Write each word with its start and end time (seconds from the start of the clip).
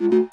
Yps, 0.00 0.30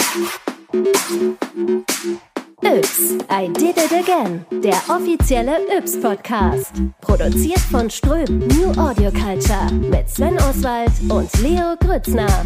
I 3.30 3.50
did 3.50 3.78
it 3.78 3.92
again. 3.92 4.46
Der 4.64 4.82
offizielle 4.88 5.58
Yps 5.78 6.00
Podcast. 6.00 6.72
Produziert 7.02 7.60
von 7.60 7.90
Ström 7.90 8.48
New 8.48 8.72
Audio 8.80 9.12
Culture 9.12 9.70
mit 9.74 10.08
Sven 10.08 10.38
Oswald 10.38 10.92
und 11.10 11.30
Leo 11.42 11.76
Grützner. 11.82 12.46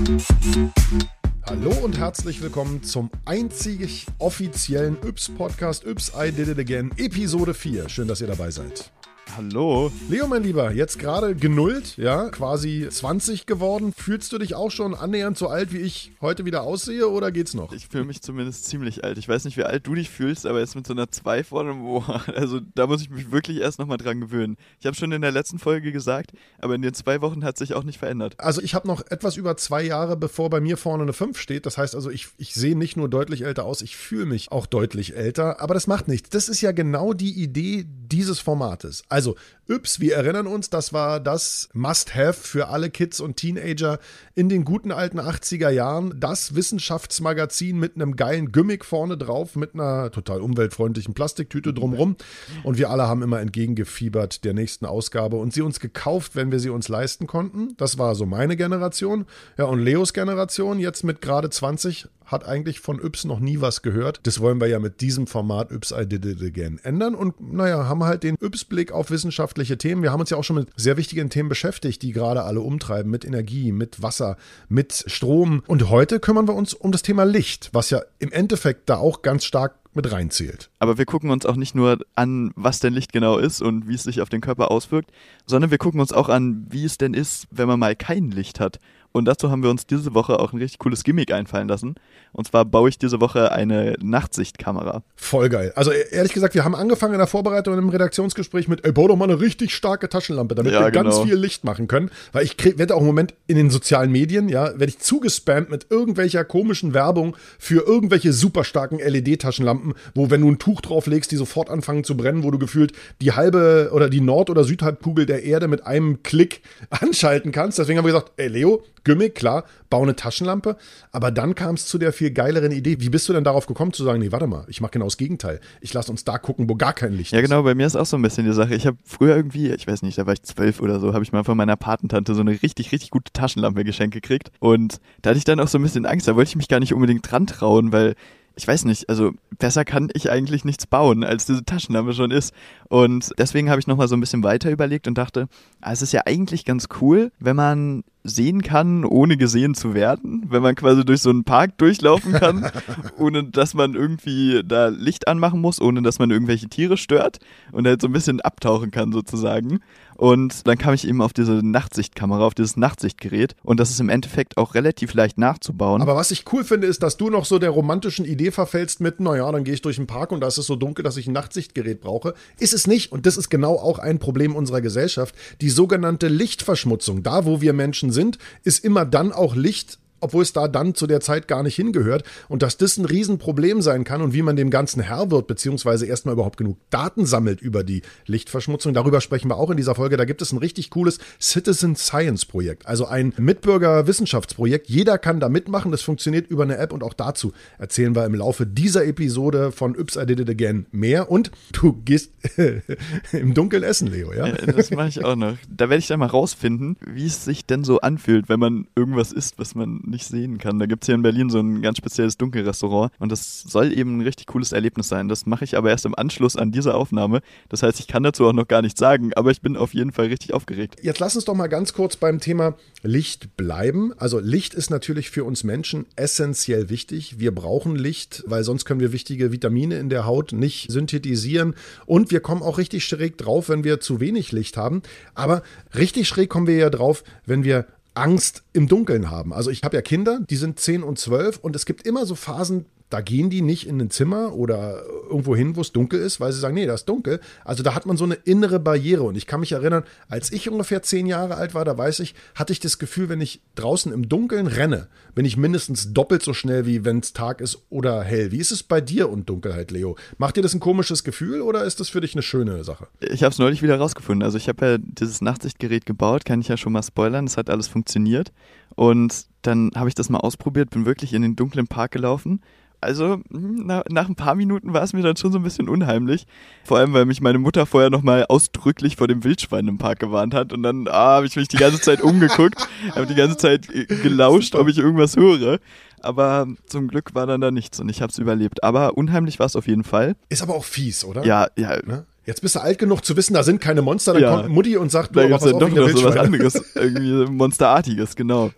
Hallo 1.47 1.70
und 1.84 1.99
herzlich 1.99 2.42
willkommen 2.42 2.81
zum 2.81 3.12
einzig 3.26 4.08
offiziellen 4.17 4.97
Yps 5.06 5.29
Podcast 5.29 5.85
Yps 5.85 6.12
I 6.19 6.31
did 6.31 6.47
it 6.47 6.58
again 6.58 6.90
Episode 6.97 7.53
4. 7.53 7.88
Schön, 7.88 8.08
dass 8.08 8.22
ihr 8.22 8.28
dabei 8.28 8.49
seid. 8.49 8.90
Hallo. 9.38 9.92
Leo, 10.10 10.28
mein 10.28 10.44
Lieber, 10.44 10.74
jetzt 10.74 11.00
gerade 11.00 11.36
genullt, 11.36 11.96
ja, 11.96 12.29
quasi 12.29 12.88
20 12.90 13.46
geworden. 13.46 13.94
Fühlst 13.96 14.34
du 14.34 14.38
dich 14.38 14.56
auch 14.56 14.72
schon 14.72 14.94
annähernd 14.94 15.38
so 15.38 15.47
alt, 15.47 15.72
wie 15.72 15.78
ich 15.78 16.12
heute 16.20 16.44
wieder 16.44 16.64
aussehe 16.64 17.08
oder 17.08 17.32
geht's 17.32 17.54
noch? 17.54 17.72
Ich 17.72 17.88
fühle 17.88 18.04
mich 18.04 18.22
zumindest 18.22 18.66
ziemlich 18.66 19.05
alt. 19.05 19.18
Ich 19.18 19.30
weiß 19.30 19.46
nicht, 19.46 19.55
wie 19.55 19.64
alt 19.64 19.88
du 19.88 19.96
dich 19.96 20.10
fühlst, 20.10 20.46
aber 20.46 20.60
jetzt 20.60 20.76
mit 20.76 20.86
so 20.86 20.94
einer 20.94 21.10
2 21.10 21.46
vorne, 21.46 21.76
boah, 21.76 22.24
also 22.36 22.60
da 22.76 22.88
muss 22.88 23.02
ich 23.02 23.10
mich 23.10 23.32
wirklich 23.32 23.62
erst 23.62 23.80
nochmal 23.80 23.98
dran 23.98 24.20
gewöhnen. 24.20 24.58
Ich 24.80 24.86
habe 24.86 24.98
schon 24.98 25.14
in 25.14 25.22
der 25.22 25.32
letzten 25.32 25.60
Folge 25.60 25.94
gesagt, 25.94 26.32
aber 26.60 26.76
in 26.76 26.82
den 26.82 26.94
zwei 26.94 27.22
Wochen 27.22 27.46
hat 27.46 27.58
sich 27.58 27.74
auch 27.74 27.84
nicht 27.84 28.00
verändert. 28.00 28.36
Also 28.38 28.62
ich 28.62 28.76
habe 28.76 28.88
noch 28.88 29.02
etwas 29.10 29.38
über 29.38 29.55
zwei 29.55 29.84
Jahre, 29.84 30.18
bevor 30.18 30.50
bei 30.50 30.60
mir 30.60 30.76
vorne 30.76 31.04
eine 31.04 31.13
5 31.13 31.40
steht. 31.40 31.66
Das 31.66 31.77
heißt 31.77 31.96
also, 31.96 32.10
ich, 32.10 32.27
ich 32.38 32.54
sehe 32.54 32.77
nicht 32.77 32.98
nur 32.98 33.08
deutlich 33.08 33.44
älter 33.44 33.63
aus, 33.63 33.82
ich 33.82 33.96
fühle 33.96 34.26
mich 34.26 34.52
auch 34.52 34.66
deutlich 34.66 35.16
älter, 35.16 35.62
aber 35.62 35.74
das 35.74 35.88
macht 35.88 36.10
nichts. 36.10 36.30
Das 36.32 36.50
ist 36.50 36.60
ja 36.60 36.74
genau 36.74 37.13
die 37.13 37.41
Idee 37.41 37.86
dieses 37.88 38.40
Formates. 38.40 39.04
Also 39.08 39.21
Yps, 39.70 40.00
wir 40.00 40.16
erinnern 40.16 40.48
uns, 40.48 40.70
das 40.70 40.92
war 40.92 41.20
das 41.20 41.70
Must-Have 41.74 42.34
für 42.34 42.68
alle 42.68 42.90
Kids 42.90 43.20
und 43.20 43.38
Teenager 43.38 44.00
in 44.35 44.49
den 44.49 44.66
guten 44.66 44.91
alten 44.91 45.20
80er 45.20 45.70
Jahren. 45.70 46.20
Das 46.20 46.55
Wissenschaftsmagazin 46.55 47.77
mit 47.77 47.95
einem 47.95 48.16
geilen 48.16 48.52
Gimmick 48.52 48.85
vorne 48.85 49.17
drauf, 49.17 49.55
mit 49.55 49.73
einer 49.73 50.12
total 50.12 50.41
umweltfreundlichen 50.41 51.13
Plastiktüte 51.13 51.73
drumrum. 51.73 52.15
Und 52.63 52.77
wir 52.77 52.90
alle 52.90 53.07
haben 53.07 53.21
immer 53.21 53.40
entgegengefiebert 53.40 54.43
der 54.46 54.54
nächsten 54.54 54.85
Ausgabe 54.85 55.38
und 55.38 55.54
sie 55.54 55.62
uns 55.62 55.79
gekauft, 55.79 56.35
wenn 56.35 56.51
wir 56.51 56.60
sie 56.60 56.70
uns 56.70 56.88
leisten 56.88 57.27
konnten. 57.27 57.76
Das 57.77 57.98
war 57.98 58.15
so 58.15 58.26
meine 58.26 58.55
Generation. 58.55 59.26
Ja, 59.57 59.65
und 59.65 59.79
Leos 59.79 60.13
Generation, 60.13 60.79
jetzt 60.79 61.04
mit 61.04 61.21
gerade 61.21 61.49
20, 61.49 62.07
hat 62.32 62.45
eigentlich 62.45 62.79
von 62.79 62.99
Yps 63.04 63.26
noch 63.26 63.40
nie 63.40 63.62
was 63.62 63.82
gehört. 63.82 64.21
Das 64.23 64.39
wollen 64.39 64.61
wir 64.61 64.67
ja 64.67 64.79
mit 64.79 65.01
diesem 65.01 65.27
Format 65.27 65.71
Yps 65.71 65.91
I 65.91 66.07
Did 66.07 66.25
It 66.25 66.41
Again 66.41 66.79
ändern 66.81 67.13
und 67.13 67.41
naja, 67.41 67.88
haben 67.88 68.03
halt 68.03 68.23
den 68.23 68.35
Yps-Blick 68.41 68.91
auf 68.91 69.11
wissenschaftliche 69.11 69.77
Themen. 69.77 70.01
Wir 70.01 70.11
haben 70.11 70.21
uns 70.21 70.29
ja 70.29 70.38
auch 70.38 70.43
schon 70.43 70.55
mit 70.55 70.69
sehr 70.75 70.97
wichtigen 70.97 71.29
Themen 71.29 71.49
beschäftigt, 71.49 72.01
die 72.01 72.13
gerade 72.13 72.43
alle 72.43 72.61
umtreiben, 72.61 73.11
mit 73.11 73.25
Energie, 73.25 73.71
mit 73.71 74.01
Wasser, 74.01 74.20
mit 74.69 75.03
Strom. 75.08 75.64
Und 75.67 75.89
heute 75.89 76.19
kümmern 76.19 76.47
wir 76.47 76.55
uns 76.55 76.73
um 76.73 76.91
das 76.91 77.02
Thema 77.02 77.23
Licht, 77.23 77.69
was 77.73 77.89
ja 77.89 78.02
im 78.19 78.31
Endeffekt 78.31 78.89
da 78.89 78.97
auch 78.97 79.22
ganz 79.22 79.45
stark 79.45 79.75
mit 79.94 80.11
reinzählt. 80.11 80.69
Aber 80.80 80.97
wir 80.97 81.05
gucken 81.05 81.31
uns 81.31 81.45
auch 81.45 81.55
nicht 81.55 81.75
nur 81.75 82.00
an, 82.16 82.52
was 82.55 82.80
denn 82.80 82.94
Licht 82.94 83.11
genau 83.11 83.38
ist 83.38 83.61
und 83.61 83.88
wie 83.88 83.95
es 83.95 84.03
sich 84.03 84.22
auf 84.22 84.30
den 84.30 84.41
Körper 84.41 84.72
auswirkt, 84.72 85.11
sondern 85.45 85.72
wir 85.72 85.78
gucken 85.78 86.00
uns 86.00 86.13
auch 86.13 86.30
an, 86.30 86.66
wie 86.69 86.86
es 86.86 86.97
denn 86.97 87.13
ist, 87.13 87.47
wenn 87.52 87.67
man 87.67 87.80
mal 87.80 87.95
kein 87.95 88.31
Licht 88.31 88.59
hat. 88.59 88.80
Und 89.13 89.25
dazu 89.25 89.51
haben 89.51 89.61
wir 89.61 89.69
uns 89.69 89.85
diese 89.85 90.13
Woche 90.13 90.39
auch 90.39 90.53
ein 90.53 90.59
richtig 90.59 90.79
cooles 90.79 91.03
Gimmick 91.03 91.31
einfallen 91.33 91.67
lassen. 91.67 91.95
Und 92.31 92.47
zwar 92.47 92.63
baue 92.63 92.87
ich 92.87 92.97
diese 92.97 93.19
Woche 93.19 93.51
eine 93.51 93.95
Nachtsichtkamera. 94.01 95.03
Voll 95.15 95.49
geil. 95.49 95.73
Also 95.75 95.91
e-, 95.91 96.05
ehrlich 96.11 96.31
gesagt, 96.31 96.55
wir 96.55 96.63
haben 96.63 96.75
angefangen 96.75 97.13
in 97.13 97.19
der 97.19 97.27
Vorbereitung 97.27 97.77
im 97.77 97.89
Redaktionsgespräch 97.89 98.69
mit, 98.69 98.85
ey, 98.85 98.91
bau 98.93 99.07
doch 99.07 99.17
mal 99.17 99.25
eine 99.25 99.39
richtig 99.41 99.75
starke 99.75 100.07
Taschenlampe, 100.07 100.55
damit 100.55 100.71
ja, 100.71 100.81
wir 100.81 100.91
genau. 100.91 101.03
ganz 101.03 101.19
viel 101.19 101.35
Licht 101.35 101.65
machen 101.65 101.87
können. 101.87 102.09
Weil 102.31 102.45
ich 102.45 102.55
werde 102.77 102.95
auch 102.95 103.01
im 103.01 103.07
Moment 103.07 103.33
in 103.47 103.57
den 103.57 103.69
sozialen 103.69 104.11
Medien, 104.11 104.47
ja, 104.47 104.67
werde 104.79 104.85
ich 104.85 104.99
zugespammt 104.99 105.69
mit 105.69 105.87
irgendwelcher 105.89 106.45
komischen 106.45 106.93
Werbung 106.93 107.35
für 107.59 107.85
irgendwelche 107.85 108.31
super 108.31 108.63
starken 108.63 108.99
LED-Taschenlampen, 108.99 109.93
wo 110.15 110.29
wenn 110.29 110.41
du 110.41 110.49
ein 110.49 110.59
Tuch 110.59 110.79
drauflegst, 110.79 111.31
die 111.31 111.35
sofort 111.35 111.69
anfangen 111.69 112.05
zu 112.05 112.15
brennen, 112.15 112.43
wo 112.43 112.51
du 112.51 112.59
gefühlt 112.59 112.93
die 113.19 113.33
halbe 113.33 113.91
oder 113.93 114.09
die 114.09 114.21
Nord- 114.21 114.49
oder 114.49 114.63
Südhalbkugel 114.63 115.25
der 115.25 115.44
Erde 115.44 115.67
mit 115.67 115.85
einem 115.85 116.23
Klick 116.23 116.61
anschalten 116.89 117.51
kannst. 117.51 117.77
Deswegen 117.77 117.97
haben 117.97 118.05
wir 118.05 118.13
gesagt, 118.13 118.31
ey 118.38 118.47
Leo, 118.47 118.83
Gimmick, 119.03 119.35
klar, 119.35 119.66
bau 119.89 120.01
eine 120.03 120.16
Taschenlampe. 120.16 120.78
Aber 121.12 121.31
dann 121.31 121.56
kam 121.56 121.75
es 121.75 121.85
zu 121.85 121.97
der 121.97 122.13
viel 122.13 122.31
geileren 122.31 122.72
Idee. 122.72 122.97
Wie 123.00 123.09
bist 123.09 123.28
du 123.29 123.34
denn 123.34 123.44
darauf 123.44 123.66
gekommen 123.66 123.94
zu 123.94 124.03
sagen, 124.03 124.19
nee, 124.19 124.31
warte 124.31 124.47
mal, 124.47 124.66
ich 124.67 124.81
mache 124.81 124.91
genau 124.91 125.06
das 125.06 125.17
Gegenteil. 125.17 125.59
Ich 125.81 125.94
lasse 125.94 126.12
uns 126.12 126.23
da 126.23 126.38
gucken, 126.38 126.69
wo 126.69 126.75
gar 126.75 126.94
kein 126.94 127.13
Licht 127.13 127.31
ja, 127.31 127.39
ist. 127.39 127.41
Ja, 127.44 127.47
genau, 127.47 127.63
bei 127.63 127.75
mir 127.75 127.88
ist 127.88 127.95
auch 127.95 128.06
so 128.06 128.17
ein 128.17 128.22
bisschen 128.22 128.45
die 128.45 128.53
Sache. 128.53 128.75
Ich 128.75 128.85
habe 128.85 128.97
früher 129.06 129.35
irgendwie, 129.35 129.72
ich 129.72 129.88
weiß 129.88 130.01
nicht, 130.01 130.17
da 130.17 130.25
war 130.25 130.34
ich 130.34 130.44
zwölf 130.44 130.79
oder 130.79 131.00
so, 131.00 131.13
habe 131.13 131.23
ich 131.23 131.31
mal 131.31 131.44
von 131.44 131.57
meiner 131.57 131.75
Patentante 131.75 132.35
so 132.35 132.41
eine 132.41 132.51
richtig, 132.62 132.91
richtig 132.91 133.12
gute 133.12 133.31
Taschenlampe 133.34 133.84
geschenkt 133.84 134.13
gekriegt. 134.13 134.51
Und 134.59 135.00
da 135.22 135.31
hatte 135.31 135.38
ich 135.38 135.45
dann 135.45 135.59
auch 135.59 135.68
so 135.68 135.78
ein 135.78 135.83
bisschen 135.83 136.06
Angst. 136.06 136.28
Da 136.28 136.35
wollte 136.35 136.50
ich 136.50 136.56
mich 136.56 136.68
gar 136.68 136.79
nicht 136.79 136.94
unbedingt 136.94 137.29
dran 137.29 137.47
trauen, 137.47 137.91
weil 137.91 138.16
ich 138.56 138.68
weiß 138.68 138.85
nicht, 138.85 139.09
also 139.09 139.31
besser 139.57 139.85
kann 139.85 140.09
ich 140.13 140.29
eigentlich 140.29 140.66
nichts 140.66 140.85
bauen, 140.85 141.23
als 141.23 141.45
diese 141.45 141.63
Taschenlampe 141.63 142.13
schon 142.13 142.31
ist. 142.31 142.53
Und 142.89 143.31
deswegen 143.38 143.69
habe 143.69 143.79
ich 143.79 143.88
nochmal 143.88 144.07
so 144.07 144.16
ein 144.16 144.19
bisschen 144.19 144.44
weiter 144.44 144.69
überlegt 144.69 145.07
und 145.07 145.18
dachte, 145.18 145.47
ah, 145.79 145.91
es 145.91 146.01
ist 146.01 146.12
ja 146.13 146.22
eigentlich 146.25 146.66
ganz 146.66 146.88
cool, 147.01 147.31
wenn 147.39 147.56
man 147.56 148.03
sehen 148.23 148.61
kann, 148.61 149.03
ohne 149.03 149.37
gesehen 149.37 149.73
zu 149.73 149.93
werden, 149.93 150.45
wenn 150.49 150.61
man 150.61 150.75
quasi 150.75 151.03
durch 151.03 151.21
so 151.21 151.29
einen 151.29 151.43
Park 151.43 151.77
durchlaufen 151.77 152.33
kann, 152.33 152.71
ohne 153.17 153.43
dass 153.45 153.73
man 153.73 153.95
irgendwie 153.95 154.61
da 154.65 154.87
Licht 154.87 155.27
anmachen 155.27 155.59
muss, 155.59 155.81
ohne 155.81 156.01
dass 156.01 156.19
man 156.19 156.31
irgendwelche 156.31 156.67
Tiere 156.67 156.97
stört 156.97 157.39
und 157.71 157.87
halt 157.87 158.01
so 158.01 158.07
ein 158.07 158.13
bisschen 158.13 158.41
abtauchen 158.41 158.91
kann 158.91 159.11
sozusagen. 159.11 159.79
Und 160.17 160.67
dann 160.67 160.77
kam 160.77 160.93
ich 160.93 161.07
eben 161.07 161.19
auf 161.19 161.33
diese 161.33 161.65
Nachtsichtkamera, 161.65 162.45
auf 162.45 162.53
dieses 162.53 162.77
Nachtsichtgerät 162.77 163.55
und 163.63 163.79
das 163.79 163.89
ist 163.89 163.99
im 163.99 164.09
Endeffekt 164.09 164.55
auch 164.57 164.75
relativ 164.75 165.15
leicht 165.15 165.39
nachzubauen. 165.39 165.99
Aber 165.99 166.15
was 166.15 166.29
ich 166.29 166.45
cool 166.53 166.63
finde, 166.63 166.85
ist, 166.85 167.01
dass 167.01 167.17
du 167.17 167.31
noch 167.31 167.45
so 167.45 167.57
der 167.57 167.71
romantischen 167.71 168.25
Idee 168.25 168.51
verfällst 168.51 169.01
mit, 169.01 169.19
naja, 169.19 169.51
dann 169.51 169.63
gehe 169.63 169.73
ich 169.73 169.81
durch 169.81 169.95
den 169.95 170.05
Park 170.05 170.31
und 170.31 170.41
da 170.41 170.47
ist 170.47 170.59
es 170.59 170.67
so 170.67 170.75
dunkel, 170.75 171.01
dass 171.03 171.17
ich 171.17 171.25
ein 171.25 171.33
Nachtsichtgerät 171.33 172.01
brauche. 172.01 172.35
Ist 172.59 172.75
es 172.75 172.85
nicht 172.85 173.11
und 173.11 173.25
das 173.25 173.35
ist 173.35 173.49
genau 173.49 173.77
auch 173.77 173.97
ein 173.97 174.19
Problem 174.19 174.55
unserer 174.55 174.81
Gesellschaft, 174.81 175.33
die 175.59 175.71
sogenannte 175.71 176.27
Lichtverschmutzung. 176.27 177.23
Da, 177.23 177.45
wo 177.45 177.61
wir 177.61 177.73
Menschen 177.73 178.10
sind, 178.11 178.38
ist 178.63 178.83
immer 178.83 179.05
dann 179.05 179.31
auch 179.31 179.55
Licht 179.55 179.99
obwohl 180.21 180.43
es 180.43 180.53
da 180.53 180.67
dann 180.67 180.95
zu 180.95 181.07
der 181.07 181.19
Zeit 181.19 181.47
gar 181.47 181.63
nicht 181.63 181.75
hingehört. 181.75 182.23
Und 182.47 182.61
dass 182.61 182.77
das 182.77 182.97
ein 182.97 183.05
Riesenproblem 183.05 183.81
sein 183.81 184.03
kann 184.03 184.21
und 184.21 184.33
wie 184.33 184.41
man 184.41 184.55
dem 184.55 184.69
Ganzen 184.69 185.01
Herr 185.01 185.31
wird, 185.31 185.47
beziehungsweise 185.47 186.05
erstmal 186.05 186.33
überhaupt 186.33 186.57
genug 186.57 186.77
Daten 186.89 187.25
sammelt 187.25 187.61
über 187.61 187.83
die 187.83 188.01
Lichtverschmutzung. 188.25 188.93
Darüber 188.93 189.21
sprechen 189.21 189.49
wir 189.49 189.57
auch 189.57 189.69
in 189.69 189.77
dieser 189.77 189.95
Folge. 189.95 190.17
Da 190.17 190.25
gibt 190.25 190.41
es 190.41 190.51
ein 190.51 190.57
richtig 190.57 190.89
cooles 190.89 191.19
Citizen 191.39 191.95
Science 191.95 192.45
Projekt, 192.45 192.85
also 192.85 193.05
ein 193.05 193.33
Mitbürgerwissenschaftsprojekt. 193.37 194.89
Jeder 194.89 195.17
kann 195.17 195.39
da 195.39 195.49
mitmachen. 195.49 195.91
Das 195.91 196.01
funktioniert 196.01 196.49
über 196.49 196.63
eine 196.63 196.77
App 196.77 196.93
und 196.93 197.03
auch 197.03 197.13
dazu 197.13 197.53
erzählen 197.77 198.15
wir 198.15 198.25
im 198.25 198.35
Laufe 198.35 198.65
dieser 198.65 199.05
Episode 199.05 199.71
von 199.71 199.95
Yps 199.95 200.15
I 200.15 200.25
Did 200.25 200.39
It 200.41 200.49
Again 200.49 200.85
mehr. 200.91 201.31
Und 201.31 201.51
du 201.73 201.93
gehst 202.05 202.31
im 203.31 203.53
Dunkeln 203.53 203.83
essen, 203.83 204.07
Leo, 204.07 204.33
ja? 204.33 204.51
das 204.51 204.91
mache 204.91 205.09
ich 205.09 205.23
auch 205.23 205.35
noch. 205.35 205.57
Da 205.69 205.89
werde 205.89 205.99
ich 205.99 206.07
dann 206.07 206.19
mal 206.19 206.27
rausfinden, 206.27 206.97
wie 207.05 207.25
es 207.25 207.43
sich 207.45 207.65
denn 207.65 207.83
so 207.83 208.01
anfühlt, 208.01 208.49
wenn 208.49 208.59
man 208.59 208.88
irgendwas 208.95 209.31
isst, 209.31 209.57
was 209.57 209.75
man 209.75 210.01
nicht 210.11 210.25
sehen 210.25 210.57
kann. 210.57 210.77
Da 210.77 210.85
gibt 210.85 211.03
es 211.03 211.07
hier 211.07 211.16
in 211.16 211.23
Berlin 211.23 211.49
so 211.49 211.59
ein 211.59 211.81
ganz 211.81 211.97
spezielles 211.97 212.38
Dunkelrestaurant 212.38 213.11
und 213.19 213.31
das 213.31 213.61
soll 213.61 213.97
eben 213.97 214.17
ein 214.17 214.22
richtig 214.22 214.47
cooles 214.47 214.72
Erlebnis 214.72 215.07
sein. 215.07 215.27
Das 215.27 215.45
mache 215.45 215.63
ich 215.63 215.75
aber 215.75 215.89
erst 215.89 216.05
im 216.05 216.16
Anschluss 216.16 216.55
an 216.55 216.72
diese 216.72 216.94
Aufnahme. 216.94 217.41
Das 217.69 217.83
heißt, 217.83 217.99
ich 217.99 218.07
kann 218.07 218.23
dazu 218.23 218.45
auch 218.45 218.53
noch 218.53 218.67
gar 218.67 218.81
nichts 218.81 219.00
sagen, 219.00 219.33
aber 219.33 219.51
ich 219.51 219.61
bin 219.61 219.75
auf 219.75 219.94
jeden 219.94 220.11
Fall 220.11 220.27
richtig 220.27 220.53
aufgeregt. 220.53 220.97
Jetzt 221.01 221.19
lass 221.19 221.35
uns 221.35 221.45
doch 221.45 221.55
mal 221.55 221.67
ganz 221.67 221.94
kurz 221.94 222.16
beim 222.16 222.39
Thema 222.39 222.75
Licht 223.01 223.57
bleiben. 223.57 224.13
Also 224.17 224.39
Licht 224.39 224.73
ist 224.73 224.89
natürlich 224.89 225.29
für 225.29 225.44
uns 225.44 225.63
Menschen 225.63 226.05
essentiell 226.16 226.89
wichtig. 226.89 227.39
Wir 227.39 227.53
brauchen 227.53 227.95
Licht, 227.95 228.44
weil 228.45 228.63
sonst 228.63 228.85
können 228.85 229.00
wir 229.00 229.11
wichtige 229.11 229.51
Vitamine 229.51 229.97
in 229.97 230.09
der 230.09 230.25
Haut 230.25 230.51
nicht 230.51 230.91
synthetisieren 230.91 231.73
und 232.05 232.31
wir 232.31 232.41
kommen 232.41 232.61
auch 232.61 232.77
richtig 232.77 233.05
schräg 233.05 233.38
drauf, 233.38 233.69
wenn 233.69 233.83
wir 233.83 234.00
zu 234.00 234.19
wenig 234.19 234.51
Licht 234.51 234.77
haben. 234.77 235.01
Aber 235.33 235.63
richtig 235.95 236.27
schräg 236.27 236.50
kommen 236.50 236.67
wir 236.67 236.75
ja 236.75 236.89
drauf, 236.89 237.23
wenn 237.45 237.63
wir 237.63 237.85
Angst 238.13 238.63
im 238.73 238.88
Dunkeln 238.88 239.29
haben. 239.29 239.53
Also 239.53 239.69
ich 239.69 239.83
habe 239.83 239.95
ja 239.95 240.01
Kinder, 240.01 240.39
die 240.49 240.55
sind 240.55 240.79
10 240.79 241.03
und 241.03 241.17
12 241.17 241.57
und 241.57 241.75
es 241.75 241.85
gibt 241.85 242.05
immer 242.05 242.25
so 242.25 242.35
Phasen, 242.35 242.85
da 243.12 243.19
gehen 243.19 243.50
die 243.50 243.62
nicht 243.62 243.88
in 243.88 244.00
ein 244.00 244.10
Zimmer 244.10 244.54
oder 244.54 245.04
irgendwo 245.30 245.56
hin, 245.56 245.75
wo 245.75 245.81
es 245.81 245.92
dunkel 245.92 246.19
ist, 246.19 246.40
weil 246.40 246.54
sie 246.54 246.60
sagen, 246.60 246.75
nee, 246.75 246.86
da 246.86 246.94
ist 246.94 247.06
dunkel. 247.06 247.42
Also 247.66 247.84
da 247.84 247.94
hat 247.94 248.06
man 248.06 248.16
so 248.16 248.24
eine 248.24 248.36
innere 248.36 248.80
Barriere. 248.80 249.24
Und 249.24 249.36
ich 249.36 249.48
kann 249.48 249.60
mich 249.60 249.74
erinnern, 249.74 250.04
als 250.30 250.52
ich 250.52 250.69
ungefähr 250.69 251.04
zehn 251.04 251.25
Jahre 251.25 251.56
alt 251.56 251.74
war, 251.74 251.84
da 251.84 251.98
weiß 251.98 252.22
ich, 252.22 252.36
hatte 252.56 252.72
ich 252.72 252.80
das 252.80 253.00
Gefühl, 253.00 253.28
wenn 253.28 253.42
ich 253.42 253.62
draußen 253.75 254.13
im 254.13 254.30
Dunkeln 254.30 254.68
renne, 254.68 255.10
bin 255.36 255.46
ich 255.46 255.58
mindestens 255.58 256.13
doppelt 256.13 256.42
so 256.42 256.54
schnell, 256.54 256.86
wie 256.86 257.04
wenn 257.04 257.19
es 257.19 257.34
Tag 257.34 257.60
ist 257.60 257.80
oder 257.90 258.24
hell. 258.24 258.54
Wie 258.54 258.60
ist 258.60 258.72
es 258.72 258.81
bei 258.81 259.02
dir 259.02 259.30
und 259.30 259.50
Dunkelheit, 259.50 259.92
Leo? 259.92 260.16
Macht 260.38 260.56
dir 260.56 260.62
das 260.62 260.74
ein 260.74 260.80
komisches 260.80 261.25
Gefühl 261.25 261.62
oder 261.62 261.84
ist 261.84 262.00
das 262.00 262.08
für 262.08 262.22
dich 262.22 262.34
eine 262.34 262.44
schöne 262.44 262.86
Sache? 262.86 263.08
Ich 263.19 263.44
habe 263.44 263.52
es 263.52 263.60
neulich 263.60 263.84
wieder 263.84 263.98
rausgefunden. 263.98 264.44
Also 264.44 264.58
ich 264.58 264.69
habe 264.69 264.86
ja 264.86 264.98
dieses 264.98 265.42
Nachtsichtgerät 265.42 266.06
gebaut, 266.06 266.46
kann 266.46 266.62
ich 266.62 266.69
ja 266.69 266.78
schon 266.78 266.94
mal 266.94 267.04
spoilern. 267.04 267.46
Es 267.46 267.58
hat 267.58 267.69
alles 267.69 267.90
funktioniert. 267.90 268.54
Und 268.96 269.46
dann 269.62 269.92
habe 269.96 270.10
ich 270.10 270.16
das 270.16 270.30
mal 270.30 270.40
ausprobiert, 270.40 270.90
bin 270.90 271.06
wirklich 271.06 271.34
in 271.34 271.42
den 271.42 271.56
dunklen 271.56 271.88
Park 271.88 272.12
gelaufen 272.12 272.62
also 273.01 273.42
hm, 273.51 273.83
na, 273.86 274.03
nach 274.09 274.30
ein 274.30 274.36
paar 274.36 274.56
Minuten 274.56 274.94
war 274.94 275.03
es 275.03 275.13
mir 275.13 275.21
dann 275.21 275.36
schon 275.36 275.51
so 275.51 275.59
ein 275.59 275.63
bisschen 275.63 275.89
unheimlich. 275.89 276.45
Vor 276.83 276.98
allem, 276.98 277.13
weil 277.13 277.25
mich 277.25 277.42
meine 277.42 277.59
Mutter 277.59 277.86
vorher 277.86 278.09
nochmal 278.09 278.45
ausdrücklich 278.48 279.15
vor 279.15 279.27
dem 279.27 279.44
Wildschwein 279.44 279.88
im 279.88 279.98
Park 279.98 280.19
gewarnt 280.19 280.53
hat. 280.53 280.71
Und 280.71 280.83
dann 280.83 281.07
ah, 281.07 281.36
habe 281.36 281.45
ich 281.45 281.56
mich 281.56 281.68
die 281.68 281.77
ganze 281.77 282.00
Zeit 282.00 282.21
umgeguckt, 282.21 282.88
habe 283.15 283.25
die 283.25 283.36
ganze 283.36 283.57
Zeit 283.57 283.89
äh, 283.89 284.06
gelauscht, 284.06 284.75
ob 284.75 284.88
ich 284.88 284.98
irgendwas 284.98 285.36
höre. 285.36 285.80
Aber 286.21 286.68
zum 286.86 287.07
Glück 287.07 287.33
war 287.33 287.48
dann 287.48 287.62
da 287.62 287.71
nichts 287.71 288.00
und 288.00 288.09
ich 288.09 288.21
habe 288.21 288.31
es 288.31 288.38
überlebt. 288.38 288.83
Aber 288.83 289.18
unheimlich 289.18 289.59
war 289.59 289.65
es 289.65 289.75
auf 289.75 289.88
jeden 289.88 290.03
Fall. 290.03 290.36
Ist 290.50 290.62
aber 290.62 290.75
auch 290.75 290.86
fies, 290.86 291.25
oder? 291.25 291.44
Ja, 291.44 291.68
ja. 291.75 291.98
Ne? 292.06 292.25
Jetzt 292.45 292.62
bist 292.62 292.75
du 292.75 292.81
alt 292.81 292.98
genug 292.98 293.24
zu 293.24 293.38
wissen, 293.38 293.53
da 293.53 293.63
sind 293.63 293.81
keine 293.81 294.01
Monster, 294.01 294.33
dann 294.33 294.42
Ja. 294.42 294.56
kommt 294.56 294.69
Mutti 294.69 294.98
und 294.98 295.12
sagt, 295.12 295.36
du, 295.36 295.39
Da 295.39 295.45
aber 295.45 295.57
pass 295.57 295.74
auf, 295.74 295.80
doch 295.80 295.89
noch 295.89 296.09
so 296.09 296.24
was 296.24 296.38
anderes, 296.38 296.75
irgendwie 296.95 297.51
Monsterartiges, 297.51 298.36
genau. 298.36 298.71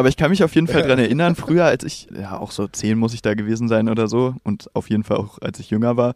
Aber 0.00 0.08
ich 0.08 0.16
kann 0.16 0.30
mich 0.30 0.42
auf 0.42 0.54
jeden 0.54 0.66
Fall 0.66 0.82
dran 0.86 0.98
erinnern, 0.98 1.36
früher 1.36 1.66
als 1.66 1.84
ich, 1.84 2.08
ja 2.18 2.38
auch 2.38 2.50
so 2.50 2.66
zehn 2.66 2.98
muss 2.98 3.12
ich 3.12 3.20
da 3.20 3.34
gewesen 3.34 3.68
sein 3.68 3.88
oder 3.88 4.08
so 4.08 4.34
und 4.44 4.74
auf 4.74 4.88
jeden 4.88 5.04
Fall 5.04 5.18
auch 5.18 5.38
als 5.42 5.60
ich 5.60 5.68
jünger 5.68 5.98
war, 5.98 6.14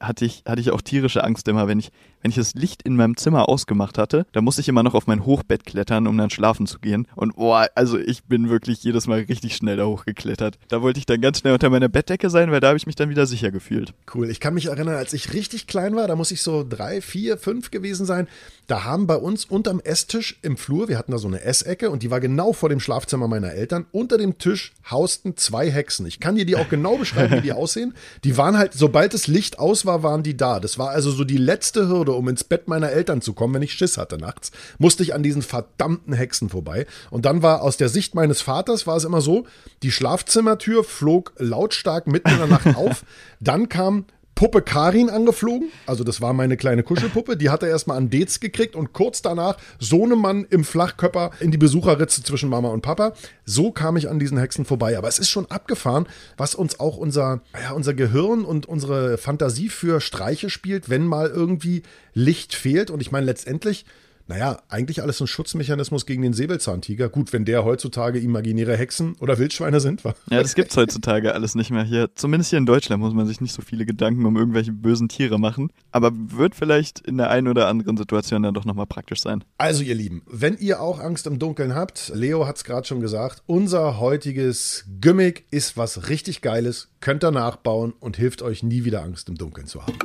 hatte 0.00 0.24
ich, 0.24 0.42
hatte 0.46 0.60
ich 0.60 0.70
auch 0.70 0.80
tierische 0.80 1.22
Angst 1.22 1.46
immer, 1.46 1.68
wenn 1.68 1.78
ich, 1.78 1.90
wenn 2.26 2.30
ich 2.30 2.36
das 2.36 2.54
Licht 2.54 2.82
in 2.82 2.96
meinem 2.96 3.16
Zimmer 3.16 3.48
ausgemacht 3.48 3.98
hatte, 3.98 4.26
da 4.32 4.40
musste 4.40 4.60
ich 4.60 4.66
immer 4.66 4.82
noch 4.82 4.94
auf 4.94 5.06
mein 5.06 5.24
Hochbett 5.24 5.64
klettern, 5.64 6.08
um 6.08 6.18
dann 6.18 6.28
schlafen 6.28 6.66
zu 6.66 6.80
gehen. 6.80 7.06
Und 7.14 7.36
boah, 7.36 7.68
also 7.76 8.00
ich 8.00 8.24
bin 8.24 8.48
wirklich 8.48 8.82
jedes 8.82 9.06
Mal 9.06 9.20
richtig 9.20 9.54
schnell 9.54 9.76
da 9.76 9.84
hochgeklettert. 9.84 10.58
Da 10.66 10.82
wollte 10.82 10.98
ich 10.98 11.06
dann 11.06 11.20
ganz 11.20 11.38
schnell 11.38 11.52
unter 11.52 11.70
meiner 11.70 11.88
Bettdecke 11.88 12.28
sein, 12.28 12.50
weil 12.50 12.58
da 12.58 12.66
habe 12.66 12.78
ich 12.78 12.86
mich 12.86 12.96
dann 12.96 13.10
wieder 13.10 13.26
sicher 13.26 13.52
gefühlt. 13.52 13.94
Cool. 14.12 14.28
Ich 14.28 14.40
kann 14.40 14.54
mich 14.54 14.66
erinnern, 14.66 14.96
als 14.96 15.12
ich 15.12 15.34
richtig 15.34 15.68
klein 15.68 15.94
war, 15.94 16.08
da 16.08 16.16
muss 16.16 16.32
ich 16.32 16.42
so 16.42 16.66
drei, 16.68 17.00
vier, 17.00 17.38
fünf 17.38 17.70
gewesen 17.70 18.06
sein. 18.06 18.26
Da 18.66 18.82
haben 18.82 19.06
bei 19.06 19.14
uns 19.14 19.44
unterm 19.44 19.78
Esstisch 19.78 20.40
im 20.42 20.56
Flur, 20.56 20.88
wir 20.88 20.98
hatten 20.98 21.12
da 21.12 21.18
so 21.18 21.28
eine 21.28 21.42
Essecke 21.42 21.90
und 21.90 22.02
die 22.02 22.10
war 22.10 22.18
genau 22.18 22.52
vor 22.52 22.68
dem 22.68 22.80
Schlafzimmer 22.80 23.28
meiner 23.28 23.52
Eltern. 23.52 23.86
Unter 23.92 24.18
dem 24.18 24.38
Tisch 24.38 24.72
hausten 24.90 25.36
zwei 25.36 25.70
Hexen. 25.70 26.06
Ich 26.06 26.18
kann 26.18 26.34
dir 26.34 26.44
die 26.44 26.56
auch 26.56 26.68
genau 26.68 26.96
beschreiben, 26.96 27.36
wie 27.36 27.42
die 27.42 27.52
aussehen. 27.52 27.94
Die 28.24 28.36
waren 28.36 28.58
halt, 28.58 28.72
sobald 28.72 29.14
das 29.14 29.28
Licht 29.28 29.60
aus 29.60 29.86
war, 29.86 30.02
waren 30.02 30.24
die 30.24 30.36
da. 30.36 30.58
Das 30.58 30.76
war 30.78 30.90
also 30.90 31.12
so 31.12 31.22
die 31.22 31.36
letzte 31.36 31.86
Hürde, 31.86 32.15
um 32.16 32.28
ins 32.28 32.44
Bett 32.44 32.68
meiner 32.68 32.90
Eltern 32.90 33.20
zu 33.20 33.32
kommen, 33.32 33.54
wenn 33.54 33.62
ich 33.62 33.72
Schiss 33.72 33.96
hatte 33.98 34.18
nachts. 34.18 34.50
Musste 34.78 35.02
ich 35.02 35.14
an 35.14 35.22
diesen 35.22 35.42
verdammten 35.42 36.12
Hexen 36.12 36.48
vorbei. 36.48 36.86
Und 37.10 37.24
dann 37.24 37.42
war 37.42 37.62
aus 37.62 37.76
der 37.76 37.88
Sicht 37.88 38.14
meines 38.14 38.40
Vaters 38.40 38.86
war 38.86 38.96
es 38.96 39.04
immer 39.04 39.20
so, 39.20 39.46
die 39.82 39.90
Schlafzimmertür 39.90 40.84
flog 40.84 41.32
lautstark 41.38 42.06
mitten 42.06 42.30
in 42.30 42.38
der 42.38 42.46
Nacht 42.46 42.66
auf. 42.76 43.04
Dann 43.40 43.68
kam 43.68 44.06
Puppe 44.36 44.60
Karin 44.60 45.08
angeflogen. 45.08 45.70
Also 45.86 46.04
das 46.04 46.20
war 46.20 46.34
meine 46.34 46.58
kleine 46.58 46.82
Kuschelpuppe. 46.82 47.38
Die 47.38 47.48
hatte 47.48 47.66
erstmal 47.66 47.96
an 47.96 48.10
Dez 48.10 48.38
gekriegt 48.38 48.76
und 48.76 48.92
kurz 48.92 49.22
danach 49.22 49.56
Sohnemann 49.78 50.46
im 50.50 50.62
Flachkörper 50.62 51.30
in 51.40 51.50
die 51.50 51.56
Besucherritze 51.56 52.22
zwischen 52.22 52.50
Mama 52.50 52.68
und 52.68 52.82
Papa. 52.82 53.14
So 53.46 53.72
kam 53.72 53.96
ich 53.96 54.10
an 54.10 54.18
diesen 54.18 54.36
Hexen 54.36 54.66
vorbei. 54.66 54.98
Aber 54.98 55.08
es 55.08 55.18
ist 55.18 55.30
schon 55.30 55.50
abgefahren, 55.50 56.06
was 56.36 56.54
uns 56.54 56.78
auch 56.78 56.98
unser, 56.98 57.40
ja, 57.60 57.72
unser 57.72 57.94
Gehirn 57.94 58.44
und 58.44 58.66
unsere 58.66 59.16
Fantasie 59.16 59.70
für 59.70 60.02
Streiche 60.02 60.50
spielt, 60.50 60.90
wenn 60.90 61.06
mal 61.06 61.28
irgendwie 61.28 61.82
Licht 62.12 62.54
fehlt. 62.54 62.90
Und 62.90 63.00
ich 63.00 63.10
meine 63.10 63.24
letztendlich 63.24 63.86
naja, 64.28 64.58
eigentlich 64.68 65.02
alles 65.02 65.20
ein 65.20 65.26
Schutzmechanismus 65.26 66.04
gegen 66.04 66.22
den 66.22 66.32
Säbelzahntiger. 66.32 67.08
Gut, 67.08 67.32
wenn 67.32 67.44
der 67.44 67.64
heutzutage 67.64 68.18
imaginäre 68.18 68.76
Hexen 68.76 69.14
oder 69.20 69.38
Wildschweine 69.38 69.80
sind. 69.80 70.04
wa? 70.04 70.14
Ja, 70.30 70.42
das 70.42 70.54
gibt's 70.54 70.76
heutzutage 70.76 71.32
alles 71.34 71.54
nicht 71.54 71.70
mehr 71.70 71.84
hier. 71.84 72.10
Zumindest 72.14 72.50
hier 72.50 72.58
in 72.58 72.66
Deutschland 72.66 73.00
muss 73.02 73.14
man 73.14 73.26
sich 73.26 73.40
nicht 73.40 73.52
so 73.52 73.62
viele 73.62 73.86
Gedanken 73.86 74.26
um 74.26 74.36
irgendwelche 74.36 74.72
bösen 74.72 75.08
Tiere 75.08 75.38
machen. 75.38 75.70
Aber 75.92 76.10
wird 76.12 76.56
vielleicht 76.56 77.00
in 77.00 77.18
der 77.18 77.30
einen 77.30 77.46
oder 77.46 77.68
anderen 77.68 77.96
Situation 77.96 78.42
dann 78.42 78.54
doch 78.54 78.64
nochmal 78.64 78.86
praktisch 78.86 79.20
sein. 79.20 79.44
Also 79.58 79.82
ihr 79.82 79.94
Lieben, 79.94 80.22
wenn 80.26 80.56
ihr 80.58 80.80
auch 80.80 80.98
Angst 80.98 81.26
im 81.26 81.38
Dunkeln 81.38 81.74
habt, 81.74 82.10
Leo 82.14 82.46
hat 82.46 82.56
es 82.56 82.64
gerade 82.64 82.86
schon 82.86 83.00
gesagt, 83.00 83.42
unser 83.46 84.00
heutiges 84.00 84.84
Gimmick 85.00 85.46
ist 85.50 85.76
was 85.76 86.08
richtig 86.08 86.42
Geiles, 86.42 86.88
könnt 87.00 87.24
ihr 87.24 87.30
nachbauen 87.30 87.94
und 88.00 88.16
hilft 88.16 88.42
euch 88.42 88.62
nie 88.62 88.84
wieder 88.84 89.02
Angst 89.02 89.28
im 89.28 89.36
Dunkeln 89.36 89.66
zu 89.66 89.82
haben. 89.82 89.98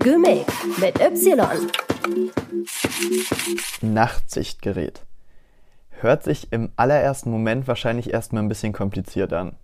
Gimmick 0.00 0.46
mit 0.80 0.98
Y. 0.98 1.70
Nachtsichtgerät. 3.82 5.02
Hört 5.90 6.24
sich 6.24 6.52
im 6.52 6.70
allerersten 6.76 7.30
Moment 7.30 7.68
wahrscheinlich 7.68 8.12
erstmal 8.12 8.42
ein 8.42 8.48
bisschen 8.48 8.72
kompliziert 8.72 9.32
an. 9.32 9.56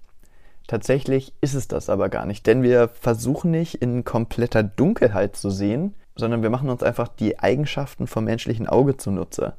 Tatsächlich 0.66 1.32
ist 1.40 1.54
es 1.54 1.68
das 1.68 1.88
aber 1.88 2.08
gar 2.08 2.26
nicht, 2.26 2.46
denn 2.46 2.62
wir 2.62 2.88
versuchen 2.88 3.50
nicht 3.52 3.76
in 3.76 4.04
kompletter 4.04 4.62
Dunkelheit 4.62 5.36
zu 5.36 5.50
sehen, 5.50 5.94
sondern 6.16 6.42
wir 6.42 6.50
machen 6.50 6.68
uns 6.68 6.82
einfach 6.82 7.08
die 7.08 7.38
Eigenschaften 7.38 8.06
vom 8.06 8.24
menschlichen 8.24 8.66
Auge 8.66 8.96
zunutze 8.96 9.54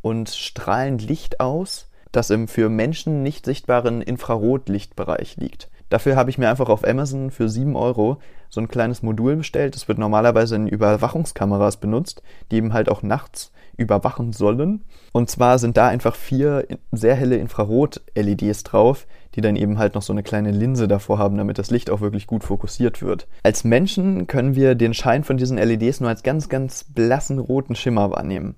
und 0.00 0.30
strahlen 0.30 0.98
Licht 0.98 1.40
aus, 1.40 1.90
das 2.12 2.30
im 2.30 2.48
für 2.48 2.68
Menschen 2.68 3.22
nicht 3.22 3.44
sichtbaren 3.44 4.00
Infrarotlichtbereich 4.00 5.36
liegt. 5.36 5.68
Dafür 5.90 6.16
habe 6.16 6.30
ich 6.30 6.38
mir 6.38 6.48
einfach 6.48 6.68
auf 6.68 6.86
Amazon 6.86 7.30
für 7.30 7.48
7 7.48 7.76
Euro 7.76 8.18
so 8.48 8.60
ein 8.60 8.68
kleines 8.68 9.02
Modul 9.02 9.36
bestellt. 9.36 9.74
Das 9.74 9.88
wird 9.88 9.98
normalerweise 9.98 10.56
in 10.56 10.68
Überwachungskameras 10.68 11.78
benutzt, 11.78 12.22
die 12.50 12.56
eben 12.56 12.72
halt 12.72 12.88
auch 12.88 13.02
nachts 13.02 13.52
überwachen 13.76 14.32
sollen. 14.32 14.84
Und 15.12 15.30
zwar 15.30 15.58
sind 15.58 15.76
da 15.76 15.88
einfach 15.88 16.16
vier 16.16 16.66
sehr 16.92 17.14
helle 17.14 17.36
Infrarot-LEDs 17.36 18.64
drauf, 18.64 19.06
die 19.34 19.40
dann 19.40 19.56
eben 19.56 19.78
halt 19.78 19.94
noch 19.94 20.02
so 20.02 20.12
eine 20.12 20.22
kleine 20.22 20.50
Linse 20.50 20.88
davor 20.88 21.18
haben, 21.18 21.36
damit 21.36 21.58
das 21.58 21.70
Licht 21.70 21.90
auch 21.90 22.00
wirklich 22.00 22.26
gut 22.26 22.44
fokussiert 22.44 23.02
wird. 23.02 23.28
Als 23.44 23.64
Menschen 23.64 24.26
können 24.26 24.56
wir 24.56 24.74
den 24.74 24.94
Schein 24.94 25.24
von 25.24 25.36
diesen 25.36 25.58
LEDs 25.58 26.00
nur 26.00 26.10
als 26.10 26.22
ganz, 26.22 26.48
ganz 26.48 26.84
blassen 26.84 27.38
roten 27.38 27.76
Schimmer 27.76 28.10
wahrnehmen. 28.10 28.56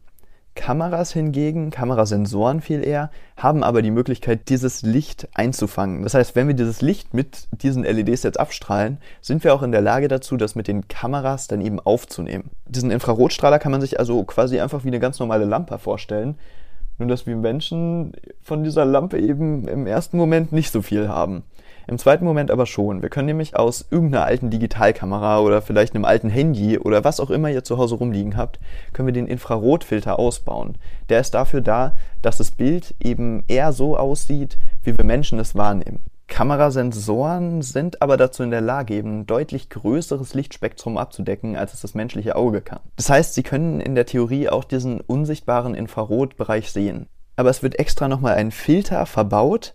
Kameras 0.61 1.15
hingegen, 1.15 1.71
Kamerasensoren 1.71 2.61
viel 2.61 2.87
eher, 2.87 3.11
haben 3.35 3.65
aber 3.65 3.81
die 3.81 3.91
Möglichkeit, 3.91 4.51
dieses 4.51 4.83
Licht 4.83 5.27
einzufangen. 5.33 6.03
Das 6.03 6.13
heißt, 6.13 6.37
wenn 6.37 6.49
wir 6.49 6.55
dieses 6.55 6.83
Licht 6.83 7.15
mit 7.15 7.49
diesen 7.63 7.83
LEDs 7.83 8.25
jetzt 8.25 8.39
abstrahlen, 8.39 8.99
sind 9.23 9.43
wir 9.43 9.55
auch 9.55 9.63
in 9.63 9.73
der 9.73 9.81
Lage 9.81 10.07
dazu, 10.09 10.37
das 10.37 10.57
mit 10.57 10.69
den 10.69 10.87
Kameras 10.87 11.49
dann 11.49 11.63
eben 11.63 11.81
aufzunehmen. 11.81 12.51
Diesen 12.67 12.91
Infrarotstrahler 12.91 13.59
kann 13.59 13.73
man 13.73 13.81
sich 13.81 13.99
also 13.99 14.23
quasi 14.25 14.61
einfach 14.61 14.85
wie 14.85 14.89
eine 14.89 15.01
ganz 15.01 15.19
normale 15.19 15.47
Lampe 15.47 15.79
vorstellen, 15.79 16.37
nur 16.99 17.09
dass 17.09 17.27
wir 17.27 17.37
Menschen 17.37 18.13
von 18.43 18.63
dieser 18.63 18.85
Lampe 18.85 19.19
eben 19.19 19.67
im 19.67 19.87
ersten 19.87 20.19
Moment 20.19 20.53
nicht 20.53 20.73
so 20.73 20.83
viel 20.83 21.09
haben. 21.09 21.43
Im 21.91 21.99
zweiten 21.99 22.25
Moment 22.25 22.53
aber 22.53 22.67
schon. 22.67 23.03
Wir 23.03 23.09
können 23.09 23.27
nämlich 23.27 23.57
aus 23.57 23.85
irgendeiner 23.91 24.25
alten 24.25 24.49
Digitalkamera 24.49 25.41
oder 25.41 25.61
vielleicht 25.61 25.97
einem 25.97 26.05
alten 26.05 26.31
Handy 26.31 26.79
oder 26.79 27.03
was 27.03 27.19
auch 27.19 27.31
immer 27.31 27.51
ihr 27.51 27.65
zu 27.65 27.79
Hause 27.79 27.97
rumliegen 27.97 28.37
habt, 28.37 28.61
können 28.93 29.09
wir 29.09 29.13
den 29.13 29.27
Infrarotfilter 29.27 30.17
ausbauen. 30.17 30.79
Der 31.09 31.19
ist 31.19 31.35
dafür 31.35 31.63
da, 31.63 31.97
dass 32.23 32.39
das 32.39 32.53
Bild 32.53 32.95
eben 33.01 33.43
eher 33.49 33.73
so 33.73 33.97
aussieht, 33.97 34.57
wie 34.85 34.97
wir 34.97 35.05
Menschen 35.05 35.41
es 35.41 35.57
wahrnehmen. 35.57 35.99
Kamerasensoren 36.29 37.61
sind 37.61 38.01
aber 38.01 38.17
dazu 38.17 38.45
in 38.45 38.53
der 38.53 38.61
Lage, 38.61 38.95
eben 38.95 39.23
ein 39.23 39.27
deutlich 39.27 39.69
größeres 39.69 40.35
Lichtspektrum 40.35 40.97
abzudecken, 40.97 41.57
als 41.57 41.75
es 41.75 41.81
das 41.81 41.95
menschliche 41.95 42.37
Auge 42.37 42.61
kann. 42.61 42.79
Das 42.95 43.11
heißt, 43.11 43.35
sie 43.35 43.43
können 43.43 43.81
in 43.81 43.97
der 43.97 44.07
Theorie 44.07 44.49
auch 44.49 44.63
diesen 44.63 45.01
unsichtbaren 45.01 45.75
Infrarotbereich 45.75 46.71
sehen. 46.71 47.09
Aber 47.35 47.51
es 47.51 47.65
wird 47.65 47.81
extra 47.81 48.07
nochmal 48.07 48.35
ein 48.35 48.53
Filter 48.53 49.07
verbaut, 49.07 49.75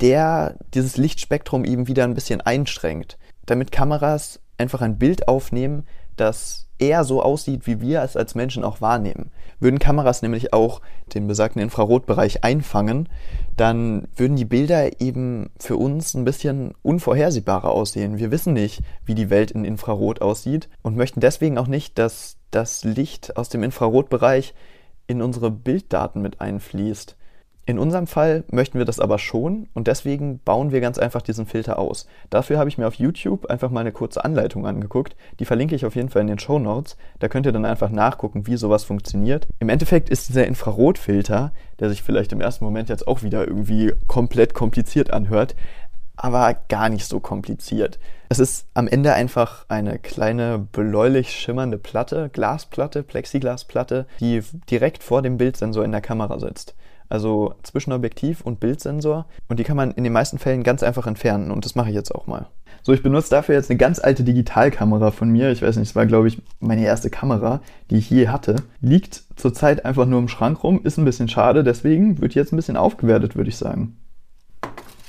der 0.00 0.56
dieses 0.74 0.96
Lichtspektrum 0.96 1.64
eben 1.64 1.88
wieder 1.88 2.04
ein 2.04 2.14
bisschen 2.14 2.40
einschränkt, 2.40 3.18
damit 3.46 3.72
Kameras 3.72 4.40
einfach 4.58 4.80
ein 4.80 4.98
Bild 4.98 5.28
aufnehmen, 5.28 5.86
das 6.16 6.68
eher 6.78 7.04
so 7.04 7.22
aussieht, 7.22 7.66
wie 7.66 7.80
wir 7.80 8.02
es 8.02 8.16
als 8.16 8.34
Menschen 8.34 8.64
auch 8.64 8.80
wahrnehmen. 8.80 9.30
Würden 9.58 9.78
Kameras 9.78 10.22
nämlich 10.22 10.52
auch 10.54 10.80
den 11.14 11.26
besagten 11.26 11.60
Infrarotbereich 11.60 12.42
einfangen, 12.42 13.08
dann 13.56 14.08
würden 14.16 14.36
die 14.36 14.46
Bilder 14.46 15.00
eben 15.00 15.50
für 15.58 15.76
uns 15.76 16.14
ein 16.14 16.24
bisschen 16.24 16.72
unvorhersehbarer 16.82 17.70
aussehen. 17.70 18.18
Wir 18.18 18.30
wissen 18.30 18.54
nicht, 18.54 18.82
wie 19.04 19.14
die 19.14 19.28
Welt 19.28 19.50
in 19.50 19.64
Infrarot 19.64 20.22
aussieht 20.22 20.70
und 20.82 20.96
möchten 20.96 21.20
deswegen 21.20 21.58
auch 21.58 21.66
nicht, 21.66 21.98
dass 21.98 22.36
das 22.50 22.84
Licht 22.84 23.36
aus 23.36 23.50
dem 23.50 23.62
Infrarotbereich 23.62 24.54
in 25.06 25.20
unsere 25.20 25.50
Bilddaten 25.50 26.22
mit 26.22 26.40
einfließt. 26.40 27.16
In 27.70 27.78
unserem 27.78 28.08
Fall 28.08 28.42
möchten 28.50 28.78
wir 28.78 28.84
das 28.84 28.98
aber 28.98 29.20
schon 29.20 29.68
und 29.74 29.86
deswegen 29.86 30.40
bauen 30.40 30.72
wir 30.72 30.80
ganz 30.80 30.98
einfach 30.98 31.22
diesen 31.22 31.46
Filter 31.46 31.78
aus. 31.78 32.08
Dafür 32.28 32.58
habe 32.58 32.68
ich 32.68 32.78
mir 32.78 32.88
auf 32.88 32.94
YouTube 32.94 33.46
einfach 33.46 33.70
mal 33.70 33.82
eine 33.82 33.92
kurze 33.92 34.24
Anleitung 34.24 34.66
angeguckt. 34.66 35.14
Die 35.38 35.44
verlinke 35.44 35.76
ich 35.76 35.86
auf 35.86 35.94
jeden 35.94 36.08
Fall 36.08 36.22
in 36.22 36.26
den 36.26 36.40
Show 36.40 36.58
Notes. 36.58 36.96
Da 37.20 37.28
könnt 37.28 37.46
ihr 37.46 37.52
dann 37.52 37.64
einfach 37.64 37.90
nachgucken, 37.90 38.48
wie 38.48 38.56
sowas 38.56 38.82
funktioniert. 38.82 39.46
Im 39.60 39.68
Endeffekt 39.68 40.10
ist 40.10 40.28
dieser 40.28 40.48
Infrarotfilter, 40.48 41.52
der 41.78 41.90
sich 41.90 42.02
vielleicht 42.02 42.32
im 42.32 42.40
ersten 42.40 42.64
Moment 42.64 42.88
jetzt 42.88 43.06
auch 43.06 43.22
wieder 43.22 43.46
irgendwie 43.46 43.92
komplett 44.08 44.52
kompliziert 44.52 45.12
anhört, 45.12 45.54
aber 46.16 46.56
gar 46.68 46.88
nicht 46.88 47.06
so 47.06 47.20
kompliziert. 47.20 48.00
Es 48.30 48.40
ist 48.40 48.66
am 48.74 48.88
Ende 48.88 49.14
einfach 49.14 49.64
eine 49.68 50.00
kleine 50.00 50.58
bläulich 50.58 51.30
schimmernde 51.30 51.78
Platte, 51.78 52.30
Glasplatte, 52.32 53.04
Plexiglasplatte, 53.04 54.06
die 54.18 54.42
direkt 54.68 55.04
vor 55.04 55.22
dem 55.22 55.36
Bildsensor 55.36 55.84
in 55.84 55.92
der 55.92 56.00
Kamera 56.00 56.40
sitzt 56.40 56.74
also 57.10 57.54
zwischen 57.62 57.92
Objektiv 57.92 58.40
und 58.40 58.60
Bildsensor. 58.60 59.26
Und 59.48 59.58
die 59.58 59.64
kann 59.64 59.76
man 59.76 59.90
in 59.90 60.04
den 60.04 60.12
meisten 60.12 60.38
Fällen 60.38 60.62
ganz 60.62 60.82
einfach 60.82 61.06
entfernen. 61.06 61.50
Und 61.50 61.64
das 61.64 61.74
mache 61.74 61.90
ich 61.90 61.94
jetzt 61.94 62.14
auch 62.14 62.26
mal. 62.26 62.46
So, 62.82 62.92
ich 62.92 63.02
benutze 63.02 63.28
dafür 63.30 63.56
jetzt 63.56 63.70
eine 63.70 63.76
ganz 63.76 63.98
alte 63.98 64.24
Digitalkamera 64.24 65.10
von 65.10 65.28
mir. 65.28 65.50
Ich 65.50 65.60
weiß 65.60 65.76
nicht, 65.76 65.90
es 65.90 65.96
war, 65.96 66.06
glaube 66.06 66.28
ich, 66.28 66.40
meine 66.60 66.84
erste 66.84 67.10
Kamera, 67.10 67.60
die 67.90 67.96
ich 67.96 68.08
je 68.08 68.28
hatte. 68.28 68.56
Liegt 68.80 69.24
zurzeit 69.36 69.84
einfach 69.84 70.06
nur 70.06 70.18
im 70.18 70.28
Schrank 70.28 70.62
rum. 70.64 70.80
Ist 70.82 70.96
ein 70.96 71.04
bisschen 71.04 71.28
schade, 71.28 71.62
deswegen 71.62 72.20
wird 72.20 72.34
jetzt 72.34 72.52
ein 72.52 72.56
bisschen 72.56 72.78
aufgewertet, 72.78 73.36
würde 73.36 73.50
ich 73.50 73.56
sagen. 73.56 73.98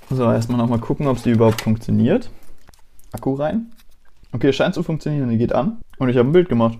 So, 0.09 0.29
erstmal 0.29 0.57
nochmal 0.57 0.79
gucken, 0.79 1.07
ob 1.07 1.19
sie 1.19 1.31
überhaupt 1.31 1.61
funktioniert. 1.61 2.29
Akku 3.13 3.35
rein. 3.35 3.71
Okay, 4.33 4.51
scheint 4.51 4.73
zu 4.73 4.83
funktionieren, 4.83 5.29
die 5.29 5.37
geht 5.37 5.53
an. 5.53 5.77
Und 5.97 6.09
ich 6.09 6.17
habe 6.17 6.29
ein 6.29 6.33
Bild 6.33 6.49
gemacht. 6.49 6.77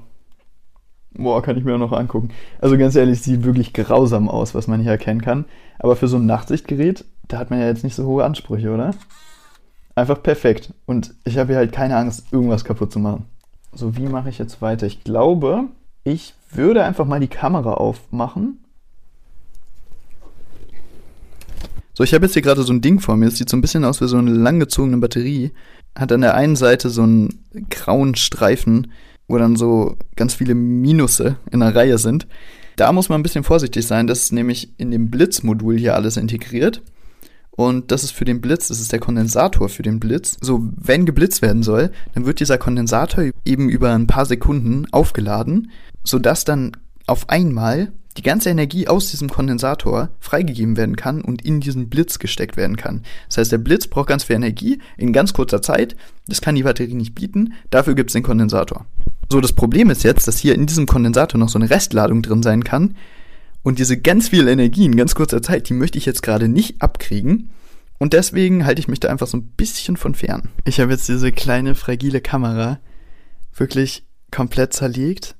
Boah, 1.13 1.41
kann 1.41 1.57
ich 1.57 1.63
mir 1.63 1.75
auch 1.75 1.79
noch 1.79 1.91
angucken. 1.91 2.29
Also 2.59 2.77
ganz 2.77 2.95
ehrlich, 2.95 3.21
sieht 3.21 3.43
wirklich 3.43 3.73
grausam 3.73 4.29
aus, 4.29 4.55
was 4.55 4.67
man 4.67 4.81
hier 4.81 4.91
erkennen 4.91 5.21
kann. 5.21 5.45
Aber 5.77 5.95
für 5.95 6.07
so 6.07 6.17
ein 6.17 6.25
Nachtsichtgerät 6.25 7.03
da 7.31 7.37
hat 7.37 7.49
man 7.49 7.59
ja 7.59 7.67
jetzt 7.67 7.83
nicht 7.83 7.95
so 7.95 8.05
hohe 8.05 8.23
Ansprüche, 8.23 8.71
oder? 8.71 8.93
Einfach 9.95 10.21
perfekt. 10.21 10.73
Und 10.85 11.13
ich 11.23 11.37
habe 11.37 11.49
hier 11.49 11.57
halt 11.57 11.71
keine 11.71 11.95
Angst, 11.97 12.25
irgendwas 12.31 12.65
kaputt 12.65 12.91
zu 12.91 12.99
machen. 12.99 13.25
So, 13.73 13.95
wie 13.95 14.07
mache 14.07 14.29
ich 14.29 14.37
jetzt 14.37 14.61
weiter? 14.61 14.85
Ich 14.85 15.03
glaube, 15.03 15.65
ich 16.03 16.33
würde 16.51 16.83
einfach 16.83 17.05
mal 17.05 17.19
die 17.19 17.27
Kamera 17.27 17.75
aufmachen. 17.75 18.59
So, 21.93 22.03
ich 22.03 22.13
habe 22.13 22.25
jetzt 22.25 22.33
hier 22.33 22.41
gerade 22.41 22.63
so 22.63 22.73
ein 22.73 22.81
Ding 22.81 22.99
vor 22.99 23.15
mir. 23.15 23.25
Das 23.25 23.37
sieht 23.37 23.49
so 23.49 23.57
ein 23.57 23.61
bisschen 23.61 23.85
aus 23.85 24.01
wie 24.01 24.07
so 24.07 24.17
eine 24.17 24.31
langgezogene 24.31 24.97
Batterie. 24.97 25.51
Hat 25.97 26.11
an 26.11 26.21
der 26.21 26.35
einen 26.35 26.55
Seite 26.55 26.89
so 26.89 27.03
einen 27.03 27.45
grauen 27.69 28.15
Streifen, 28.15 28.91
wo 29.31 29.37
dann 29.37 29.55
so 29.55 29.95
ganz 30.15 30.33
viele 30.33 30.55
Minusse 30.55 31.37
in 31.51 31.61
einer 31.61 31.75
Reihe 31.75 31.97
sind. 31.97 32.27
Da 32.75 32.91
muss 32.91 33.09
man 33.09 33.19
ein 33.19 33.23
bisschen 33.23 33.43
vorsichtig 33.43 33.85
sein. 33.87 34.07
Das 34.07 34.23
ist 34.23 34.33
nämlich 34.33 34.73
in 34.77 34.91
dem 34.91 35.09
Blitzmodul 35.09 35.77
hier 35.77 35.95
alles 35.95 36.17
integriert. 36.17 36.81
Und 37.51 37.91
das 37.91 38.03
ist 38.03 38.11
für 38.11 38.25
den 38.25 38.41
Blitz, 38.41 38.69
das 38.69 38.79
ist 38.79 38.91
der 38.91 38.99
Kondensator 38.99 39.69
für 39.69 39.83
den 39.83 39.99
Blitz. 39.99 40.37
So, 40.41 40.67
wenn 40.77 41.05
geblitzt 41.05 41.41
werden 41.41 41.63
soll, 41.63 41.91
dann 42.13 42.25
wird 42.25 42.39
dieser 42.39 42.57
Kondensator 42.57 43.25
eben 43.45 43.69
über 43.69 43.93
ein 43.93 44.07
paar 44.07 44.25
Sekunden 44.25 44.87
aufgeladen, 44.91 45.69
sodass 46.03 46.45
dann 46.45 46.71
auf 47.07 47.29
einmal 47.29 47.91
die 48.17 48.23
ganze 48.23 48.49
Energie 48.49 48.87
aus 48.87 49.11
diesem 49.11 49.29
Kondensator 49.29 50.09
freigegeben 50.19 50.75
werden 50.75 50.95
kann 50.95 51.21
und 51.21 51.43
in 51.45 51.61
diesen 51.61 51.89
Blitz 51.89 52.19
gesteckt 52.19 52.57
werden 52.57 52.77
kann. 52.77 53.03
Das 53.27 53.37
heißt, 53.37 53.51
der 53.51 53.57
Blitz 53.57 53.87
braucht 53.87 54.07
ganz 54.07 54.23
viel 54.23 54.35
Energie 54.35 54.79
in 54.97 55.13
ganz 55.13 55.33
kurzer 55.33 55.61
Zeit. 55.61 55.95
Das 56.27 56.41
kann 56.41 56.55
die 56.55 56.63
Batterie 56.63 56.93
nicht 56.93 57.15
bieten. 57.15 57.53
Dafür 57.69 57.95
gibt 57.95 58.09
es 58.09 58.13
den 58.13 58.23
Kondensator. 58.23 58.85
So, 59.31 59.41
das 59.41 59.53
Problem 59.53 59.89
ist 59.89 60.03
jetzt, 60.03 60.27
dass 60.27 60.39
hier 60.39 60.55
in 60.55 60.65
diesem 60.65 60.85
Kondensator 60.85 61.39
noch 61.39 61.49
so 61.49 61.57
eine 61.57 61.69
Restladung 61.69 62.21
drin 62.21 62.43
sein 62.43 62.63
kann. 62.63 62.95
Und 63.63 63.79
diese 63.79 63.97
ganz 63.97 64.29
viel 64.29 64.47
Energie 64.47 64.85
in 64.85 64.97
ganz 64.97 65.15
kurzer 65.15 65.41
Zeit, 65.41 65.69
die 65.69 65.73
möchte 65.73 65.97
ich 65.97 66.05
jetzt 66.05 66.21
gerade 66.21 66.47
nicht 66.47 66.81
abkriegen. 66.81 67.49
Und 67.97 68.13
deswegen 68.13 68.65
halte 68.65 68.79
ich 68.79 68.87
mich 68.87 68.99
da 68.99 69.09
einfach 69.09 69.27
so 69.27 69.37
ein 69.37 69.47
bisschen 69.55 69.95
von 69.95 70.15
fern. 70.15 70.49
Ich 70.65 70.79
habe 70.79 70.91
jetzt 70.91 71.07
diese 71.07 71.31
kleine 71.31 71.75
fragile 71.75 72.19
Kamera 72.19 72.79
wirklich 73.53 74.03
komplett 74.31 74.73
zerlegt 74.73 75.35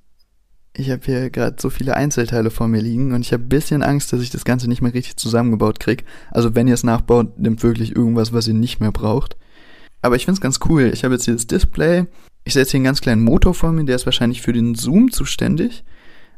ich 0.74 0.89
habe 0.89 1.01
hier 1.03 1.29
gerade 1.29 1.57
so 1.60 1.69
viele 1.69 1.95
Einzelteile 1.95 2.50
vor 2.50 2.67
mir 2.67 2.81
liegen 2.81 3.13
und 3.13 3.21
ich 3.21 3.33
habe 3.33 3.43
ein 3.43 3.50
bisschen 3.50 3.83
Angst, 3.83 4.13
dass 4.13 4.21
ich 4.21 4.29
das 4.29 4.45
Ganze 4.45 4.69
nicht 4.69 4.81
mehr 4.81 4.93
richtig 4.93 5.17
zusammengebaut 5.17 5.79
krieg. 5.79 6.05
Also 6.31 6.55
wenn 6.55 6.67
ihr 6.67 6.74
es 6.74 6.83
nachbaut, 6.83 7.38
nimmt 7.38 7.62
wirklich 7.62 7.95
irgendwas, 7.95 8.31
was 8.31 8.48
ihr 8.48 8.53
nicht 8.53 8.79
mehr 8.79 8.91
braucht. 8.91 9.36
Aber 10.01 10.15
ich 10.15 10.25
finde 10.25 10.38
es 10.38 10.41
ganz 10.41 10.60
cool. 10.69 10.89
Ich 10.93 11.03
habe 11.03 11.13
jetzt 11.13 11.25
hier 11.25 11.33
das 11.33 11.48
Display. 11.48 12.05
Ich 12.43 12.53
setze 12.53 12.71
hier 12.71 12.77
einen 12.79 12.86
ganz 12.86 13.01
kleinen 13.01 13.24
Motor 13.24 13.53
vor 13.53 13.71
mir, 13.71 13.86
der 13.86 13.95
ist 13.95 14.05
wahrscheinlich 14.05 14.41
für 14.41 14.53
den 14.53 14.75
Zoom 14.75 15.12
zuständig. 15.12 15.83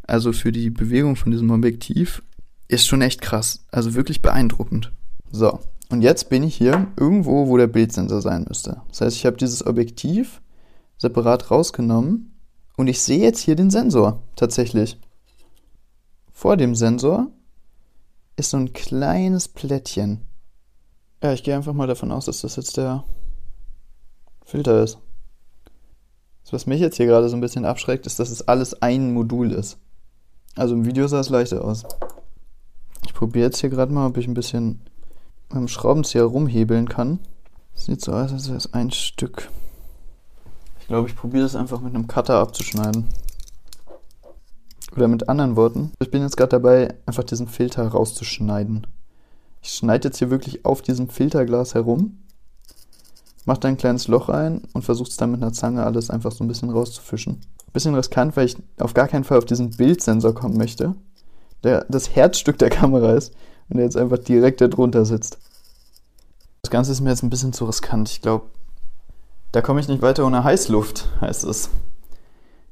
Also 0.05 0.33
für 0.33 0.51
die 0.51 0.69
Bewegung 0.69 1.15
von 1.15 1.31
diesem 1.31 1.50
Objektiv. 1.51 2.24
Ist 2.67 2.88
schon 2.88 3.01
echt 3.01 3.22
krass. 3.22 3.65
Also 3.72 3.93
wirklich 3.93 4.22
beeindruckend. 4.22 4.91
So, 5.31 5.60
und 5.89 6.01
jetzt 6.01 6.29
bin 6.29 6.43
ich 6.43 6.55
hier 6.55 6.88
irgendwo, 6.98 7.48
wo 7.48 7.57
der 7.57 7.67
Bildsensor 7.67 8.22
sein 8.22 8.45
müsste. 8.48 8.81
Das 8.89 9.01
heißt, 9.01 9.17
ich 9.17 9.25
habe 9.25 9.38
dieses 9.38 9.65
Objektiv 9.65 10.41
separat 10.98 11.51
rausgenommen 11.51 12.33
und 12.77 12.88
ich 12.88 13.01
sehe 13.01 13.22
jetzt 13.22 13.39
hier 13.39 13.55
den 13.55 13.69
Sensor 13.69 14.24
tatsächlich. 14.36 15.00
Vor 16.31 16.57
dem 16.57 16.75
Sensor 16.75 17.27
ist 18.36 18.50
so 18.50 18.57
ein 18.57 18.74
kleines 18.74 19.48
Plättchen. 19.48 20.22
Ja, 21.22 21.33
ich 21.33 21.43
gehe 21.43 21.55
einfach 21.55 21.74
mal 21.74 21.88
davon 21.88 22.12
aus, 22.12 22.25
dass 22.25 22.41
das 22.41 22.55
jetzt 22.55 22.77
der 22.77 23.03
Filter 24.45 24.83
ist. 24.83 24.98
Das, 26.43 26.53
was 26.53 26.65
mich 26.65 26.79
jetzt 26.79 26.97
hier 26.97 27.05
gerade 27.05 27.29
so 27.29 27.35
ein 27.35 27.41
bisschen 27.41 27.65
abschreckt, 27.65 28.05
ist, 28.05 28.19
dass 28.19 28.29
es 28.29 28.47
alles 28.47 28.81
ein 28.81 29.13
Modul 29.13 29.51
ist. 29.51 29.77
Also 30.55 30.75
im 30.75 30.85
Video 30.85 31.07
sah 31.07 31.19
es 31.19 31.29
leichter 31.29 31.63
aus. 31.63 31.83
Ich 33.05 33.13
probiere 33.13 33.45
jetzt 33.45 33.59
hier 33.59 33.69
gerade 33.69 33.91
mal, 33.91 34.07
ob 34.07 34.17
ich 34.17 34.27
ein 34.27 34.33
bisschen 34.33 34.81
mit 35.50 35.57
dem 35.57 35.67
Schraubenzieher 35.67 36.23
rumhebeln 36.23 36.89
kann. 36.89 37.19
Sieht 37.73 38.01
so 38.01 38.12
aus, 38.12 38.31
als 38.31 38.47
wäre 38.47 38.57
es 38.57 38.73
ein 38.73 38.91
Stück. 38.91 39.50
Ich 40.79 40.88
glaube, 40.88 41.07
ich 41.07 41.15
probiere 41.15 41.45
es 41.45 41.55
einfach 41.55 41.79
mit 41.79 41.95
einem 41.95 42.07
Cutter 42.07 42.35
abzuschneiden. 42.35 43.07
Oder 44.95 45.07
mit 45.07 45.27
anderen 45.27 45.55
Worten, 45.55 45.91
ich 46.00 46.12
bin 46.12 46.21
jetzt 46.21 46.38
gerade 46.38 46.50
dabei, 46.50 46.93
einfach 47.07 47.23
diesen 47.23 47.47
Filter 47.47 47.88
rauszuschneiden. 47.88 48.85
Ich 49.62 49.71
schneide 49.71 50.09
jetzt 50.09 50.19
hier 50.19 50.29
wirklich 50.29 50.65
auf 50.65 50.81
diesem 50.81 51.09
Filterglas 51.09 51.73
herum, 51.73 52.19
mache 53.45 53.59
da 53.59 53.67
ein 53.67 53.77
kleines 53.77 54.07
Loch 54.07 54.29
rein 54.29 54.62
und 54.73 54.83
versuche 54.83 55.09
es 55.09 55.17
dann 55.17 55.31
mit 55.31 55.41
einer 55.41 55.53
Zange 55.53 55.83
alles 55.83 56.09
einfach 56.09 56.31
so 56.31 56.43
ein 56.43 56.47
bisschen 56.47 56.69
rauszufischen. 56.69 57.41
Bisschen 57.73 57.95
riskant, 57.95 58.38
weil 58.38 58.45
ich 58.45 58.57
auf 58.79 58.93
gar 58.93 59.07
keinen 59.07 59.23
Fall 59.23 59.39
auf 59.39 59.45
diesen 59.45 59.71
Bildsensor 59.71 60.35
kommen 60.35 60.57
möchte, 60.57 60.95
der 61.63 61.85
das 61.89 62.15
Herzstück 62.15 62.59
der 62.59 62.69
Kamera 62.69 63.13
ist 63.13 63.33
und 63.69 63.77
der 63.77 63.85
jetzt 63.85 63.97
einfach 63.97 64.19
direkt 64.19 64.62
darunter 64.62 65.05
sitzt. 65.05 65.39
Das 66.62 66.69
Ganze 66.69 66.91
ist 66.91 67.01
mir 67.01 67.09
jetzt 67.09 67.23
ein 67.23 67.29
bisschen 67.29 67.51
zu 67.51 67.65
riskant. 67.65 68.09
Ich 68.09 68.21
glaube, 68.21 68.45
da 69.51 69.62
komme 69.62 69.79
ich 69.79 69.88
nicht 69.88 70.01
weiter 70.01 70.25
ohne 70.25 70.43
Heißluft, 70.43 71.09
heißt 71.21 71.43
es. 71.43 71.69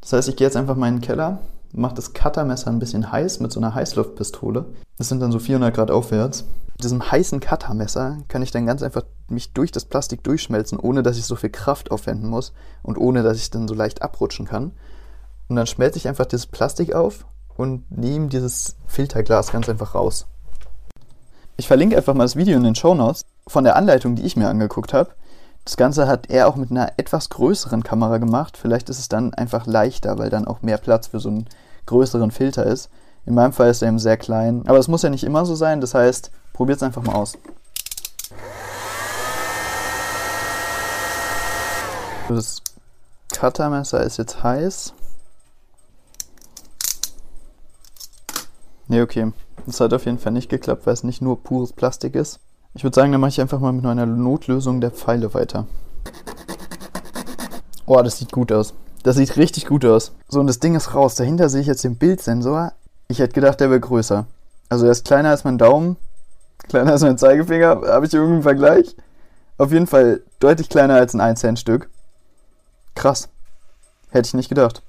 Das 0.01 0.13
heißt, 0.13 0.29
ich 0.29 0.35
gehe 0.35 0.47
jetzt 0.47 0.57
einfach 0.57 0.75
mal 0.75 0.87
in 0.87 0.95
den 0.95 1.01
Keller, 1.01 1.39
mache 1.73 1.95
das 1.95 2.13
Cuttermesser 2.13 2.71
ein 2.71 2.79
bisschen 2.79 3.11
heiß 3.11 3.39
mit 3.39 3.51
so 3.51 3.59
einer 3.59 3.75
Heißluftpistole. 3.75 4.65
Das 4.97 5.09
sind 5.09 5.19
dann 5.19 5.31
so 5.31 5.39
400 5.39 5.73
Grad 5.73 5.91
aufwärts. 5.91 6.45
Diesem 6.81 7.11
heißen 7.11 7.39
Cuttermesser 7.39 8.17
kann 8.27 8.41
ich 8.41 8.51
dann 8.51 8.65
ganz 8.65 8.81
einfach 8.81 9.03
mich 9.27 9.53
durch 9.53 9.71
das 9.71 9.85
Plastik 9.85 10.23
durchschmelzen, 10.23 10.79
ohne 10.79 11.03
dass 11.03 11.17
ich 11.17 11.25
so 11.25 11.35
viel 11.35 11.51
Kraft 11.51 11.91
aufwenden 11.91 12.29
muss 12.29 12.53
und 12.81 12.97
ohne 12.97 13.21
dass 13.21 13.37
ich 13.37 13.51
dann 13.51 13.67
so 13.67 13.75
leicht 13.75 14.01
abrutschen 14.01 14.47
kann. 14.47 14.71
Und 15.47 15.55
dann 15.55 15.67
schmelze 15.67 15.97
ich 15.97 16.07
einfach 16.07 16.25
dieses 16.25 16.47
Plastik 16.47 16.93
auf 16.93 17.25
und 17.55 17.91
nehme 17.91 18.27
dieses 18.27 18.77
Filterglas 18.87 19.51
ganz 19.51 19.69
einfach 19.69 19.93
raus. 19.93 20.25
Ich 21.57 21.67
verlinke 21.67 21.97
einfach 21.97 22.15
mal 22.15 22.23
das 22.23 22.35
Video 22.35 22.57
in 22.57 22.63
den 22.63 22.75
Show 22.75 22.95
Notes 22.95 23.25
von 23.47 23.63
der 23.63 23.75
Anleitung, 23.75 24.15
die 24.15 24.23
ich 24.23 24.35
mir 24.35 24.49
angeguckt 24.49 24.93
habe. 24.93 25.11
Das 25.65 25.77
Ganze 25.77 26.07
hat 26.07 26.31
er 26.31 26.47
auch 26.47 26.55
mit 26.55 26.71
einer 26.71 26.93
etwas 26.97 27.29
größeren 27.29 27.83
Kamera 27.83 28.17
gemacht. 28.17 28.57
Vielleicht 28.57 28.89
ist 28.89 28.97
es 28.97 29.09
dann 29.09 29.35
einfach 29.35 29.67
leichter, 29.67 30.17
weil 30.17 30.31
dann 30.31 30.47
auch 30.47 30.63
mehr 30.63 30.79
Platz 30.79 31.07
für 31.07 31.19
so 31.19 31.29
einen 31.29 31.45
größeren 31.85 32.31
Filter 32.31 32.65
ist. 32.65 32.89
In 33.27 33.35
meinem 33.35 33.53
Fall 33.53 33.69
ist 33.69 33.83
er 33.83 33.89
eben 33.89 33.99
sehr 33.99 34.17
klein. 34.17 34.63
Aber 34.65 34.79
es 34.79 34.87
muss 34.87 35.03
ja 35.03 35.11
nicht 35.11 35.23
immer 35.23 35.45
so 35.45 35.53
sein. 35.53 35.81
Das 35.81 35.93
heißt, 35.93 36.31
probiert 36.61 36.77
es 36.77 36.83
einfach 36.83 37.01
mal 37.01 37.15
aus. 37.15 37.39
Das 42.29 42.61
Cuttermesser 43.33 44.03
ist 44.03 44.17
jetzt 44.17 44.43
heiß. 44.43 44.93
Ne, 48.89 49.01
okay. 49.01 49.33
Das 49.65 49.79
hat 49.79 49.91
auf 49.91 50.05
jeden 50.05 50.19
Fall 50.19 50.33
nicht 50.33 50.49
geklappt, 50.49 50.85
weil 50.85 50.93
es 50.93 51.03
nicht 51.03 51.19
nur 51.19 51.41
pures 51.41 51.73
Plastik 51.73 52.13
ist. 52.13 52.39
Ich 52.75 52.83
würde 52.83 52.93
sagen, 52.93 53.11
dann 53.11 53.21
mache 53.21 53.29
ich 53.29 53.41
einfach 53.41 53.59
mal 53.59 53.73
mit 53.73 53.83
einer 53.83 54.05
Notlösung 54.05 54.81
der 54.81 54.91
Pfeile 54.91 55.33
weiter. 55.33 55.65
Oh, 57.87 57.99
das 58.03 58.19
sieht 58.19 58.31
gut 58.31 58.51
aus. 58.51 58.75
Das 59.01 59.15
sieht 59.15 59.35
richtig 59.35 59.65
gut 59.65 59.83
aus. 59.83 60.11
So, 60.27 60.39
und 60.39 60.45
das 60.45 60.59
Ding 60.59 60.75
ist 60.75 60.93
raus. 60.93 61.15
Dahinter 61.15 61.49
sehe 61.49 61.61
ich 61.61 61.67
jetzt 61.67 61.83
den 61.83 61.97
Bildsensor. 61.97 62.73
Ich 63.07 63.17
hätte 63.17 63.33
gedacht, 63.33 63.59
der 63.59 63.71
wäre 63.71 63.79
größer. 63.79 64.27
Also 64.69 64.85
er 64.85 64.91
ist 64.91 65.05
kleiner 65.05 65.31
als 65.31 65.43
mein 65.43 65.57
Daumen, 65.57 65.97
kleiner 66.71 66.91
als 66.91 67.01
mein 67.01 67.17
Zeigefinger. 67.17 67.81
Habe 67.87 68.05
ich 68.05 68.13
irgendeinen 68.13 68.43
Vergleich? 68.43 68.95
Auf 69.57 69.71
jeden 69.71 69.87
Fall 69.87 70.21
deutlich 70.39 70.69
kleiner 70.69 70.95
als 70.95 71.13
ein 71.13 71.21
1 71.21 71.39
Cent 71.39 71.59
Stück. 71.59 71.89
Krass. 72.95 73.29
Hätte 74.09 74.27
ich 74.27 74.33
nicht 74.33 74.49
gedacht. 74.49 74.81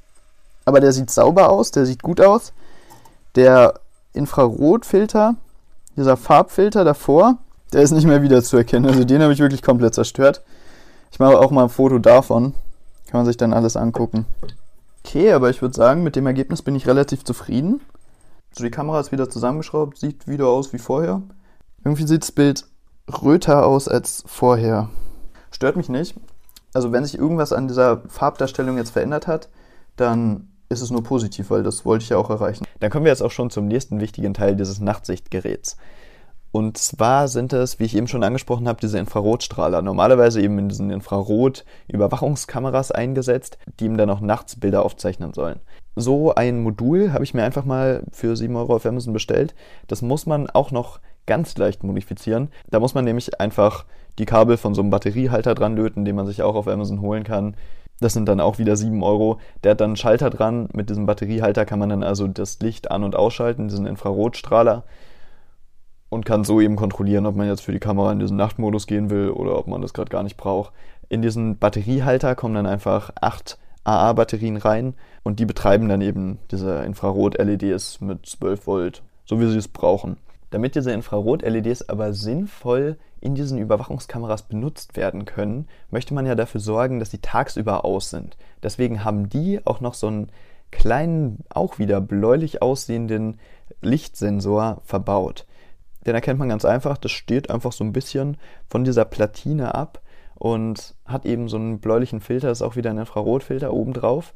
Aber 0.65 0.81
der 0.81 0.93
sieht 0.93 1.11
sauber 1.11 1.51
aus, 1.51 1.71
der 1.71 1.87
sieht 1.87 2.03
gut 2.03 2.21
aus. 2.21 2.53
Der 3.35 3.75
Infrarotfilter, 4.15 5.35
dieser 5.97 6.17
Farbfilter 6.17 6.85
davor, 6.85 7.37
der 7.73 7.83
ist 7.83 7.91
nicht 7.91 8.07
mehr 8.07 8.23
wiederzuerkennen. 8.23 8.89
Also 8.91 9.05
den 9.05 9.23
habe 9.23 9.33
ich 9.33 9.39
wirklich 9.41 9.62
komplett 9.62 9.95
zerstört. 9.95 10.43
Ich 11.11 11.19
mache 11.19 11.39
auch 11.39 11.51
mal 11.51 11.65
ein 11.65 11.69
Foto 11.69 11.99
davon. 11.99 12.55
Kann 13.09 13.21
man 13.21 13.27
sich 13.27 13.37
dann 13.37 13.53
alles 13.53 13.77
angucken. 13.77 14.25
Okay, 15.05 15.33
aber 15.33 15.51
ich 15.51 15.61
würde 15.61 15.75
sagen, 15.75 16.03
mit 16.03 16.17
dem 16.17 16.27
Ergebnis 16.27 16.62
bin 16.62 16.75
ich 16.75 16.87
relativ 16.87 17.25
zufrieden. 17.25 17.81
So, 18.53 18.65
die 18.65 18.71
Kamera 18.71 19.01
ist 19.01 19.12
wieder 19.12 19.29
zusammengeschraubt, 19.29 19.99
sieht 19.99 20.29
wieder 20.29 20.47
aus 20.47 20.73
wie 20.73 20.79
vorher. 20.79 21.23
Irgendwie 21.85 22.07
sieht 22.07 22.23
das 22.23 22.33
Bild 22.33 22.65
röter 23.23 23.67
aus 23.67 23.89
als 23.89 24.23
vorher. 24.27 24.89
Stört 25.51 25.77
mich 25.77 25.89
nicht. 25.89 26.15
Also 26.75 26.93
wenn 26.93 27.05
sich 27.05 27.19
irgendwas 27.19 27.53
an 27.53 27.69
dieser 27.69 28.03
Farbdarstellung 28.09 28.77
jetzt 28.77 28.91
verändert 28.91 29.27
hat, 29.27 29.49
dann 29.97 30.49
ist 30.69 30.81
es 30.81 30.91
nur 30.91 31.03
positiv, 31.03 31.51
weil 31.51 31.62
das 31.62 31.85
wollte 31.85 32.05
ich 32.05 32.11
ja 32.11 32.17
auch 32.17 32.31
erreichen. 32.31 32.65
Dann 32.81 32.91
kommen 32.91 33.05
wir 33.05 33.12
jetzt 33.12 33.23
auch 33.23 33.31
schon 33.31 33.51
zum 33.51 33.67
nächsten 33.67 34.01
wichtigen 34.01 34.33
Teil 34.33 34.57
dieses 34.57 34.81
Nachtsichtgeräts. 34.81 35.77
Und 36.51 36.79
zwar 36.79 37.29
sind 37.29 37.53
es, 37.55 37.79
wie 37.79 37.85
ich 37.85 37.97
eben 37.97 38.09
schon 38.09 38.23
angesprochen 38.23 38.69
habe, 38.69 38.81
diese 38.81 38.99
Infrarotstrahler. 38.99 39.83
Normalerweise 39.83 40.41
eben 40.41 40.59
in 40.59 40.69
diesen 40.69 40.91
Infrarot-Überwachungskameras 40.91 42.93
eingesetzt, 42.93 43.59
die 43.81 43.87
ihm 43.87 43.97
dann 43.97 44.11
auch 44.11 44.21
nachts 44.21 44.61
Bilder 44.61 44.85
aufzeichnen 44.85 45.33
sollen. 45.33 45.61
So 45.97 46.35
ein 46.35 46.62
Modul 46.62 47.12
habe 47.12 47.25
ich 47.25 47.35
mir 47.35 47.43
einfach 47.43 47.65
mal 47.65 48.05
für 48.12 48.37
7 48.37 48.55
Euro 48.55 48.77
auf 48.77 48.87
Amazon 48.87 49.15
bestellt. 49.15 49.55
Das 49.89 50.03
muss 50.03 50.27
man 50.27 50.49
auch 50.49 50.71
noch 50.71 51.01
ganz 51.26 51.57
leicht 51.57 51.85
modifizieren. 51.85 52.49
Da 52.71 52.81
muss 52.81 52.95
man 52.95 53.05
nämlich 53.05 53.41
einfach 53.41 53.85
die 54.19 54.26
Kabel 54.26 54.57
von 54.57 54.75
so 54.75 54.83
einem 54.83 54.91
Batteriehalter 54.91 55.55
dran 55.55 55.76
löten, 55.76 56.05
den 56.05 56.17
man 56.17 56.26
sich 56.26 56.43
auch 56.43 56.55
auf 56.55 56.69
Amazon 56.69 57.00
holen 57.00 57.25
kann. 57.25 57.57
Das 58.00 58.12
sind 58.14 58.29
dann 58.29 58.41
auch 58.41 58.59
wieder 58.59 58.76
7 58.76 59.02
Euro. 59.02 59.38
Der 59.62 59.73
hat 59.73 59.81
dann 59.81 59.91
einen 59.91 59.97
Schalter 59.97 60.29
dran. 60.31 60.69
Mit 60.73 60.91
diesem 60.91 61.07
Batteriehalter 61.07 61.64
kann 61.64 61.79
man 61.79 61.88
dann 61.88 62.02
also 62.02 62.26
das 62.26 62.59
Licht 62.61 62.91
an- 62.91 63.05
und 63.05 63.14
ausschalten, 63.17 63.69
diesen 63.69 63.87
Infrarotstrahler. 63.87 64.85
und 66.09 66.26
kann 66.26 66.45
so 66.45 66.61
eben 66.61 66.76
kontrollieren, 66.76 67.25
ob 67.25 67.37
man 67.37 67.47
jetzt 67.47 67.62
für 67.62 67.73
die 67.73 67.79
Kamera 67.79 68.12
in 68.12 68.19
diesen 68.19 68.37
Nachtmodus 68.37 68.87
gehen 68.87 69.09
will 69.09 69.31
oder 69.31 69.57
ob 69.59 69.67
man 69.67 69.81
das 69.81 69.95
gerade 69.95 70.11
gar 70.11 70.23
nicht 70.23 70.37
braucht. 70.37 70.73
In 71.09 71.23
diesen 71.23 71.57
Batteriehalter 71.57 72.35
kommen 72.35 72.55
dann 72.55 72.67
einfach 72.67 73.11
acht 73.19 73.57
AA-Batterien 73.85 74.59
rein 74.59 74.93
und 75.23 75.41
die 75.41 75.47
betreiben 75.47 75.88
dann 75.88 76.02
eben 76.02 76.38
diese 76.50 76.83
Infrarot-LEDs 76.85 78.02
mit 78.02 78.26
12 78.26 78.67
Volt, 78.67 79.02
so 79.25 79.41
wie 79.41 79.49
sie 79.49 79.57
es 79.57 79.69
brauchen. 79.69 80.19
Damit 80.53 80.75
diese 80.75 80.93
Infrarot-LEDs 80.93 81.89
aber 81.89 82.13
sinnvoll 82.13 82.99
in 83.23 83.35
diesen 83.35 83.57
Überwachungskameras 83.57 84.43
benutzt 84.43 84.99
werden 84.99 85.25
können, 85.25 85.67
möchte 85.91 86.13
man 86.13 86.27
ja 86.27 86.35
dafür 86.35 86.61
sorgen, 86.61 86.99
dass 86.99 87.11
sie 87.11 87.23
tagsüber 87.23 87.87
aus 87.87 88.11
sind. 88.11 88.37
Deswegen 88.63 89.03
haben 89.03 89.31
die 89.31 89.65
auch 89.65 89.81
noch 89.81 89.95
so 89.95 90.09
einen 90.09 90.29
kleinen, 90.71 91.43
auch 91.49 91.79
wieder 91.79 92.03
bläulich 92.03 92.61
aussehenden 92.61 93.39
Lichtsensor 93.81 94.83
verbaut. 94.85 95.47
Den 96.05 96.15
erkennt 96.15 96.39
man 96.39 96.51
ganz 96.51 96.67
einfach, 96.67 96.99
das 96.99 97.13
steht 97.13 97.49
einfach 97.49 97.73
so 97.73 97.83
ein 97.83 97.95
bisschen 97.95 98.37
von 98.69 98.85
dieser 98.85 99.07
Platine 99.07 99.75
ab 99.75 100.03
und 100.35 100.95
hat 101.07 101.25
eben 101.25 101.49
so 101.49 101.57
einen 101.57 101.79
bläulichen 101.79 102.21
Filter, 102.21 102.51
ist 102.51 102.61
auch 102.61 102.77
wieder 102.77 102.91
ein 102.91 102.99
Infrarotfilter 102.99 103.73
oben 103.73 103.95
drauf. 103.95 104.35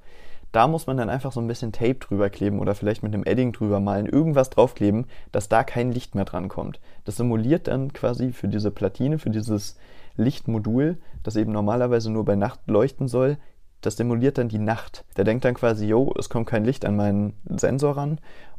Da 0.57 0.69
muss 0.69 0.87
man 0.87 0.97
dann 0.97 1.11
einfach 1.11 1.33
so 1.33 1.41
ein 1.41 1.49
bisschen 1.49 1.71
Tape 1.71 1.97
drüber 1.97 2.31
kleben 2.31 2.61
oder 2.61 2.75
vielleicht 2.75 3.03
mit 3.03 3.13
einem 3.13 3.25
Edding 3.25 3.53
drüber 3.53 3.79
malen, 3.79 4.07
irgendwas 4.07 4.49
draufkleben, 4.49 5.05
dass 5.31 5.51
da 5.51 5.65
kein 5.65 5.93
Licht 5.93 6.15
mehr 6.15 6.25
dran 6.25 6.49
kommt. 6.49 6.81
Das 7.05 7.19
simuliert 7.19 7.69
dann 7.69 7.93
quasi 7.93 8.33
für 8.33 8.49
diese 8.49 8.71
Platine, 8.71 9.19
für 9.19 9.29
dieses 9.29 9.77
Lichtmodul, 10.17 10.97
das 11.23 11.37
eben 11.37 11.53
normalerweise 11.53 12.11
nur 12.11 12.25
bei 12.25 12.37
Nacht 12.37 12.61
leuchten 12.69 13.07
soll, 13.07 13.37
das 13.83 13.99
simuliert 13.99 14.39
dann 14.39 14.49
die 14.49 14.59
Nacht. 14.59 15.05
Der 15.19 15.25
denkt 15.25 15.45
dann 15.45 15.53
quasi, 15.53 15.89
yo, 15.89 16.15
es 16.19 16.31
kommt 16.31 16.47
kein 16.47 16.65
Licht 16.65 16.87
an 16.87 16.97
meinen 16.97 17.35
Sensor 17.45 17.99
ran 17.99 18.19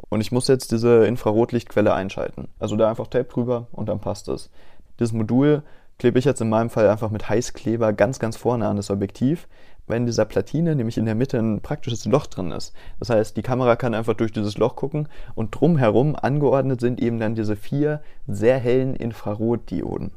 und 0.09 0.21
ich 0.21 0.31
muss 0.31 0.47
jetzt 0.47 0.71
diese 0.71 1.07
Infrarotlichtquelle 1.07 1.95
einschalten. 1.95 2.49
Also 2.59 2.75
da 2.75 2.91
einfach 2.91 3.07
Tape 3.07 3.23
drüber 3.23 3.69
und 3.71 3.89
dann 3.89 4.01
passt 4.01 4.27
es. 4.27 4.51
Dieses 4.99 5.13
Modul 5.13 5.63
klebe 5.97 6.19
ich 6.19 6.25
jetzt 6.25 6.41
in 6.41 6.49
meinem 6.49 6.69
Fall 6.69 6.87
einfach 6.89 7.09
mit 7.09 7.27
Heißkleber 7.27 7.91
ganz, 7.93 8.19
ganz 8.19 8.37
vorne 8.37 8.67
an 8.67 8.75
das 8.75 8.91
Objektiv, 8.91 9.47
weil 9.87 9.97
in 9.97 10.05
dieser 10.05 10.25
Platine 10.25 10.75
nämlich 10.75 10.97
in 10.97 11.05
der 11.05 11.15
Mitte 11.15 11.39
ein 11.39 11.61
praktisches 11.61 12.05
Loch 12.05 12.27
drin 12.27 12.51
ist. 12.51 12.73
Das 12.99 13.09
heißt, 13.09 13.35
die 13.37 13.41
Kamera 13.41 13.75
kann 13.75 13.93
einfach 13.93 14.13
durch 14.13 14.31
dieses 14.31 14.57
Loch 14.57 14.75
gucken 14.75 15.07
und 15.33 15.51
drumherum 15.51 16.15
angeordnet 16.15 16.81
sind 16.81 17.01
eben 17.01 17.19
dann 17.19 17.35
diese 17.35 17.55
vier 17.55 18.01
sehr 18.27 18.59
hellen 18.59 18.95
Infrarotdioden. 18.95 20.11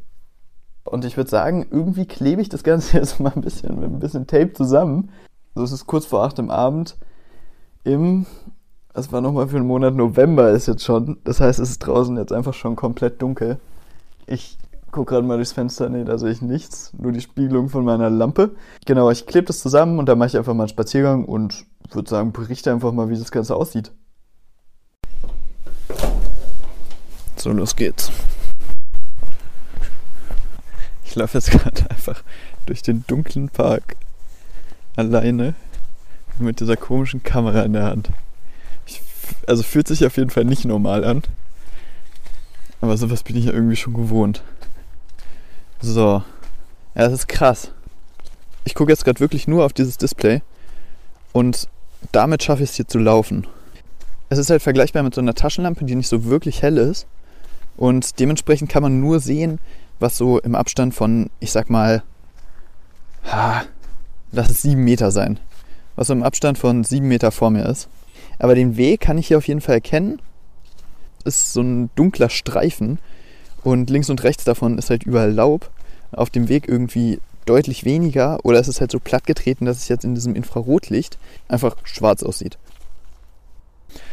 Und 0.84 1.04
ich 1.04 1.16
würde 1.16 1.30
sagen, 1.30 1.66
irgendwie 1.70 2.06
klebe 2.06 2.42
ich 2.42 2.48
das 2.48 2.64
Ganze 2.64 2.96
jetzt 2.98 3.20
mal 3.20 3.32
ein 3.34 3.42
bisschen 3.42 3.78
mit 3.78 3.90
ein 3.90 4.00
bisschen 4.00 4.26
Tape 4.26 4.52
zusammen. 4.52 5.10
So 5.54 5.62
ist 5.62 5.72
es 5.72 5.86
kurz 5.86 6.06
vor 6.06 6.24
acht 6.24 6.38
im 6.38 6.50
Abend 6.50 6.96
im, 7.84 8.26
es 8.92 9.12
war 9.12 9.20
nochmal 9.20 9.48
für 9.48 9.56
den 9.56 9.66
Monat 9.66 9.94
November 9.94 10.50
ist 10.50 10.66
jetzt 10.66 10.84
schon. 10.84 11.18
Das 11.24 11.40
heißt, 11.40 11.58
es 11.60 11.70
ist 11.70 11.78
draußen 11.80 12.16
jetzt 12.16 12.32
einfach 12.32 12.54
schon 12.54 12.76
komplett 12.76 13.22
dunkel. 13.22 13.58
Ich 14.26 14.58
gucke 14.92 15.14
gerade 15.14 15.26
mal 15.26 15.36
durchs 15.36 15.52
Fenster, 15.52 15.88
nee, 15.88 16.04
da 16.04 16.18
sehe 16.18 16.30
ich 16.30 16.42
nichts, 16.42 16.92
nur 16.98 17.12
die 17.12 17.20
Spiegelung 17.20 17.68
von 17.68 17.84
meiner 17.84 18.10
Lampe. 18.10 18.56
Genau, 18.86 19.10
ich 19.10 19.26
klebe 19.26 19.46
das 19.46 19.60
zusammen 19.60 19.98
und 19.98 20.08
dann 20.08 20.18
mache 20.18 20.28
ich 20.28 20.36
einfach 20.36 20.54
mal 20.54 20.64
einen 20.64 20.68
Spaziergang 20.68 21.24
und 21.24 21.64
würde 21.90 22.08
sagen, 22.08 22.32
berichte 22.32 22.72
einfach 22.72 22.92
mal, 22.92 23.08
wie 23.08 23.18
das 23.18 23.30
Ganze 23.30 23.56
aussieht. 23.56 23.92
So, 27.36 27.52
los 27.52 27.74
geht's. 27.74 28.10
Ich 31.04 31.14
laufe 31.16 31.38
jetzt 31.38 31.50
gerade 31.50 31.90
einfach 31.90 32.22
durch 32.66 32.82
den 32.82 33.04
dunklen 33.06 33.48
Park 33.48 33.96
alleine 34.96 35.54
mit 36.38 36.60
dieser 36.60 36.76
komischen 36.76 37.22
Kamera 37.22 37.62
in 37.62 37.72
der 37.72 37.84
Hand. 37.84 38.10
Ich, 38.86 39.02
also 39.46 39.62
fühlt 39.62 39.88
sich 39.88 40.04
auf 40.04 40.16
jeden 40.16 40.30
Fall 40.30 40.44
nicht 40.44 40.64
normal 40.64 41.04
an. 41.04 41.22
Aber 42.80 42.96
sowas 42.96 43.22
bin 43.22 43.36
ich 43.36 43.46
ja 43.46 43.52
irgendwie 43.52 43.76
schon 43.76 43.94
gewohnt. 43.94 44.42
So. 45.80 46.22
Ja, 46.94 47.02
das 47.04 47.12
ist 47.12 47.28
krass. 47.28 47.70
Ich 48.64 48.74
gucke 48.74 48.92
jetzt 48.92 49.04
gerade 49.04 49.20
wirklich 49.20 49.48
nur 49.48 49.64
auf 49.64 49.72
dieses 49.72 49.96
Display 49.96 50.42
und 51.32 51.68
damit 52.12 52.42
schaffe 52.42 52.62
ich 52.62 52.70
es 52.70 52.76
hier 52.76 52.86
zu 52.86 52.98
laufen. 52.98 53.46
Es 54.28 54.38
ist 54.38 54.50
halt 54.50 54.62
vergleichbar 54.62 55.02
mit 55.02 55.14
so 55.14 55.20
einer 55.20 55.34
Taschenlampe, 55.34 55.84
die 55.84 55.94
nicht 55.94 56.08
so 56.08 56.24
wirklich 56.24 56.62
hell 56.62 56.76
ist. 56.76 57.06
Und 57.76 58.20
dementsprechend 58.20 58.70
kann 58.70 58.82
man 58.82 59.00
nur 59.00 59.20
sehen, 59.20 59.58
was 59.98 60.16
so 60.16 60.38
im 60.38 60.54
Abstand 60.54 60.94
von, 60.94 61.30
ich 61.40 61.50
sag 61.50 61.70
mal, 61.70 62.02
ha, 63.24 63.64
lass 64.32 64.50
es 64.50 64.62
sieben 64.62 64.84
Meter 64.84 65.10
sein. 65.10 65.40
Was 65.96 66.08
so 66.08 66.12
im 66.12 66.22
Abstand 66.22 66.58
von 66.58 66.84
sieben 66.84 67.08
Meter 67.08 67.32
vor 67.32 67.50
mir 67.50 67.64
ist. 67.66 67.88
Aber 68.38 68.54
den 68.54 68.76
Weg 68.76 69.00
kann 69.00 69.18
ich 69.18 69.28
hier 69.28 69.38
auf 69.38 69.48
jeden 69.48 69.60
Fall 69.60 69.76
erkennen. 69.76 70.20
Ist 71.24 71.52
so 71.52 71.62
ein 71.62 71.90
dunkler 71.94 72.28
Streifen 72.28 72.98
und 73.62 73.90
links 73.90 74.10
und 74.10 74.22
rechts 74.22 74.44
davon 74.44 74.78
ist 74.78 74.90
halt 74.90 75.04
überall 75.04 75.32
Laub. 75.32 75.70
Auf 76.12 76.30
dem 76.30 76.48
Weg 76.48 76.68
irgendwie 76.68 77.20
deutlich 77.46 77.84
weniger 77.84 78.38
oder 78.44 78.58
es 78.58 78.68
ist 78.68 78.80
halt 78.80 78.90
so 78.90 79.00
platt 79.00 79.26
getreten, 79.26 79.64
dass 79.64 79.78
es 79.78 79.88
jetzt 79.88 80.04
in 80.04 80.14
diesem 80.14 80.34
Infrarotlicht 80.34 81.18
einfach 81.48 81.76
schwarz 81.84 82.22
aussieht. 82.22 82.58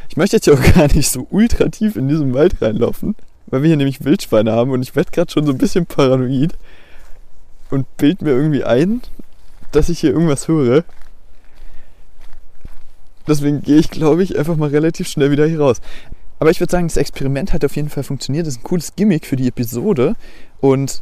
Ich 0.09 0.17
möchte 0.17 0.37
jetzt 0.37 0.47
ja 0.47 0.53
auch 0.53 0.73
gar 0.75 0.93
nicht 0.93 1.09
so 1.09 1.27
ultra 1.29 1.69
tief 1.69 1.95
in 1.95 2.07
diesem 2.07 2.33
Wald 2.33 2.61
reinlaufen 2.61 3.15
weil 3.47 3.63
wir 3.63 3.67
hier 3.67 3.77
nämlich 3.77 4.03
Wildschweine 4.03 4.51
haben 4.51 4.71
und 4.71 4.81
ich 4.81 4.95
werde 4.95 5.11
gerade 5.11 5.31
schon 5.31 5.45
so 5.45 5.51
ein 5.51 5.57
bisschen 5.57 5.85
paranoid 5.85 6.53
und 7.69 7.97
bild 7.97 8.21
mir 8.21 8.31
irgendwie 8.31 8.63
ein, 8.63 9.01
dass 9.71 9.89
ich 9.89 9.99
hier 9.99 10.11
irgendwas 10.11 10.47
höre. 10.47 10.83
Deswegen 13.27 13.61
gehe 13.61 13.77
ich, 13.77 13.89
glaube 13.89 14.23
ich, 14.23 14.37
einfach 14.37 14.55
mal 14.55 14.69
relativ 14.69 15.07
schnell 15.07 15.31
wieder 15.31 15.45
hier 15.45 15.59
raus. 15.59 15.81
Aber 16.39 16.51
ich 16.51 16.59
würde 16.59 16.71
sagen, 16.71 16.87
das 16.87 16.97
Experiment 16.97 17.51
hat 17.51 17.65
auf 17.65 17.75
jeden 17.75 17.89
Fall 17.89 18.03
funktioniert. 18.03 18.47
Das 18.47 18.55
ist 18.55 18.61
ein 18.61 18.63
cooles 18.63 18.95
Gimmick 18.95 19.25
für 19.25 19.35
die 19.35 19.47
Episode 19.47 20.15
und 20.61 21.01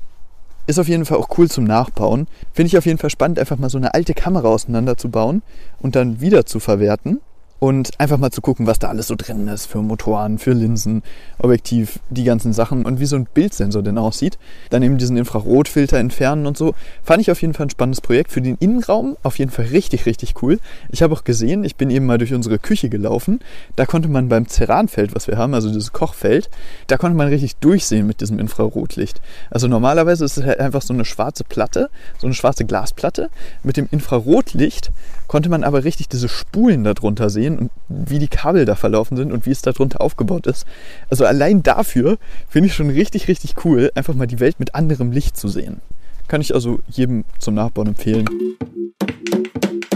ist 0.67 0.80
auf 0.80 0.88
jeden 0.88 1.06
Fall 1.06 1.17
auch 1.17 1.30
cool 1.38 1.49
zum 1.49 1.63
Nachbauen. 1.63 2.28
Finde 2.54 2.67
ich 2.67 2.78
auf 2.78 2.86
jeden 2.86 2.97
Fall 2.97 3.10
spannend, 3.10 3.39
einfach 3.39 3.58
mal 3.58 3.69
so 3.69 3.78
eine 3.78 3.93
alte 3.93 4.13
Kamera 4.13 4.47
auseinanderzubauen 4.47 5.43
und 5.80 5.95
dann 5.95 6.21
wieder 6.21 6.45
zu 6.45 6.60
verwerten 6.60 7.21
und 7.60 8.00
einfach 8.00 8.18
mal 8.18 8.32
zu 8.32 8.41
gucken, 8.41 8.68
was 8.68 8.80
da 8.80 8.89
alles 8.89 9.08
so 9.08 9.15
drin 9.15 9.48
ist 9.48 9.65
für 9.65 9.82
Motoren, 9.82 10.39
für 10.39 10.52
Linsen, 10.52 11.04
Objektiv, 11.39 12.00
die 12.10 12.26
ganzen 12.26 12.54
Sachen 12.54 12.86
und 12.86 13.00
wie 13.00 13.06
so 13.06 13.15
ein 13.15 13.28
Bildsensor 13.34 13.82
denn 13.82 13.98
aussieht. 13.98 14.38
Dann 14.70 14.84
eben 14.84 14.98
diesen 14.98 15.15
Infrarotfilter 15.15 15.98
entfernen 15.98 16.46
und 16.46 16.58
so. 16.58 16.76
Fand 17.04 17.22
ich 17.22 17.32
auf 17.32 17.41
jeden 17.41 17.54
Fall 17.54 17.68
ein 17.68 17.70
spannendes 17.70 18.02
Projekt. 18.02 18.32
Für 18.32 18.41
den 18.41 18.58
Innenraum 18.60 19.15
auf 19.24 19.39
jeden 19.39 19.52
Fall 19.52 19.65
richtig, 19.65 20.06
richtig 20.06 20.36
cool. 20.41 20.60
Ich 20.89 21.02
habe 21.02 21.13
auch 21.13 21.24
gesehen, 21.24 21.63
ich 21.63 21.76
bin 21.76 21.89
eben 21.89 22.06
mal 22.06 22.18
durch 22.18 22.34
unsere 22.34 22.60
Küche 22.60 22.89
gelaufen. 22.89 23.39
Da 23.76 23.86
konnte 23.86 24.10
man 24.10 24.28
beim 24.28 24.48
Ceranfeld, 24.48 25.15
was 25.15 25.28
wir 25.28 25.38
haben, 25.38 25.54
also 25.54 25.70
dieses 25.70 25.94
Kochfeld, 25.94 26.50
da 26.88 26.98
konnte 26.98 27.18
man 27.18 27.30
richtig 27.30 27.56
durchsehen 27.58 28.06
mit 28.06 28.20
diesem 28.22 28.38
Infrarotlicht. 28.38 29.22
Also 29.50 29.68
normalerweise 29.68 30.26
ist 30.26 30.38
es 30.38 30.44
halt 30.44 30.60
einfach 30.60 30.82
so 30.82 30.94
eine 30.94 31.06
schwarze 31.06 31.44
Platte, 31.44 31.89
so 32.20 32.28
eine 32.28 32.34
schwarze 32.34 32.65
Glasplatte. 32.65 33.30
Mit 33.63 33.78
dem 33.78 33.88
Infrarotlicht 33.91 34.91
konnte 35.28 35.50
man 35.50 35.63
aber 35.63 35.84
richtig 35.84 36.10
diese 36.10 36.30
Spulen 36.30 36.84
darunter 36.84 37.30
sehen 37.30 37.45
und 37.54 37.72
wie 37.88 38.20
die 38.20 38.28
Kabel 38.28 38.66
da 38.66 38.76
verlaufen 38.76 39.18
sind 39.18 39.32
und 39.32 39.46
wie 39.46 39.52
es 39.52 39.62
darunter 39.62 40.02
aufgebaut 40.02 40.48
ist. 40.48 40.66
Also 41.10 41.26
allein 41.26 41.64
dafür 41.64 42.18
finde 42.50 42.68
ich 42.68 42.74
schon 42.74 42.90
richtig, 42.90 43.28
richtig 43.28 43.66
cool, 43.66 43.92
einfach 43.96 44.14
mal 44.14 44.28
die 44.28 44.40
Welt 44.40 44.60
mit 44.60 44.76
anderem 44.76 45.12
Licht 45.12 45.38
zu 45.38 45.48
sehen. 45.48 45.82
Kann 46.28 46.42
ich 46.42 46.54
also 46.54 46.80
jedem 46.90 47.24
zum 47.40 47.54
Nachbauen 47.54 47.90
empfehlen. 47.90 48.26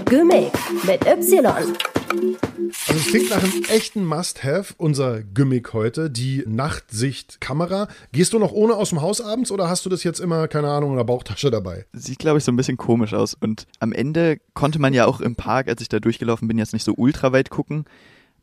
Gimmick 0.06 0.54
mit 0.86 1.06
Y. 1.06 1.46
Also 2.10 3.00
es 3.00 3.08
klingt 3.08 3.30
nach 3.30 3.43
einem 3.43 3.63
echten 3.69 4.04
Must-Have, 4.04 4.74
unser 4.78 5.22
Gimmick 5.22 5.74
heute, 5.74 6.10
die 6.10 6.43
Nachtsichtkamera. 6.48 7.88
Gehst 8.12 8.34
du 8.34 8.39
noch 8.39 8.52
ohne 8.52 8.76
aus 8.76 8.89
dem 8.89 9.02
Haus 9.02 9.22
abends 9.22 9.52
oder 9.52 9.69
hast 9.69 9.86
du 9.86 9.89
das 9.89 10.04
jetzt 10.04 10.19
immer, 10.19 10.48
keine 10.48 10.69
Ahnung, 10.69 10.91
in 10.91 10.98
der 10.98 11.04
Bauchtasche 11.04 11.52
dabei? 11.52 11.86
Sieht, 11.93 12.19
glaube 12.19 12.39
ich, 12.39 12.43
so 12.43 12.52
ein 12.52 12.56
bisschen 12.56 12.78
komisch 12.78 13.13
aus. 13.13 13.36
Und 13.39 13.67
am 13.80 13.91
Ende 13.91 14.39
konnte 14.56 14.80
man 14.80 14.93
ja 14.93 15.06
auch 15.06 15.22
im 15.22 15.36
Park, 15.36 15.67
als 15.67 15.82
ich 15.82 15.89
da 15.89 16.00
durchgelaufen 16.00 16.48
bin, 16.48 16.58
jetzt 16.58 16.74
nicht 16.74 16.84
so 16.84 16.93
ultra 16.98 17.32
weit 17.32 17.52
gucken. 17.52 17.86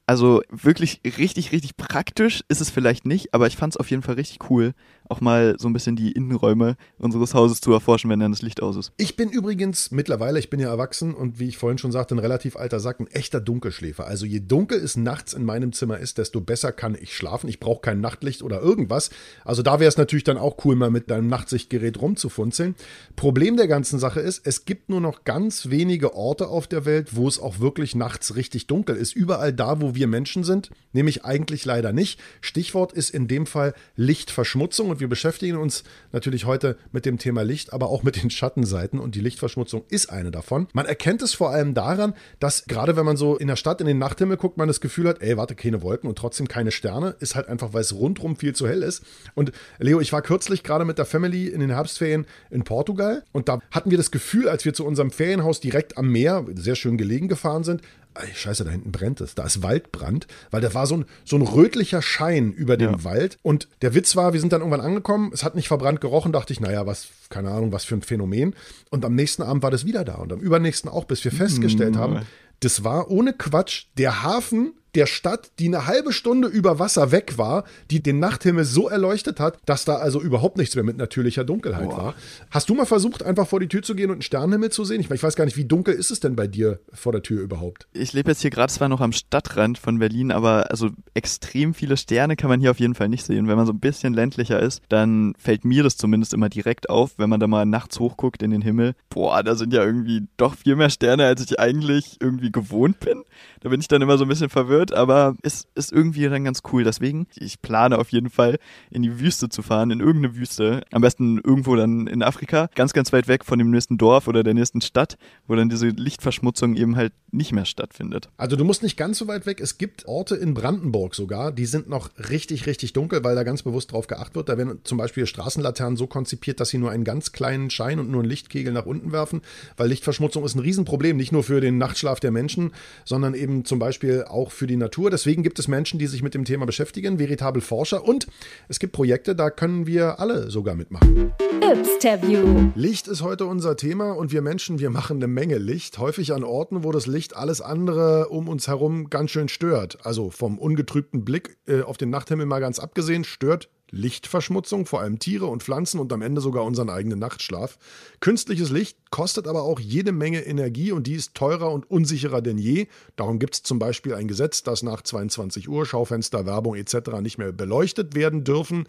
Also 0.07 0.42
wirklich 0.50 1.00
richtig, 1.05 1.50
richtig 1.50 1.76
praktisch 1.76 2.44
ist 2.48 2.61
es 2.61 2.70
vielleicht 2.70 3.05
nicht, 3.05 3.35
aber 3.35 3.48
ich 3.48 3.57
fand 3.57 3.72
es 3.72 3.76
auf 3.76 3.90
jeden 3.90 4.02
Fall 4.02 4.14
richtig 4.14 4.48
cool, 4.48 4.74
auch 5.09 5.21
mal 5.21 5.57
so 5.59 5.69
ein 5.69 5.73
bisschen 5.73 5.97
die 5.97 6.12
Innenräume 6.12 6.77
unseres 6.99 7.35
Hauses 7.35 7.61
zu 7.61 7.73
erforschen, 7.73 8.11
wenn 8.11 8.21
dann 8.21 8.33
das 8.33 8.42
Licht 8.42 8.62
aus 8.62 8.77
ist. 8.77 8.92
Ich 8.97 9.16
bin 9.16 9.31
übrigens 9.31 9.90
mittlerweile, 9.90 10.38
ich 10.38 10.51
bin 10.51 10.61
ja 10.61 10.69
erwachsen 10.69 11.14
und 11.14 11.38
wie 11.38 11.49
ich 11.49 11.59
vorhin 11.59 11.79
schon 11.79 11.92
sagte, 11.92 12.14
ein 12.14 12.19
relativ 12.19 12.57
alter 12.57 12.81
Sack, 12.81 13.01
ein 13.01 13.07
echter 13.09 13.40
Dunkelschläfer. 13.40 14.07
Also 14.07 14.27
je 14.27 14.40
dunkel 14.40 14.79
es 14.79 14.97
nachts 14.97 15.33
in 15.33 15.45
meinem 15.45 15.73
Zimmer 15.73 15.99
ist, 15.99 16.19
desto 16.19 16.40
besser 16.40 16.73
kann 16.73 16.97
ich 17.01 17.14
schlafen. 17.14 17.49
Ich 17.49 17.61
brauche 17.61 17.81
kein 17.81 18.01
Nachtlicht 18.01 18.42
oder 18.42 18.61
irgendwas. 18.61 19.11
Also 19.45 19.62
da 19.62 19.81
wäre 19.81 19.88
es 19.88 19.97
natürlich 19.97 20.25
dann 20.25 20.38
auch 20.38 20.64
cool, 20.64 20.77
mal 20.77 20.90
mit 20.90 21.11
deinem 21.11 21.29
Nachtsichtgerät 21.29 22.01
rumzufunzeln. 22.01 22.75
Problem 23.14 23.57
der 23.57 23.69
ganzen 23.69 23.99
Sache 23.99 24.21
ist, 24.21 24.47
es 24.47 24.64
gibt 24.64 24.88
nur 24.88 25.01
noch 25.01 25.25
ganz 25.25 25.71
wenige 25.71 26.14
Orte 26.14 26.49
auf 26.49 26.66
der 26.66 26.85
Welt, 26.85 27.16
wo 27.16 27.29
es 27.29 27.38
auch 27.38 27.61
wirklich 27.61 27.95
nachts 27.95 28.37
richtig 28.37 28.66
dunkel 28.66 28.97
ist. 28.97 29.14
Überall 29.14 29.53
da, 29.53 29.81
wo 29.81 29.95
wir 29.95 30.07
Menschen 30.07 30.45
sind, 30.45 30.71
nämlich 30.92 31.25
eigentlich 31.25 31.64
leider 31.64 31.92
nicht. 31.92 32.21
Stichwort 32.40 32.92
ist 32.92 33.11
in 33.11 33.29
dem 33.29 33.47
Fall 33.47 33.75
Lichtverschmutzung 33.97 34.95
und 34.96 35.00
wir 35.00 35.09
beschäftigen 35.09 35.59
uns 35.59 35.85
natürlich 36.12 36.46
heute 36.46 36.78
mit 36.90 37.04
dem 37.04 37.18
Thema 37.18 37.42
Licht, 37.42 37.74
aber 37.74 37.90
auch 37.90 38.02
mit 38.02 38.22
den 38.22 38.30
Schattenseiten 38.30 38.98
und 38.98 39.14
die 39.14 39.20
Lichtverschmutzung 39.20 39.85
ist 39.90 40.09
eine 40.11 40.30
davon. 40.30 40.68
Man 40.72 40.87
erkennt 40.87 41.20
es 41.20 41.35
vor 41.35 41.50
allem 41.50 41.74
daran, 41.74 42.14
dass 42.40 42.64
gerade 42.64 42.96
wenn 42.96 43.04
man 43.04 43.18
so 43.18 43.37
in 43.37 43.46
der 43.46 43.56
Stadt 43.56 43.82
in 43.82 43.87
den 43.87 43.98
Nachthimmel 43.98 44.38
guckt, 44.38 44.56
man 44.56 44.68
das 44.68 44.80
Gefühl 44.80 45.06
hat, 45.06 45.20
ey, 45.20 45.37
warte, 45.37 45.54
keine 45.54 45.82
Wolken 45.82 46.09
und 46.09 46.16
trotzdem 46.16 46.48
keine 46.48 46.70
Sterne, 46.70 47.14
ist 47.20 47.35
halt 47.35 47.48
einfach, 47.48 47.74
weil 47.74 47.82
es 47.82 47.94
rundrum 47.94 48.37
viel 48.37 48.54
zu 48.54 48.66
hell 48.66 48.82
ist. 48.82 49.04
Und 49.35 49.52
Leo, 49.78 50.00
ich 50.00 50.14
war 50.14 50.22
kürzlich 50.22 50.62
gerade 50.62 50.87
mit 50.87 50.96
der 50.96 51.04
Family 51.04 51.48
in 51.48 51.61
den 51.61 51.70
Herbstferien 51.70 52.24
in 52.48 52.64
Portugal 52.64 53.22
und 53.32 53.50
da 53.50 53.61
hatten 53.70 53.90
wir 53.90 53.98
das 53.98 54.11
Gefühl, 54.11 54.48
als 54.48 54.64
wir 54.64 54.72
zu 54.72 54.87
unserem 54.87 55.11
Ferienhaus 55.11 55.61
direkt 55.61 55.98
am 55.98 56.11
Meer, 56.11 56.46
sehr 56.54 56.74
schön 56.74 56.96
gelegen 56.96 57.28
gefahren 57.28 57.64
sind, 57.64 57.82
Ey, 58.20 58.35
scheiße, 58.35 58.64
da 58.64 58.70
hinten 58.70 58.92
brennt 58.92 59.20
es. 59.20 59.35
Da 59.35 59.44
ist 59.44 59.62
Waldbrand, 59.62 60.26
weil 60.50 60.61
da 60.61 60.72
war 60.74 60.87
so 60.87 60.98
ein, 60.98 61.05
so 61.24 61.37
ein 61.37 61.42
rötlicher 61.42 62.02
Schein 62.02 62.52
über 62.52 62.76
dem 62.76 62.92
ja. 62.92 63.05
Wald. 63.05 63.38
Und 63.42 63.68
der 63.83 63.94
Witz 63.94 64.16
war, 64.16 64.33
wir 64.33 64.40
sind 64.40 64.52
dann 64.52 64.61
irgendwann 64.61 64.81
angekommen, 64.81 65.31
es 65.33 65.44
hat 65.44 65.55
nicht 65.55 65.68
verbrannt 65.68 66.00
gerochen, 66.00 66.33
dachte 66.33 66.52
ich, 66.52 66.61
naja, 66.61 66.87
was, 66.87 67.09
keine 67.29 67.50
Ahnung, 67.50 67.72
was 67.72 67.85
für 67.85 67.94
ein 67.94 68.02
Phänomen. 68.02 68.55
Und 68.90 69.05
am 69.05 69.14
nächsten 69.14 69.42
Abend 69.42 69.62
war 69.62 69.70
das 69.70 69.85
wieder 69.85 70.05
da 70.05 70.14
und 70.16 70.33
am 70.33 70.40
übernächsten 70.40 70.90
auch, 70.90 71.05
bis 71.05 71.24
wir 71.24 71.33
festgestellt 71.33 71.94
mhm. 71.94 71.98
haben, 71.98 72.20
das 72.61 72.85
war 72.85 73.11
ohne 73.11 73.33
Quatsch 73.33 73.87
der 73.98 74.22
Hafen 74.22 74.72
der 74.96 75.06
Stadt, 75.06 75.50
die 75.59 75.66
eine 75.66 75.87
halbe 75.87 76.12
Stunde 76.12 76.48
über 76.48 76.78
Wasser 76.78 77.12
weg 77.12 77.35
war, 77.37 77.64
die 77.90 78.02
den 78.02 78.18
Nachthimmel 78.18 78.64
so 78.64 78.88
erleuchtet 78.88 79.38
hat, 79.38 79.59
dass 79.66 79.85
da 79.85 79.96
also 79.96 80.20
überhaupt 80.20 80.56
nichts 80.56 80.74
mehr 80.74 80.85
mit 80.85 80.96
natürlicher 80.96 81.44
Dunkelheit 81.44 81.90
Boah. 81.90 81.96
war. 81.98 82.14
Hast 82.50 82.70
du 82.70 82.74
mal 82.74 82.87
versucht, 82.87 83.22
einfach 83.22 83.46
vor 83.46 83.61
die 83.61 83.68
Tür 83.68 83.82
zu 83.82 83.94
gehen 83.94 84.06
und 84.06 84.16
einen 84.16 84.22
Sternenhimmel 84.22 84.70
zu 84.70 84.85
sehen? 84.85 85.00
Ich, 85.00 85.11
ich 85.11 85.22
weiß 85.22 85.37
gar 85.37 85.44
nicht, 85.44 85.59
wie 85.59 85.66
dunkel 85.66 85.94
ist 85.94 86.11
es 86.11 86.20
denn 86.20 86.35
bei 86.35 86.46
dir 86.46 86.80
vor 86.92 87.12
der 87.12 87.22
Tür 87.22 87.42
überhaupt? 87.42 87.87
Ich 87.92 88.14
lebe 88.14 88.30
jetzt 88.30 88.40
hier 88.40 88.50
gerade 88.50 88.72
zwar 88.72 88.88
noch 88.88 89.02
am 89.02 89.12
Stadtrand 89.12 89.76
von 89.76 89.98
Berlin, 89.98 90.32
aber 90.32 90.70
also 90.70 90.88
extrem 91.12 91.74
viele 91.74 91.98
Sterne 91.98 92.37
kann 92.37 92.48
man 92.48 92.61
hier 92.61 92.70
auf 92.70 92.80
jeden 92.80 92.94
Fall 92.94 93.11
nicht 93.11 93.26
sehen. 93.26 93.48
Wenn 93.48 93.56
man 93.56 93.66
so 93.66 93.72
ein 93.72 93.80
bisschen 93.80 94.14
ländlicher 94.14 94.61
ist, 94.61 94.82
dann 94.88 95.35
fällt 95.38 95.66
mir 95.66 95.82
das 95.82 95.98
zumindest 95.98 96.32
immer 96.32 96.48
direkt 96.48 96.88
auf, 96.88 97.18
wenn 97.18 97.28
man 97.28 97.38
da 97.38 97.46
mal 97.46 97.66
nachts 97.66 98.00
hochguckt 98.00 98.42
in 98.42 98.50
den 98.50 98.62
Himmel. 98.62 98.94
Boah, 99.11 99.42
da 99.42 99.56
sind 99.56 99.74
ja 99.74 99.85
irgendwie 99.85 100.22
doch 100.38 100.54
viel 100.54 100.74
mehr 100.74 100.90
Sterne, 100.90 101.26
als 101.26 101.42
ich 101.42 101.61
eigentlich 101.61 102.16
irgendwie 102.20 102.50
gewohnt 102.50 103.00
bin. 103.00 103.24
Da 103.61 103.68
bin 103.68 103.80
ich 103.80 103.88
dann 103.88 104.00
immer 104.00 104.16
so 104.16 104.24
ein 104.24 104.28
bisschen 104.28 104.48
verwirrt, 104.48 104.86
aber 104.92 105.37
es 105.42 105.66
ist 105.75 105.92
irgendwie 105.92 106.29
dann 106.29 106.44
ganz 106.44 106.62
cool. 106.72 106.85
Deswegen, 106.85 107.27
ich 107.37 107.61
plane 107.62 107.99
auf 107.99 108.11
jeden 108.11 108.31
Fall 108.31 108.59
in 108.90 109.03
die 109.03 109.20
Wüste 109.20 109.49
zu 109.49 109.62
fahren, 109.62 109.90
in 109.90 110.01
irgendeine 110.01 110.37
Wüste. 110.37 110.83
Am 110.92 111.03
besten 111.03 111.38
irgendwo 111.38 111.77
dann 111.77 112.07
in 112.07 112.22
Afrika, 112.22 112.68
ganz, 112.75 112.92
ganz 112.92 113.12
weit 113.12 113.29
weg 113.29 113.44
von 113.44 113.59
dem 113.59 113.70
nächsten 113.70 113.99
Dorf 113.99 114.29
oder 114.29 114.42
der 114.42 114.55
nächsten 114.55 114.81
Stadt, 114.81 115.16
wo 115.46 115.55
dann 115.55 115.68
diese 115.68 115.88
Lichtverschmutzung 115.88 116.77
eben 116.77 116.96
halt 116.96 117.12
nicht 117.31 117.53
mehr 117.53 117.64
stattfindet. 117.64 118.29
Also 118.37 118.57
du 118.57 118.64
musst 118.64 118.83
nicht 118.83 118.96
ganz 118.96 119.18
so 119.18 119.29
weit 119.29 119.46
weg. 119.46 119.61
Es 119.61 119.79
gibt 119.79 120.07
Orte 120.07 120.37
in 120.37 120.55
Brandenburg 120.55 121.14
sogar, 121.14 121.53
die 121.53 121.66
sind 121.66 121.88
noch 121.88 122.11
richtig, 122.31 122.66
richtig 122.66 122.92
dunkel, 122.92 123.25
weil 123.25 123.35
da 123.35 123.42
ganz 123.42 123.62
bewusst 123.62 123.92
drauf 123.92 124.07
geachtet 124.07 124.37
wird. 124.37 124.49
Da 124.49 124.59
werden 124.59 124.81
zum 124.85 124.99
Beispiel 124.99 125.27
Straßenlaternen 125.27 125.96
so 125.96 126.07
konzipiert, 126.07 126.61
dass 126.61 126.70
sie 126.70 126.79
nur 126.79 126.90
einen 126.90 127.05
ganz 127.05 127.33
kleinen 127.33 127.70
Schein 127.70 127.99
und 127.99 128.11
nur 128.11 128.20
einen 128.20 128.31
Lichtkegel 128.31 128.72
nach 128.72 128.87
unten 128.87 129.12
werfen, 129.12 129.42
weil 129.77 129.88
Lichtverschmutzung 129.88 130.44
ist 130.44 130.55
ein 130.55 130.61
Riesenproblem, 130.61 131.16
nicht 131.16 131.33
nur 131.33 131.44
für 131.44 131.61
den 131.61 131.79
Nachtschlaf 131.79 132.20
der 132.20 132.31
Menschen, 132.31 132.72
sondern 133.05 133.35
eben 133.35 133.64
zum 133.64 133.79
Beispiel 133.79 134.25
auch 134.25 134.51
für 134.51 134.66
die 134.66 134.75
Natur. 134.78 135.10
Deswegen 135.10 135.42
gibt 135.42 135.58
es 135.58 135.68
Menschen, 135.68 135.98
die 135.98 136.06
sich 136.06 136.22
mit 136.22 136.34
dem 136.34 136.44
Thema 136.44 136.66
beschäftigen, 136.66 137.18
veritabel 137.18 137.62
Forscher 137.62 138.04
und 138.04 138.26
es 138.68 138.78
gibt 138.78 138.92
Projekte, 138.92 139.34
da 139.34 139.50
können 139.50 139.86
wir 139.86 140.20
alle 140.20 140.50
sogar 140.50 140.74
mitmachen. 140.74 141.32
Ypsterview. 141.62 142.70
Licht 142.74 143.08
ist 143.08 143.22
heute 143.22 143.46
unser 143.46 143.76
Thema 143.76 144.12
und 144.12 144.32
wir 144.32 144.42
Menschen, 144.42 144.78
wir 144.78 144.90
machen 144.90 145.16
eine 145.16 145.26
Menge 145.26 145.58
Licht, 145.58 145.98
häufig 145.98 146.32
an 146.32 146.44
Orten, 146.44 146.84
wo 146.84 146.92
das 146.92 147.06
Licht 147.06 147.36
alles 147.36 147.60
andere 147.60 148.28
um 148.28 148.48
uns 148.48 148.68
herum 148.68 149.10
ganz 149.10 149.30
schön 149.30 149.48
stört. 149.48 149.98
Also 150.04 150.30
vom 150.30 150.58
ungetrübten 150.58 151.24
Blick 151.24 151.56
äh, 151.66 151.82
auf 151.82 151.96
den 151.96 152.10
Nachthimmel 152.10 152.46
mal 152.46 152.60
ganz 152.60 152.78
abgesehen, 152.78 153.24
stört 153.24 153.68
Lichtverschmutzung, 153.90 154.87
vor 154.87 155.01
allem 155.01 155.18
Tiere 155.18 155.46
und 155.46 155.62
Pflanzen 155.62 156.01
und 156.01 156.12
am 156.12 156.22
Ende 156.22 156.40
sogar 156.40 156.64
unseren 156.64 156.90
eigenen 156.90 157.18
Nachtschlaf. 157.18 157.79
Künstliches 158.20 158.70
Licht 158.70 158.99
kostet 159.11 159.46
aber 159.46 159.62
auch 159.62 159.79
jede 159.79 160.12
Menge 160.12 160.44
Energie 160.44 160.92
und 160.92 161.07
die 161.07 161.14
ist 161.14 161.35
teurer 161.35 161.72
und 161.72 161.90
unsicherer 161.90 162.42
denn 162.42 162.59
je. 162.59 162.88
Darum 163.16 163.38
gibt 163.38 163.55
es 163.55 163.62
zum 163.62 163.79
Beispiel 163.79 164.14
ein 164.14 164.29
Gesetz, 164.29 164.62
dass 164.62 164.83
nach 164.83 165.03
22 165.03 165.68
Uhr 165.68 165.87
Schaufenster, 165.87 166.46
Werbung 166.46 166.75
etc. 166.75 167.20
nicht 167.20 167.38
mehr 167.38 167.53
beleuchtet 167.53 168.14
werden 168.14 168.44
dürfen. 168.44 168.87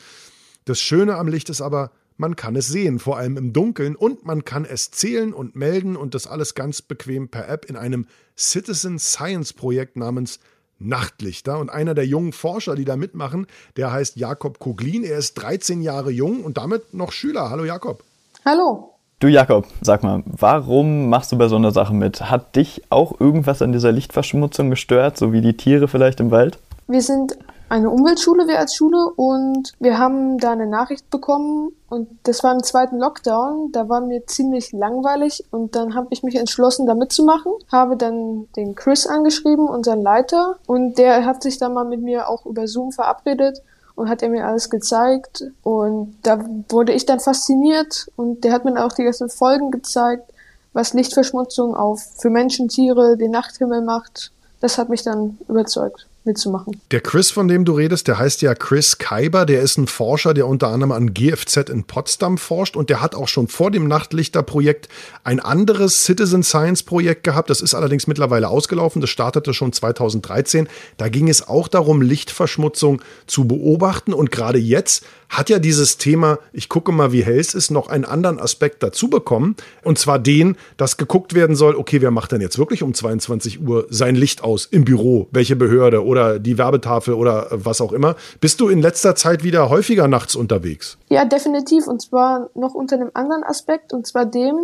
Das 0.65 0.81
Schöne 0.81 1.15
am 1.15 1.27
Licht 1.27 1.49
ist 1.49 1.61
aber, 1.61 1.91
man 2.17 2.35
kann 2.35 2.55
es 2.55 2.67
sehen, 2.67 2.97
vor 2.97 3.17
allem 3.17 3.37
im 3.37 3.53
Dunkeln, 3.53 3.95
und 3.95 4.25
man 4.25 4.43
kann 4.43 4.65
es 4.65 4.89
zählen 4.89 5.33
und 5.33 5.55
melden 5.55 5.95
und 5.95 6.15
das 6.15 6.25
alles 6.25 6.55
ganz 6.55 6.81
bequem 6.81 7.29
per 7.29 7.47
App 7.47 7.65
in 7.65 7.75
einem 7.75 8.07
Citizen 8.35 8.97
Science 8.97 9.53
Projekt 9.53 9.95
namens 9.95 10.39
Nachtlichter. 10.79 11.59
Und 11.59 11.69
einer 11.69 11.93
der 11.93 12.05
jungen 12.05 12.33
Forscher, 12.33 12.75
die 12.75 12.85
da 12.85 12.95
mitmachen, 12.95 13.47
der 13.75 13.91
heißt 13.91 14.17
Jakob 14.17 14.59
Koglin. 14.59 15.03
Er 15.03 15.17
ist 15.17 15.35
13 15.35 15.81
Jahre 15.81 16.11
jung 16.11 16.43
und 16.43 16.57
damit 16.57 16.93
noch 16.93 17.11
Schüler. 17.11 17.49
Hallo 17.49 17.65
Jakob. 17.65 18.03
Hallo. 18.45 18.93
Du 19.19 19.27
Jakob, 19.27 19.65
sag 19.81 20.03
mal, 20.03 20.21
warum 20.25 21.09
machst 21.09 21.31
du 21.31 21.39
bei 21.39 21.47
so 21.47 21.55
einer 21.55 21.71
Sache 21.71 21.93
mit? 21.93 22.29
Hat 22.29 22.55
dich 22.55 22.83
auch 22.91 23.19
irgendwas 23.19 23.63
an 23.63 23.71
dieser 23.71 23.91
Lichtverschmutzung 23.91 24.69
gestört, 24.69 25.17
so 25.17 25.33
wie 25.33 25.41
die 25.41 25.57
Tiere 25.57 25.87
vielleicht 25.87 26.19
im 26.19 26.29
Wald? 26.29 26.59
Wir 26.87 27.01
sind 27.01 27.35
eine 27.69 27.89
Umweltschule, 27.89 28.47
wir 28.47 28.59
als 28.59 28.75
Schule, 28.75 29.09
und 29.15 29.73
wir 29.79 29.97
haben 29.97 30.37
da 30.37 30.51
eine 30.51 30.67
Nachricht 30.67 31.09
bekommen 31.09 31.71
und 31.89 32.07
das 32.23 32.43
war 32.43 32.53
im 32.53 32.63
zweiten 32.63 32.97
Lockdown, 32.97 33.71
da 33.71 33.89
war 33.89 34.01
mir 34.01 34.25
ziemlich 34.25 34.71
langweilig 34.71 35.43
und 35.51 35.75
dann 35.75 35.95
habe 35.95 36.07
ich 36.11 36.23
mich 36.23 36.35
entschlossen, 36.35 36.85
da 36.85 36.93
mitzumachen, 36.93 37.51
habe 37.71 37.97
dann 37.97 38.47
den 38.55 38.75
Chris 38.75 39.05
angeschrieben, 39.05 39.67
unseren 39.67 40.01
Leiter, 40.01 40.57
und 40.65 40.97
der 40.97 41.25
hat 41.25 41.43
sich 41.43 41.57
dann 41.57 41.73
mal 41.73 41.85
mit 41.85 42.01
mir 42.01 42.29
auch 42.29 42.45
über 42.45 42.67
Zoom 42.67 42.91
verabredet 42.91 43.61
und 43.95 44.09
hat 44.09 44.21
er 44.21 44.29
mir 44.29 44.45
alles 44.45 44.69
gezeigt. 44.69 45.43
Und 45.63 46.17
da 46.21 46.39
wurde 46.69 46.93
ich 46.93 47.05
dann 47.05 47.19
fasziniert 47.19 48.07
und 48.15 48.43
der 48.43 48.53
hat 48.53 48.63
mir 48.63 48.85
auch 48.85 48.93
die 48.93 49.03
ganzen 49.03 49.29
Folgen 49.29 49.71
gezeigt, 49.71 50.31
was 50.71 50.93
Lichtverschmutzung 50.93 51.75
auf 51.75 52.01
für 52.17 52.29
Menschen, 52.29 52.67
Tiere, 52.69 53.17
den 53.17 53.31
Nachthimmel 53.31 53.81
macht. 53.81 54.31
Das 54.61 54.77
hat 54.77 54.89
mich 54.89 55.03
dann 55.03 55.39
überzeugt 55.47 56.06
mitzumachen. 56.27 56.79
Der 56.91 57.01
Chris, 57.01 57.31
von 57.31 57.47
dem 57.47 57.65
du 57.65 57.73
redest, 57.73 58.07
der 58.07 58.19
heißt 58.19 58.43
ja 58.43 58.53
Chris 58.53 58.99
Kaiber. 58.99 59.45
Der 59.45 59.61
ist 59.61 59.77
ein 59.77 59.87
Forscher, 59.87 60.35
der 60.35 60.45
unter 60.45 60.67
anderem 60.67 60.91
an 60.91 61.13
GFZ 61.13 61.69
in 61.69 61.85
Potsdam 61.85 62.37
forscht 62.37 62.75
und 62.75 62.91
der 62.91 63.01
hat 63.01 63.15
auch 63.15 63.27
schon 63.27 63.47
vor 63.47 63.71
dem 63.71 63.87
Nachtlichter-Projekt 63.87 64.89
ein 65.23 65.39
anderes 65.39 66.03
Citizen 66.03 66.43
Science-Projekt 66.43 67.23
gehabt. 67.23 67.49
Das 67.49 67.61
ist 67.61 67.73
allerdings 67.73 68.05
mittlerweile 68.05 68.49
ausgelaufen. 68.49 69.01
Das 69.01 69.09
startete 69.09 69.53
schon 69.53 69.73
2013. 69.73 70.67
Da 70.97 71.09
ging 71.09 71.29
es 71.29 71.47
auch 71.47 71.67
darum, 71.67 72.01
Lichtverschmutzung 72.01 73.01
zu 73.25 73.45
beobachten 73.45 74.13
und 74.13 74.31
gerade 74.31 74.59
jetzt 74.59 75.05
hat 75.29 75.49
ja 75.49 75.59
dieses 75.59 75.97
Thema, 75.97 76.39
ich 76.53 76.69
gucke 76.69 76.91
mal, 76.91 77.11
wie 77.11 77.23
hell 77.23 77.39
es 77.39 77.53
ist, 77.53 77.69
noch 77.69 77.89
einen 77.89 78.05
anderen 78.05 78.39
Aspekt 78.39 78.81
dazu 78.83 79.09
bekommen. 79.09 79.55
Und 79.83 79.99
zwar 79.99 80.19
den, 80.19 80.57
dass 80.77 80.97
geguckt 80.97 81.33
werden 81.33 81.55
soll, 81.55 81.75
okay, 81.75 82.01
wer 82.01 82.11
macht 82.11 82.31
denn 82.31 82.41
jetzt 82.41 82.57
wirklich 82.57 82.83
um 82.83 82.93
22 82.93 83.65
Uhr 83.65 83.87
sein 83.89 84.15
Licht 84.15 84.43
aus 84.43 84.65
im 84.65 84.85
Büro? 84.85 85.27
Welche 85.31 85.55
Behörde 85.55 86.05
oder 86.05 86.39
die 86.39 86.57
Werbetafel 86.57 87.13
oder 87.13 87.47
was 87.51 87.81
auch 87.81 87.93
immer? 87.93 88.15
Bist 88.39 88.61
du 88.61 88.69
in 88.69 88.81
letzter 88.81 89.15
Zeit 89.15 89.43
wieder 89.43 89.69
häufiger 89.69 90.07
nachts 90.07 90.35
unterwegs? 90.35 90.97
Ja, 91.09 91.25
definitiv. 91.25 91.87
Und 91.87 92.01
zwar 92.01 92.49
noch 92.55 92.73
unter 92.73 92.95
einem 92.95 93.11
anderen 93.13 93.43
Aspekt. 93.43 93.93
Und 93.93 94.07
zwar 94.07 94.25
dem, 94.25 94.55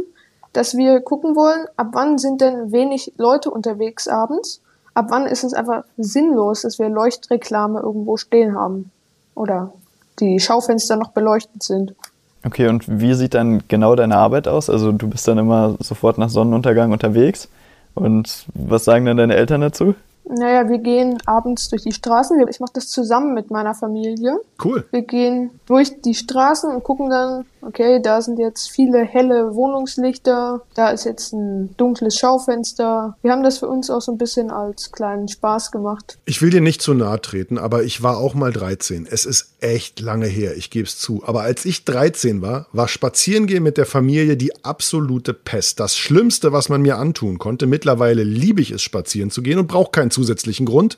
dass 0.54 0.78
wir 0.78 1.02
gucken 1.02 1.36
wollen, 1.36 1.66
ab 1.76 1.90
wann 1.94 2.18
sind 2.18 2.42
denn 2.42 2.72
wenig 2.72 3.14
Leute 3.18 3.50
unterwegs 3.52 4.08
abends? 4.08 4.62
Ab 4.94 5.08
wann 5.10 5.26
ist 5.26 5.44
es 5.44 5.54
einfach 5.54 5.84
sinnlos, 5.98 6.62
dass 6.62 6.78
wir 6.78 6.88
Leuchtreklame 6.90 7.80
irgendwo 7.80 8.18
stehen 8.18 8.56
haben? 8.56 8.92
Oder 9.34 9.74
die 10.24 10.40
Schaufenster 10.40 10.96
noch 10.96 11.10
beleuchtet 11.10 11.64
sind. 11.64 11.94
Okay, 12.46 12.68
und 12.68 12.86
wie 12.88 13.14
sieht 13.14 13.34
dann 13.34 13.64
genau 13.68 13.96
deine 13.96 14.18
Arbeit 14.18 14.48
aus? 14.48 14.70
Also 14.70 14.92
du 14.92 15.08
bist 15.08 15.28
dann 15.28 15.38
immer 15.38 15.76
sofort 15.80 16.18
nach 16.18 16.30
Sonnenuntergang 16.30 16.92
unterwegs. 16.92 17.48
Und 17.96 18.46
was 18.54 18.86
sagen 18.86 19.06
dann 19.06 19.18
deine 19.18 19.36
Eltern 19.36 19.62
dazu? 19.62 19.96
Naja, 20.26 20.70
wir 20.70 20.80
gehen 20.80 21.18
abends 21.26 21.70
durch 21.70 21.84
die 21.84 21.92
Straßen. 21.92 22.46
Ich 22.50 22.60
mache 22.60 22.72
das 22.74 22.88
zusammen 22.88 23.34
mit 23.34 23.52
meiner 23.52 23.76
Familie. 23.76 24.40
Cool. 24.64 24.86
Wir 24.92 25.02
gehen 25.02 25.52
durch 25.66 26.02
die 26.02 26.16
Straßen 26.16 26.74
und 26.74 26.84
gucken 26.84 27.10
dann, 27.10 27.46
okay, 27.68 28.02
da 28.02 28.22
sind 28.22 28.40
jetzt 28.40 28.70
viele 28.70 29.04
helle 29.04 29.56
Wohnungslichter, 29.56 30.62
da 30.76 30.90
ist 30.90 31.06
jetzt 31.06 31.34
ein 31.34 31.76
dunkles 31.78 32.18
Schaufenster. 32.18 33.16
Wir 33.22 33.32
haben 33.32 33.44
das 33.44 33.60
für 33.60 33.68
uns 33.68 33.90
auch 33.90 34.02
so 34.02 34.12
ein 34.12 34.18
bisschen 34.18 34.52
als 34.52 34.92
kleinen 34.92 35.28
Spaß 35.28 35.72
gemacht. 35.72 36.18
Ich 36.26 36.42
will 36.42 36.50
dir 36.50 36.62
nicht 36.62 36.82
zu 36.82 36.94
nahe 36.94 37.22
treten, 37.22 37.58
aber 37.58 37.84
ich 37.84 38.04
war 38.04 38.18
auch 38.18 38.34
mal 38.34 38.52
13. 38.52 39.08
Es 39.10 39.26
ist 39.26 39.54
echt 39.62 40.00
lange 40.00 40.28
her, 40.28 40.56
ich 40.56 40.70
gebe 40.70 40.88
es 40.88 40.98
zu. 40.98 41.24
Aber 41.26 41.42
als 41.42 41.66
ich 41.66 41.86
13 41.86 42.42
war, 42.42 42.68
war 42.72 42.88
Spazierengehen 42.88 43.64
mit 43.64 43.78
der 43.78 43.86
Familie 43.86 44.38
die 44.38 44.64
absolute 44.64 45.34
Pest. 45.34 45.80
Das 45.80 45.98
Schlimmste, 45.98 46.52
was 46.52 46.70
man 46.70 46.82
mir 46.82 46.98
antun 46.98 47.40
konnte. 47.40 47.68
Mittlerweile 47.68 48.24
liebe 48.24 48.62
ich 48.62 48.72
es, 48.72 48.82
spazieren 48.82 49.32
zu 49.32 49.42
gehen 49.42 49.60
und 49.60 49.68
brauche 49.68 49.92
keinen 49.92 50.12
zusätzlichen 50.12 50.66
Grund. 50.66 50.98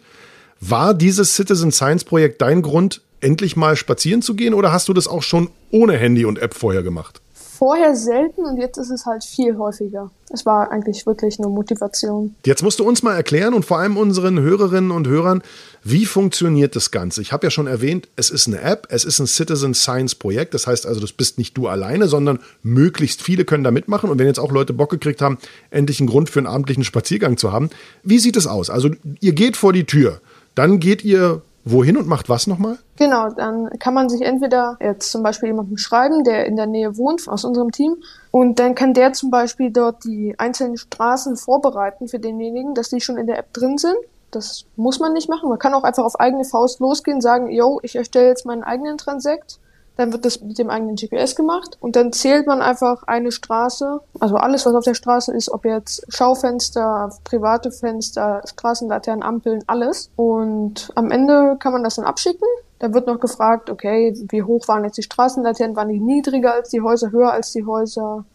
War 0.62 0.94
dieses 0.94 1.36
Citizen 1.36 1.72
Science 1.72 2.06
Projekt 2.06 2.42
dein 2.42 2.62
Grund, 2.62 3.02
endlich 3.26 3.56
mal 3.56 3.76
spazieren 3.76 4.22
zu 4.22 4.36
gehen 4.36 4.54
oder 4.54 4.72
hast 4.72 4.88
du 4.88 4.94
das 4.94 5.08
auch 5.08 5.24
schon 5.24 5.50
ohne 5.72 5.98
Handy 5.98 6.26
und 6.26 6.40
App 6.40 6.54
vorher 6.54 6.84
gemacht? 6.84 7.22
vorher 7.56 7.96
selten 7.96 8.46
und 8.46 8.58
jetzt 8.58 8.78
ist 8.78 8.92
es 8.92 9.06
halt 9.06 9.24
viel 9.24 9.58
häufiger. 9.58 10.12
Es 10.30 10.46
war 10.46 10.72
eigentlich 10.72 11.06
wirklich 11.06 11.40
nur 11.40 11.50
Motivation. 11.50 12.36
Jetzt 12.46 12.64
musst 12.64 12.80
du 12.80 12.84
uns 12.84 13.02
mal 13.02 13.16
erklären 13.16 13.54
und 13.54 13.64
vor 13.64 13.80
allem 13.80 13.98
unseren 13.98 14.40
Hörerinnen 14.40 14.92
und 14.92 15.08
Hörern, 15.08 15.42
wie 15.84 16.06
funktioniert 16.06 16.76
das 16.76 16.92
Ganze? 16.92 17.22
Ich 17.22 17.32
habe 17.32 17.48
ja 17.48 17.52
schon 17.52 17.68
erwähnt, 17.68 18.10
es 18.16 18.30
ist 18.30 18.48
eine 18.48 18.62
App, 18.62 18.88
es 18.90 19.06
ist 19.06 19.20
ein 19.20 19.28
Citizen 19.28 19.74
Science 19.74 20.16
Projekt. 20.16 20.54
Das 20.54 20.68
heißt 20.68 20.86
also, 20.86 21.00
das 21.00 21.14
bist 21.14 21.38
nicht 21.38 21.56
du 21.58 21.68
alleine, 21.68 22.08
sondern 22.08 22.40
möglichst 22.64 23.22
viele 23.22 23.46
können 23.46 23.64
da 23.64 23.72
mitmachen. 23.72 24.10
Und 24.10 24.20
wenn 24.20 24.28
jetzt 24.28 24.40
auch 24.40 24.52
Leute 24.52 24.74
Bock 24.74 24.90
gekriegt 24.90 25.22
haben, 25.22 25.38
endlich 25.70 26.00
einen 26.00 26.10
Grund 26.10 26.30
für 26.30 26.40
einen 26.40 26.48
abendlichen 26.48 26.84
Spaziergang 26.84 27.38
zu 27.38 27.54
haben, 27.54 27.70
wie 28.04 28.20
sieht 28.20 28.36
es 28.36 28.48
aus? 28.48 28.70
Also 28.70 28.90
ihr 29.22 29.34
geht 29.34 29.56
vor 29.58 29.74
die 29.74 29.86
Tür, 29.86 30.22
dann 30.56 30.80
geht 30.80 31.04
ihr 31.06 31.42
wohin 31.66 31.98
und 31.98 32.08
macht 32.08 32.30
was 32.30 32.48
nochmal? 32.48 32.78
Genau, 32.96 33.30
dann 33.30 33.70
kann 33.80 33.94
man 33.94 34.08
sich 34.08 34.22
entweder 34.22 34.78
jetzt 34.80 35.12
zum 35.12 35.24
Beispiel 35.24 35.50
jemandem 35.50 35.78
schreiben, 35.78 36.24
der 36.24 36.46
in 36.46 36.56
der 36.56 36.68
Nähe 36.68 36.96
wohnt 36.98 37.28
aus 37.28 37.44
unserem 37.44 37.72
Team, 37.72 37.98
und 38.32 38.60
dann 38.60 38.76
kann 38.76 38.94
der 38.94 39.14
zum 39.14 39.32
Beispiel 39.32 39.72
dort 39.72 40.04
die 40.04 40.36
einzelnen 40.38 40.78
Straßen 40.78 41.36
vorbereiten 41.38 42.08
für 42.08 42.20
denjenigen, 42.20 42.76
dass 42.76 42.90
die 42.90 43.02
schon 43.02 43.18
in 43.18 43.28
der 43.28 43.40
App 43.40 43.52
drin 43.54 43.78
sind. 43.78 43.96
Das 44.32 44.66
muss 44.76 45.00
man 45.00 45.14
nicht 45.14 45.30
machen. 45.30 45.50
Man 45.50 45.60
kann 45.60 45.74
auch 45.74 45.84
einfach 45.84 46.04
auf 46.04 46.20
eigene 46.20 46.44
Faust 46.44 46.80
losgehen, 46.80 47.22
sagen, 47.22 47.50
yo, 47.50 47.80
ich 47.84 47.96
erstelle 47.96 48.28
jetzt 48.28 48.46
meinen 48.46 48.64
eigenen 48.64 48.98
Transekt 48.98 49.60
dann 49.98 50.12
wird 50.12 50.26
das 50.26 50.42
mit 50.42 50.58
dem 50.58 50.70
eigenen 50.70 50.96
GPS 50.96 51.36
gemacht 51.36 51.78
und 51.80 51.96
dann 51.96 52.12
zählt 52.12 52.48
man 52.48 52.62
einfach 52.62 53.04
eine 53.04 53.32
Straße, 53.32 54.00
also 54.20 54.36
alles, 54.36 54.66
was 54.66 54.76
auf 54.76 54.84
der 54.84 54.94
Straße 54.94 55.34
ist, 55.34 55.50
ob 55.50 55.66
jetzt 55.66 56.06
Schaufenster, 56.10 57.10
private 57.24 57.72
Fenster, 57.72 58.42
Straßenlaternen, 58.46 59.24
Ampeln, 59.24 59.64
alles. 59.68 60.10
Und 60.16 60.92
am 60.96 61.12
Ende 61.12 61.56
kann 61.60 61.74
man 61.74 61.84
das 61.84 61.96
dann 61.96 62.06
abschicken. 62.06 62.48
Da 62.80 62.94
wird 62.94 63.08
noch 63.08 63.20
gefragt, 63.20 63.70
okay, 63.70 64.14
wie 64.30 64.44
hoch 64.44 64.68
waren 64.68 64.84
jetzt 64.84 64.98
die 64.98 65.04
Straßenlaternen? 65.04 65.76
Waren 65.76 65.90
die 65.90 66.00
niedriger 66.00 66.54
als 66.54 66.70
die 66.70 66.82
Häuser, 66.82 67.12
höher 67.12 67.32
als 67.32 67.52
die 67.52 67.66
Häuser? 67.66 68.26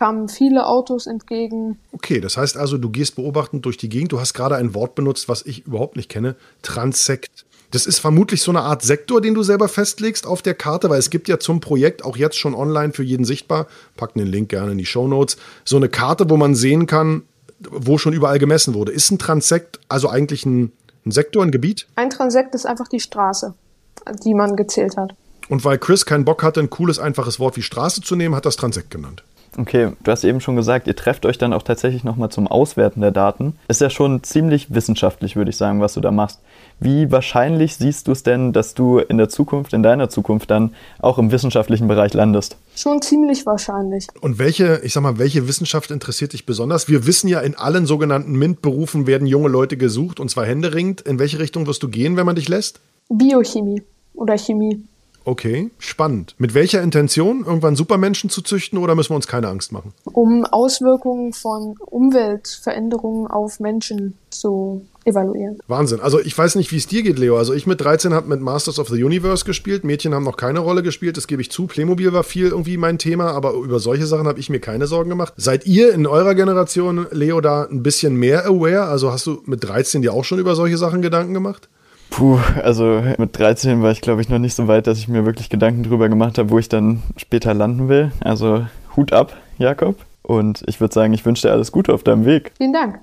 kamen 0.00 0.30
viele 0.30 0.66
Autos 0.66 1.06
entgegen. 1.06 1.78
Okay, 1.92 2.20
das 2.20 2.38
heißt 2.38 2.56
also, 2.56 2.78
du 2.78 2.88
gehst 2.88 3.16
beobachtend 3.16 3.66
durch 3.66 3.76
die 3.76 3.90
Gegend. 3.90 4.12
Du 4.12 4.18
hast 4.18 4.32
gerade 4.32 4.56
ein 4.56 4.74
Wort 4.74 4.94
benutzt, 4.94 5.28
was 5.28 5.44
ich 5.44 5.66
überhaupt 5.66 5.96
nicht 5.96 6.08
kenne. 6.08 6.36
Transekt. 6.62 7.44
Das 7.70 7.86
ist 7.86 8.00
vermutlich 8.00 8.42
so 8.42 8.50
eine 8.50 8.62
Art 8.62 8.82
Sektor, 8.82 9.20
den 9.20 9.34
du 9.34 9.42
selber 9.42 9.68
festlegst 9.68 10.26
auf 10.26 10.42
der 10.42 10.54
Karte, 10.54 10.90
weil 10.90 10.98
es 10.98 11.10
gibt 11.10 11.28
ja 11.28 11.38
zum 11.38 11.60
Projekt 11.60 12.04
auch 12.04 12.16
jetzt 12.16 12.38
schon 12.38 12.54
online 12.54 12.92
für 12.92 13.04
jeden 13.04 13.24
sichtbar, 13.24 13.66
packen 13.96 14.18
den 14.18 14.28
Link 14.28 14.48
gerne 14.48 14.72
in 14.72 14.78
die 14.78 14.86
Show 14.86 15.06
Notes, 15.06 15.36
so 15.64 15.76
eine 15.76 15.88
Karte, 15.88 16.28
wo 16.28 16.36
man 16.36 16.54
sehen 16.54 16.86
kann, 16.86 17.22
wo 17.70 17.98
schon 17.98 18.12
überall 18.12 18.38
gemessen 18.38 18.74
wurde. 18.74 18.92
Ist 18.92 19.10
ein 19.10 19.18
Transekt 19.18 19.78
also 19.88 20.08
eigentlich 20.08 20.44
ein, 20.46 20.72
ein 21.06 21.12
Sektor, 21.12 21.44
ein 21.44 21.52
Gebiet? 21.52 21.86
Ein 21.94 22.10
Transekt 22.10 22.54
ist 22.54 22.66
einfach 22.66 22.88
die 22.88 23.00
Straße, 23.00 23.54
die 24.24 24.34
man 24.34 24.56
gezählt 24.56 24.96
hat. 24.96 25.14
Und 25.48 25.64
weil 25.64 25.78
Chris 25.78 26.06
keinen 26.06 26.24
Bock 26.24 26.42
hatte, 26.42 26.60
ein 26.60 26.70
cooles, 26.70 26.98
einfaches 26.98 27.38
Wort 27.38 27.56
wie 27.56 27.62
Straße 27.62 28.02
zu 28.02 28.16
nehmen, 28.16 28.34
hat 28.34 28.46
das 28.46 28.56
Transekt 28.56 28.90
genannt. 28.90 29.22
Okay, 29.58 29.92
du 30.02 30.10
hast 30.10 30.22
eben 30.22 30.40
schon 30.40 30.54
gesagt, 30.54 30.86
ihr 30.86 30.94
trefft 30.94 31.26
euch 31.26 31.36
dann 31.36 31.52
auch 31.52 31.62
tatsächlich 31.62 32.04
nochmal 32.04 32.30
zum 32.30 32.46
Auswerten 32.46 33.00
der 33.00 33.10
Daten. 33.10 33.56
Ist 33.66 33.80
ja 33.80 33.90
schon 33.90 34.22
ziemlich 34.22 34.72
wissenschaftlich, 34.72 35.34
würde 35.34 35.50
ich 35.50 35.56
sagen, 35.56 35.80
was 35.80 35.94
du 35.94 36.00
da 36.00 36.12
machst. 36.12 36.40
Wie 36.80 37.12
wahrscheinlich 37.12 37.76
siehst 37.76 38.08
du 38.08 38.12
es 38.12 38.22
denn, 38.22 38.54
dass 38.54 38.72
du 38.72 38.98
in 38.98 39.18
der 39.18 39.28
Zukunft, 39.28 39.74
in 39.74 39.82
deiner 39.82 40.08
Zukunft 40.08 40.50
dann 40.50 40.74
auch 40.98 41.18
im 41.18 41.30
wissenschaftlichen 41.30 41.88
Bereich 41.88 42.14
landest? 42.14 42.56
Schon 42.74 43.02
ziemlich 43.02 43.44
wahrscheinlich. 43.44 44.06
Und 44.22 44.38
welche, 44.38 44.80
ich 44.82 44.94
sag 44.94 45.02
mal, 45.02 45.18
welche 45.18 45.46
Wissenschaft 45.46 45.90
interessiert 45.90 46.32
dich 46.32 46.46
besonders? 46.46 46.88
Wir 46.88 47.06
wissen 47.06 47.28
ja, 47.28 47.40
in 47.40 47.54
allen 47.54 47.84
sogenannten 47.84 48.32
MINT-Berufen 48.32 49.06
werden 49.06 49.26
junge 49.26 49.48
Leute 49.48 49.76
gesucht 49.76 50.20
und 50.20 50.30
zwar 50.30 50.46
händeringend. 50.46 51.02
In 51.02 51.18
welche 51.18 51.38
Richtung 51.38 51.66
wirst 51.66 51.82
du 51.82 51.88
gehen, 51.88 52.16
wenn 52.16 52.24
man 52.24 52.36
dich 52.36 52.48
lässt? 52.48 52.80
Biochemie 53.10 53.82
oder 54.14 54.38
Chemie. 54.38 54.82
Okay, 55.24 55.70
spannend. 55.78 56.34
Mit 56.38 56.54
welcher 56.54 56.82
Intention? 56.82 57.44
Irgendwann 57.44 57.76
Supermenschen 57.76 58.30
zu 58.30 58.40
züchten 58.40 58.78
oder 58.78 58.94
müssen 58.94 59.10
wir 59.10 59.16
uns 59.16 59.26
keine 59.26 59.48
Angst 59.48 59.70
machen? 59.70 59.92
Um 60.04 60.46
Auswirkungen 60.46 61.34
von 61.34 61.76
Umweltveränderungen 61.78 63.26
auf 63.26 63.60
Menschen 63.60 64.16
zu 64.30 64.86
evaluieren. 65.10 65.58
Wahnsinn. 65.68 66.00
Also 66.00 66.20
ich 66.20 66.36
weiß 66.36 66.54
nicht, 66.56 66.72
wie 66.72 66.76
es 66.76 66.86
dir 66.86 67.02
geht, 67.02 67.18
Leo. 67.18 67.36
Also 67.36 67.52
ich 67.52 67.66
mit 67.66 67.80
13 67.80 68.14
habe 68.14 68.28
mit 68.28 68.40
Masters 68.40 68.78
of 68.78 68.88
the 68.88 69.02
Universe 69.02 69.44
gespielt. 69.44 69.84
Mädchen 69.84 70.14
haben 70.14 70.24
noch 70.24 70.36
keine 70.36 70.60
Rolle 70.60 70.82
gespielt, 70.82 71.16
das 71.16 71.26
gebe 71.26 71.42
ich 71.42 71.50
zu. 71.50 71.66
Playmobil 71.66 72.12
war 72.12 72.24
viel 72.24 72.48
irgendwie 72.48 72.76
mein 72.76 72.98
Thema, 72.98 73.32
aber 73.32 73.52
über 73.54 73.78
solche 73.78 74.06
Sachen 74.06 74.26
habe 74.26 74.40
ich 74.40 74.50
mir 74.50 74.60
keine 74.60 74.86
Sorgen 74.86 75.10
gemacht. 75.10 75.34
Seid 75.36 75.66
ihr 75.66 75.92
in 75.92 76.06
eurer 76.06 76.34
Generation, 76.34 77.06
Leo, 77.10 77.40
da 77.40 77.64
ein 77.64 77.82
bisschen 77.82 78.16
mehr 78.16 78.46
aware? 78.46 78.84
Also 78.84 79.12
hast 79.12 79.26
du 79.26 79.42
mit 79.46 79.64
13 79.64 80.02
dir 80.02 80.12
auch 80.12 80.24
schon 80.24 80.38
über 80.38 80.54
solche 80.54 80.76
Sachen 80.76 81.02
Gedanken 81.02 81.34
gemacht? 81.34 81.68
Puh, 82.10 82.38
also 82.62 83.02
mit 83.18 83.38
13 83.38 83.82
war 83.82 83.92
ich, 83.92 84.00
glaube 84.00 84.20
ich, 84.20 84.28
noch 84.28 84.38
nicht 84.40 84.54
so 84.54 84.66
weit, 84.66 84.86
dass 84.86 84.98
ich 84.98 85.08
mir 85.08 85.24
wirklich 85.24 85.48
Gedanken 85.48 85.84
drüber 85.84 86.08
gemacht 86.08 86.38
habe, 86.38 86.50
wo 86.50 86.58
ich 86.58 86.68
dann 86.68 87.02
später 87.16 87.54
landen 87.54 87.88
will. 87.88 88.10
Also 88.20 88.66
Hut 88.96 89.12
ab, 89.12 89.36
Jakob. 89.58 89.96
Und 90.22 90.62
ich 90.66 90.80
würde 90.80 90.92
sagen, 90.92 91.12
ich 91.12 91.24
wünsche 91.24 91.46
dir 91.46 91.52
alles 91.52 91.72
Gute 91.72 91.94
auf 91.94 92.02
deinem 92.02 92.24
Weg. 92.24 92.52
Vielen 92.58 92.72
Dank. 92.72 92.98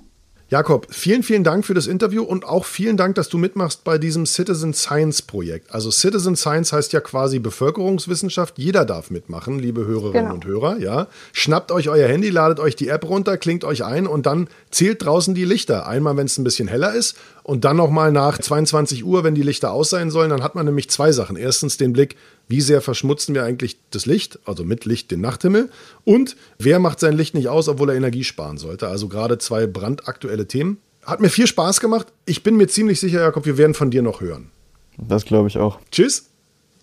Jakob, 0.49 0.87
vielen, 0.89 1.23
vielen 1.23 1.43
Dank 1.43 1.65
für 1.65 1.73
das 1.73 1.87
Interview 1.87 2.23
und 2.23 2.45
auch 2.45 2.63
vielen 2.63 2.95
Dank, 2.95 3.15
dass 3.15 3.27
du 3.27 3.37
mitmachst 3.37 3.83
bei 3.83 3.97
diesem 3.97 4.25
Citizen 4.25 4.73
Science 4.73 5.21
Projekt. 5.21 5.73
Also 5.73 5.91
Citizen 5.91 6.37
Science 6.37 6.71
heißt 6.71 6.93
ja 6.93 7.01
quasi 7.01 7.39
Bevölkerungswissenschaft. 7.39 8.57
Jeder 8.57 8.85
darf 8.85 9.11
mitmachen, 9.11 9.59
liebe 9.59 9.85
Hörerinnen 9.85 10.23
genau. 10.23 10.35
und 10.35 10.45
Hörer. 10.45 10.77
Ja, 10.79 11.07
schnappt 11.33 11.73
euch 11.73 11.89
euer 11.89 12.07
Handy, 12.07 12.29
ladet 12.29 12.61
euch 12.61 12.77
die 12.77 12.87
App 12.87 13.09
runter, 13.09 13.35
klingt 13.35 13.65
euch 13.65 13.83
ein 13.83 14.07
und 14.07 14.25
dann 14.25 14.47
zählt 14.71 15.03
draußen 15.03 15.35
die 15.35 15.43
Lichter. 15.43 15.85
Einmal, 15.85 16.15
wenn 16.15 16.27
es 16.27 16.37
ein 16.37 16.45
bisschen 16.45 16.69
heller 16.69 16.93
ist 16.93 17.17
und 17.43 17.65
dann 17.65 17.75
nochmal 17.75 18.13
nach 18.13 18.39
22 18.39 19.03
Uhr, 19.03 19.25
wenn 19.25 19.35
die 19.35 19.43
Lichter 19.43 19.73
aus 19.73 19.89
sein 19.89 20.11
sollen. 20.11 20.29
Dann 20.29 20.43
hat 20.43 20.55
man 20.55 20.65
nämlich 20.65 20.89
zwei 20.89 21.11
Sachen. 21.11 21.35
Erstens 21.35 21.75
den 21.75 21.91
Blick, 21.91 22.15
wie 22.47 22.61
sehr 22.61 22.81
verschmutzen 22.81 23.35
wir 23.35 23.43
eigentlich 23.43 23.77
das 23.91 24.05
Licht, 24.05 24.39
also 24.45 24.63
mit 24.63 24.85
Licht 24.85 25.11
den 25.11 25.21
Nachthimmel 25.21 25.69
und 26.03 26.35
wer 26.59 26.79
macht 26.79 26.99
sein 26.99 27.13
Licht 27.13 27.33
nicht 27.33 27.49
aus, 27.49 27.67
obwohl 27.67 27.89
er 27.89 27.95
Energie 27.95 28.23
sparen 28.23 28.57
sollte. 28.57 28.87
Also 28.87 29.07
gerade 29.07 29.37
zwei 29.37 29.67
brandaktuelle 29.67 30.47
Themen. 30.47 30.77
Hat 31.03 31.21
mir 31.21 31.29
viel 31.29 31.47
Spaß 31.47 31.79
gemacht. 31.79 32.07
Ich 32.25 32.43
bin 32.43 32.57
mir 32.57 32.67
ziemlich 32.67 32.99
sicher, 32.99 33.21
Jakob, 33.21 33.45
wir 33.45 33.57
werden 33.57 33.73
von 33.73 33.91
dir 33.91 34.01
noch 34.01 34.21
hören. 34.21 34.51
Das 34.97 35.25
glaube 35.25 35.47
ich 35.47 35.57
auch. 35.57 35.79
Tschüss. 35.91 36.29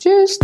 Tschüss. 0.05 0.38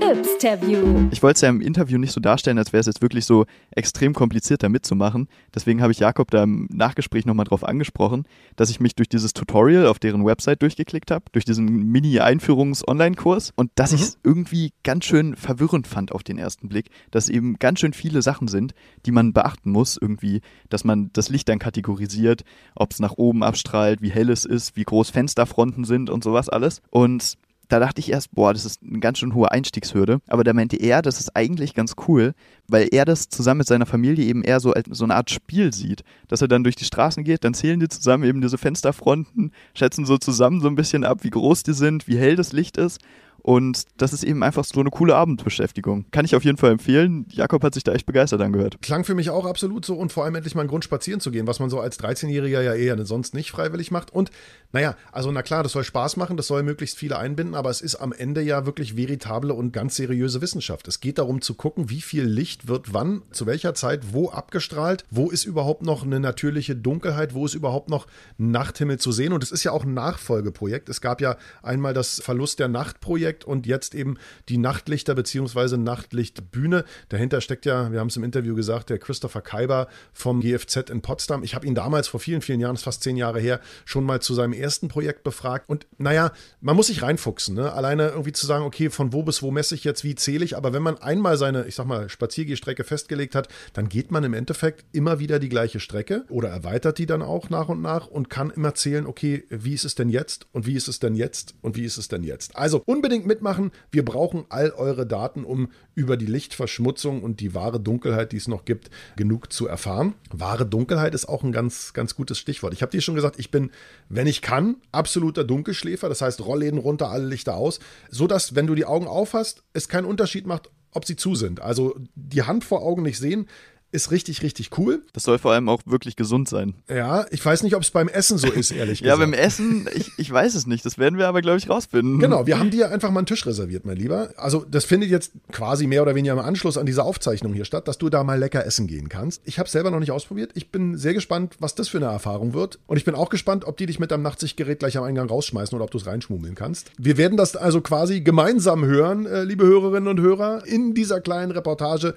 Interview. 0.00 1.08
Ich 1.10 1.22
wollte 1.22 1.36
es 1.36 1.40
ja 1.42 1.50
im 1.50 1.60
Interview 1.60 1.98
nicht 1.98 2.12
so 2.12 2.22
darstellen, 2.22 2.56
als 2.56 2.72
wäre 2.72 2.80
es 2.80 2.86
jetzt 2.86 3.02
wirklich 3.02 3.26
so 3.26 3.44
extrem 3.70 4.14
kompliziert 4.14 4.62
da 4.62 4.70
mitzumachen. 4.70 5.28
Deswegen 5.54 5.82
habe 5.82 5.92
ich 5.92 5.98
Jakob 5.98 6.30
da 6.30 6.44
im 6.44 6.68
Nachgespräch 6.72 7.26
nochmal 7.26 7.44
drauf 7.44 7.64
angesprochen, 7.64 8.24
dass 8.56 8.70
ich 8.70 8.80
mich 8.80 8.94
durch 8.94 9.10
dieses 9.10 9.34
Tutorial 9.34 9.88
auf 9.88 9.98
deren 9.98 10.24
Website 10.24 10.62
durchgeklickt 10.62 11.10
habe, 11.10 11.26
durch 11.32 11.44
diesen 11.44 11.66
Mini-Einführungs-Online-Kurs 11.66 13.52
und 13.54 13.70
dass 13.74 13.92
mhm. 13.92 13.96
ich 13.96 14.02
es 14.02 14.18
irgendwie 14.24 14.72
ganz 14.84 15.04
schön 15.04 15.36
verwirrend 15.36 15.86
fand 15.86 16.10
auf 16.12 16.22
den 16.22 16.38
ersten 16.38 16.70
Blick, 16.70 16.88
dass 17.10 17.28
eben 17.28 17.58
ganz 17.58 17.80
schön 17.80 17.92
viele 17.92 18.22
Sachen 18.22 18.48
sind, 18.48 18.72
die 19.04 19.12
man 19.12 19.34
beachten 19.34 19.70
muss. 19.70 19.98
Irgendwie, 20.00 20.40
dass 20.70 20.84
man 20.84 21.10
das 21.12 21.28
Licht 21.28 21.50
dann 21.50 21.58
kategorisiert, 21.58 22.42
ob 22.74 22.92
es 22.92 23.00
nach 23.00 23.12
oben 23.18 23.42
abstrahlt, 23.42 24.00
wie 24.00 24.10
hell 24.10 24.30
es 24.30 24.46
ist, 24.46 24.76
wie 24.76 24.84
groß 24.84 25.10
Fensterfronten 25.10 25.84
sind 25.84 26.08
und 26.08 26.24
sowas 26.24 26.48
alles. 26.48 26.80
Und 26.88 27.36
da 27.74 27.80
dachte 27.80 28.00
ich 28.00 28.12
erst, 28.12 28.32
boah, 28.32 28.52
das 28.52 28.64
ist 28.64 28.82
eine 28.84 29.00
ganz 29.00 29.18
schön 29.18 29.34
hohe 29.34 29.50
Einstiegshürde. 29.50 30.20
Aber 30.28 30.44
da 30.44 30.52
meinte 30.52 30.76
er, 30.76 31.02
das 31.02 31.18
ist 31.18 31.34
eigentlich 31.34 31.74
ganz 31.74 31.96
cool, 32.06 32.34
weil 32.68 32.86
er 32.92 33.04
das 33.04 33.28
zusammen 33.28 33.58
mit 33.58 33.66
seiner 33.66 33.84
Familie 33.84 34.24
eben 34.24 34.44
eher 34.44 34.60
so 34.60 34.72
als 34.72 34.86
so 34.96 35.02
eine 35.02 35.16
Art 35.16 35.28
Spiel 35.30 35.74
sieht. 35.74 36.04
Dass 36.28 36.40
er 36.40 36.46
dann 36.46 36.62
durch 36.62 36.76
die 36.76 36.84
Straßen 36.84 37.24
geht, 37.24 37.42
dann 37.42 37.52
zählen 37.52 37.80
die 37.80 37.88
zusammen 37.88 38.22
eben 38.22 38.40
diese 38.40 38.58
Fensterfronten, 38.58 39.50
schätzen 39.74 40.06
so 40.06 40.18
zusammen 40.18 40.60
so 40.60 40.68
ein 40.68 40.76
bisschen 40.76 41.02
ab, 41.02 41.24
wie 41.24 41.30
groß 41.30 41.64
die 41.64 41.72
sind, 41.72 42.06
wie 42.06 42.16
hell 42.16 42.36
das 42.36 42.52
Licht 42.52 42.76
ist 42.76 43.00
und 43.46 43.84
das 43.98 44.14
ist 44.14 44.24
eben 44.24 44.42
einfach 44.42 44.64
so 44.64 44.80
eine 44.80 44.88
coole 44.88 45.14
Abendbeschäftigung. 45.14 46.06
Kann 46.10 46.24
ich 46.24 46.34
auf 46.34 46.44
jeden 46.44 46.56
Fall 46.56 46.70
empfehlen. 46.70 47.26
Jakob 47.28 47.62
hat 47.62 47.74
sich 47.74 47.84
da 47.84 47.92
echt 47.92 48.06
begeistert 48.06 48.40
angehört. 48.40 48.78
Klang 48.80 49.04
für 49.04 49.14
mich 49.14 49.28
auch 49.28 49.44
absolut 49.44 49.84
so 49.84 49.96
und 49.96 50.12
vor 50.12 50.24
allem 50.24 50.34
endlich 50.34 50.54
mal 50.54 50.62
einen 50.62 50.70
Grund 50.70 50.82
spazieren 50.82 51.20
zu 51.20 51.30
gehen, 51.30 51.46
was 51.46 51.60
man 51.60 51.68
so 51.68 51.78
als 51.78 52.00
13-Jähriger 52.00 52.62
ja 52.62 52.72
eher 52.72 53.04
sonst 53.04 53.34
nicht 53.34 53.50
freiwillig 53.50 53.90
macht. 53.90 54.10
Und 54.10 54.30
naja, 54.72 54.96
also 55.12 55.30
na 55.30 55.42
klar, 55.42 55.62
das 55.62 55.72
soll 55.72 55.84
Spaß 55.84 56.16
machen, 56.16 56.38
das 56.38 56.46
soll 56.46 56.62
möglichst 56.62 56.96
viele 56.96 57.18
einbinden, 57.18 57.54
aber 57.54 57.68
es 57.68 57.82
ist 57.82 57.96
am 57.96 58.14
Ende 58.14 58.40
ja 58.40 58.64
wirklich 58.64 58.96
veritable 58.96 59.52
und 59.52 59.72
ganz 59.72 59.96
seriöse 59.96 60.40
Wissenschaft. 60.40 60.88
Es 60.88 61.00
geht 61.00 61.18
darum 61.18 61.42
zu 61.42 61.52
gucken, 61.52 61.90
wie 61.90 62.00
viel 62.00 62.24
Licht 62.24 62.66
wird 62.66 62.94
wann, 62.94 63.20
zu 63.30 63.44
welcher 63.44 63.74
Zeit, 63.74 64.14
wo 64.14 64.30
abgestrahlt, 64.30 65.04
wo 65.10 65.28
ist 65.28 65.44
überhaupt 65.44 65.82
noch 65.82 66.02
eine 66.02 66.18
natürliche 66.18 66.76
Dunkelheit, 66.76 67.34
wo 67.34 67.44
ist 67.44 67.54
überhaupt 67.54 67.90
noch 67.90 68.06
Nachthimmel 68.38 68.98
zu 68.98 69.12
sehen. 69.12 69.34
Und 69.34 69.42
es 69.42 69.52
ist 69.52 69.64
ja 69.64 69.72
auch 69.72 69.84
ein 69.84 69.92
Nachfolgeprojekt. 69.92 70.88
Es 70.88 71.02
gab 71.02 71.20
ja 71.20 71.36
einmal 71.62 71.92
das 71.92 72.22
Verlust 72.24 72.58
der 72.58 72.68
Nachtprojekt 72.68 73.33
Projekt 73.34 73.44
und 73.44 73.66
jetzt 73.66 73.94
eben 73.94 74.16
die 74.48 74.58
Nachtlichter 74.58 75.14
bzw. 75.14 75.76
Nachtlichtbühne. 75.76 76.84
Dahinter 77.08 77.40
steckt 77.40 77.66
ja, 77.66 77.90
wir 77.90 78.00
haben 78.00 78.08
es 78.08 78.16
im 78.16 78.24
Interview 78.24 78.54
gesagt, 78.54 78.90
der 78.90 78.98
Christopher 78.98 79.40
Kaiber 79.40 79.88
vom 80.12 80.40
GFZ 80.40 80.90
in 80.90 81.02
Potsdam. 81.02 81.42
Ich 81.42 81.54
habe 81.54 81.66
ihn 81.66 81.74
damals 81.74 82.08
vor 82.08 82.20
vielen, 82.20 82.40
vielen 82.40 82.60
Jahren, 82.60 82.76
fast 82.76 83.02
zehn 83.02 83.16
Jahre 83.16 83.40
her, 83.40 83.60
schon 83.84 84.04
mal 84.04 84.20
zu 84.20 84.34
seinem 84.34 84.52
ersten 84.52 84.88
Projekt 84.88 85.24
befragt. 85.24 85.68
Und 85.68 85.86
naja, 85.98 86.32
man 86.60 86.76
muss 86.76 86.88
sich 86.88 87.02
reinfuchsen. 87.02 87.54
Ne? 87.54 87.72
Alleine 87.72 88.08
irgendwie 88.08 88.32
zu 88.32 88.46
sagen, 88.46 88.64
okay, 88.64 88.90
von 88.90 89.12
wo 89.12 89.22
bis 89.22 89.42
wo 89.42 89.50
messe 89.50 89.74
ich 89.74 89.84
jetzt, 89.84 90.04
wie 90.04 90.14
zähle 90.14 90.44
ich. 90.44 90.56
Aber 90.56 90.72
wenn 90.72 90.82
man 90.82 90.98
einmal 90.98 91.36
seine, 91.36 91.66
ich 91.66 91.74
sag 91.74 91.86
mal, 91.86 92.08
Spaziergehstrecke 92.08 92.84
festgelegt 92.84 93.34
hat, 93.34 93.48
dann 93.72 93.88
geht 93.88 94.10
man 94.10 94.24
im 94.24 94.34
Endeffekt 94.34 94.84
immer 94.92 95.18
wieder 95.18 95.38
die 95.38 95.48
gleiche 95.48 95.80
Strecke 95.80 96.24
oder 96.28 96.48
erweitert 96.48 96.98
die 96.98 97.06
dann 97.06 97.22
auch 97.22 97.50
nach 97.50 97.68
und 97.68 97.80
nach 97.80 98.06
und 98.06 98.30
kann 98.30 98.50
immer 98.50 98.74
zählen, 98.74 99.06
okay, 99.06 99.44
wie 99.48 99.74
ist 99.74 99.84
es 99.84 99.94
denn 99.94 100.08
jetzt 100.08 100.46
und 100.52 100.66
wie 100.66 100.74
ist 100.74 100.88
es 100.88 100.98
denn 100.98 101.14
jetzt 101.14 101.54
und 101.62 101.76
wie 101.76 101.84
ist 101.84 101.96
es 101.96 102.08
denn 102.08 102.22
jetzt. 102.22 102.56
Also 102.56 102.82
unbedingt 102.84 103.23
unbedingt 103.24 103.34
mitmachen. 103.34 103.72
Wir 103.90 104.04
brauchen 104.04 104.44
all 104.48 104.70
eure 104.70 105.06
Daten, 105.06 105.44
um 105.44 105.68
über 105.94 106.16
die 106.16 106.26
Lichtverschmutzung 106.26 107.22
und 107.22 107.40
die 107.40 107.54
wahre 107.54 107.80
Dunkelheit, 107.80 108.32
die 108.32 108.36
es 108.36 108.48
noch 108.48 108.64
gibt, 108.64 108.90
genug 109.16 109.52
zu 109.52 109.66
erfahren. 109.66 110.14
Wahre 110.30 110.66
Dunkelheit 110.66 111.14
ist 111.14 111.26
auch 111.26 111.42
ein 111.42 111.52
ganz, 111.52 111.92
ganz 111.92 112.14
gutes 112.14 112.38
Stichwort. 112.38 112.72
Ich 112.72 112.82
habe 112.82 112.90
dir 112.90 113.00
schon 113.00 113.14
gesagt, 113.14 113.38
ich 113.38 113.50
bin, 113.50 113.70
wenn 114.08 114.26
ich 114.26 114.42
kann, 114.42 114.76
absoluter 114.92 115.44
Dunkelschläfer. 115.44 116.08
Das 116.08 116.22
heißt, 116.22 116.44
Rollläden 116.44 116.78
runter, 116.78 117.10
alle 117.10 117.26
Lichter 117.26 117.56
aus, 117.56 117.80
so 118.10 118.26
dass, 118.26 118.54
wenn 118.54 118.66
du 118.66 118.74
die 118.74 118.86
Augen 118.86 119.06
aufhast, 119.06 119.62
es 119.72 119.88
keinen 119.88 120.06
Unterschied 120.06 120.46
macht, 120.46 120.70
ob 120.92 121.04
sie 121.04 121.16
zu 121.16 121.34
sind. 121.34 121.60
Also 121.60 121.96
die 122.14 122.42
Hand 122.42 122.64
vor 122.64 122.82
Augen 122.82 123.02
nicht 123.02 123.18
sehen, 123.18 123.46
ist 123.94 124.10
richtig, 124.10 124.42
richtig 124.42 124.76
cool. 124.76 125.02
Das 125.12 125.22
soll 125.22 125.38
vor 125.38 125.52
allem 125.52 125.68
auch 125.68 125.80
wirklich 125.86 126.16
gesund 126.16 126.48
sein. 126.48 126.74
Ja, 126.88 127.26
ich 127.30 127.44
weiß 127.44 127.62
nicht, 127.62 127.76
ob 127.76 127.82
es 127.82 127.92
beim 127.92 128.08
Essen 128.08 128.38
so 128.38 128.50
ist, 128.50 128.72
ehrlich 128.72 129.00
ja, 129.00 129.14
gesagt. 129.14 129.30
beim 129.30 129.32
Essen, 129.32 129.88
ich, 129.94 130.10
ich 130.18 130.30
weiß 130.30 130.56
es 130.56 130.66
nicht. 130.66 130.84
Das 130.84 130.98
werden 130.98 131.16
wir 131.16 131.28
aber, 131.28 131.42
glaube 131.42 131.58
ich, 131.58 131.70
rausfinden. 131.70 132.18
Genau, 132.18 132.46
wir 132.46 132.58
haben 132.58 132.70
dir 132.70 132.90
einfach 132.90 133.12
mal 133.12 133.20
einen 133.20 133.26
Tisch 133.26 133.46
reserviert, 133.46 133.86
mein 133.86 133.96
Lieber. 133.96 134.30
Also 134.36 134.66
das 134.68 134.84
findet 134.84 135.10
jetzt 135.10 135.32
quasi 135.52 135.86
mehr 135.86 136.02
oder 136.02 136.16
weniger 136.16 136.32
im 136.32 136.40
Anschluss 136.40 136.76
an 136.76 136.86
diese 136.86 137.04
Aufzeichnung 137.04 137.54
hier 137.54 137.64
statt, 137.64 137.86
dass 137.86 137.96
du 137.96 138.08
da 138.08 138.24
mal 138.24 138.38
lecker 138.38 138.66
essen 138.66 138.88
gehen 138.88 139.08
kannst. 139.08 139.42
Ich 139.44 139.60
habe 139.60 139.68
selber 139.68 139.92
noch 139.92 140.00
nicht 140.00 140.10
ausprobiert. 140.10 140.50
Ich 140.54 140.72
bin 140.72 140.98
sehr 140.98 141.14
gespannt, 141.14 141.54
was 141.60 141.76
das 141.76 141.88
für 141.88 141.98
eine 141.98 142.06
Erfahrung 142.06 142.52
wird. 142.52 142.80
Und 142.88 142.96
ich 142.96 143.04
bin 143.04 143.14
auch 143.14 143.30
gespannt, 143.30 143.64
ob 143.64 143.76
die 143.76 143.86
dich 143.86 144.00
mit 144.00 144.10
deinem 144.10 144.22
Nachtsichtgerät 144.22 144.80
gleich 144.80 144.98
am 144.98 145.04
Eingang 145.04 145.28
rausschmeißen 145.28 145.76
oder 145.76 145.84
ob 145.84 145.92
du 145.92 145.98
es 145.98 146.06
reinschmummeln 146.06 146.56
kannst. 146.56 146.90
Wir 146.98 147.16
werden 147.16 147.36
das 147.36 147.54
also 147.54 147.80
quasi 147.80 148.22
gemeinsam 148.22 148.84
hören, 148.84 149.26
äh, 149.26 149.44
liebe 149.44 149.64
Hörerinnen 149.64 150.08
und 150.08 150.20
Hörer, 150.20 150.66
in 150.66 150.94
dieser 150.94 151.20
kleinen 151.20 151.52
Reportage, 151.52 152.14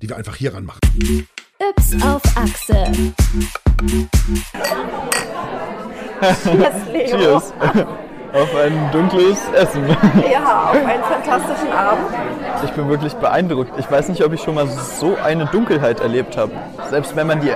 die 0.00 0.08
wir 0.08 0.16
einfach 0.16 0.36
hier 0.36 0.54
ranmachen. 0.54 0.80
Yps 1.58 2.02
auf 2.04 2.22
Achse. 2.36 2.90
Cheers, 6.42 6.74
Leo. 6.92 7.18
Cheers. 7.18 7.52
Auf 8.32 8.54
ein 8.56 8.90
dunkles 8.92 9.38
Essen. 9.54 9.84
Ja, 10.30 10.70
auf 10.70 10.76
einen 10.76 11.02
fantastischen 11.02 11.72
Abend. 11.72 12.06
Ich 12.64 12.70
bin 12.70 12.88
wirklich 12.88 13.14
beeindruckt. 13.14 13.72
Ich 13.78 13.90
weiß 13.90 14.08
nicht, 14.08 14.24
ob 14.24 14.32
ich 14.32 14.40
schon 14.40 14.54
mal 14.54 14.68
so 14.68 15.16
eine 15.16 15.46
Dunkelheit 15.46 16.00
erlebt 16.00 16.36
habe. 16.36 16.52
Selbst 16.90 17.16
wenn 17.16 17.26
man 17.26 17.40
die 17.40 17.52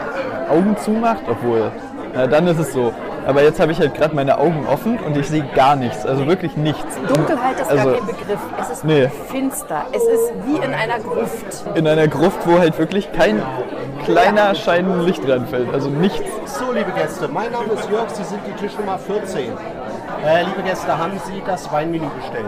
Augen 0.50 0.76
zumacht, 0.76 1.22
obwohl, 1.28 1.70
na, 2.12 2.26
dann 2.26 2.46
ist 2.48 2.58
es 2.58 2.72
so. 2.72 2.92
Aber 3.26 3.42
jetzt 3.42 3.58
habe 3.58 3.72
ich 3.72 3.78
halt 3.78 3.94
gerade 3.94 4.14
meine 4.14 4.38
Augen 4.38 4.66
offen 4.70 4.98
und 4.98 5.16
ich 5.16 5.28
sehe 5.28 5.44
gar 5.54 5.76
nichts, 5.76 6.04
also 6.04 6.26
wirklich 6.26 6.56
nichts. 6.56 6.84
Dunkelheit 7.12 7.58
ist 7.60 7.70
Also, 7.70 7.84
gar 7.84 7.98
kein 7.98 8.06
Begriff. 8.06 8.40
Es 8.60 8.70
ist 8.70 8.84
Nee. 8.84 9.08
finster. 9.30 9.86
Es 9.92 10.02
ist 10.02 10.32
wie 10.44 10.56
in 10.56 10.74
einer 10.74 10.98
Gruft. 10.98 11.64
In 11.74 11.86
einer 11.88 12.08
Gruft, 12.08 12.46
wo 12.46 12.58
halt 12.58 12.78
wirklich 12.78 13.10
kein 13.12 13.42
kleiner 14.04 14.54
Schein 14.54 15.04
Licht 15.06 15.26
reinfällt, 15.28 15.72
also 15.72 15.88
nichts. 15.88 16.20
So, 16.46 16.72
liebe 16.72 16.90
Gäste, 16.92 17.28
mein 17.28 17.50
Name 17.52 17.72
ist 17.72 17.88
Jörg, 17.90 18.10
Sie 18.10 18.24
sind 18.24 18.40
die 18.46 18.52
Tischnummer 18.62 18.98
14. 18.98 19.52
Äh, 20.24 20.42
liebe 20.44 20.62
Gäste, 20.62 20.96
haben 20.96 21.20
Sie 21.26 21.42
das 21.44 21.70
Weinmenü 21.70 22.06
bestellt? 22.16 22.46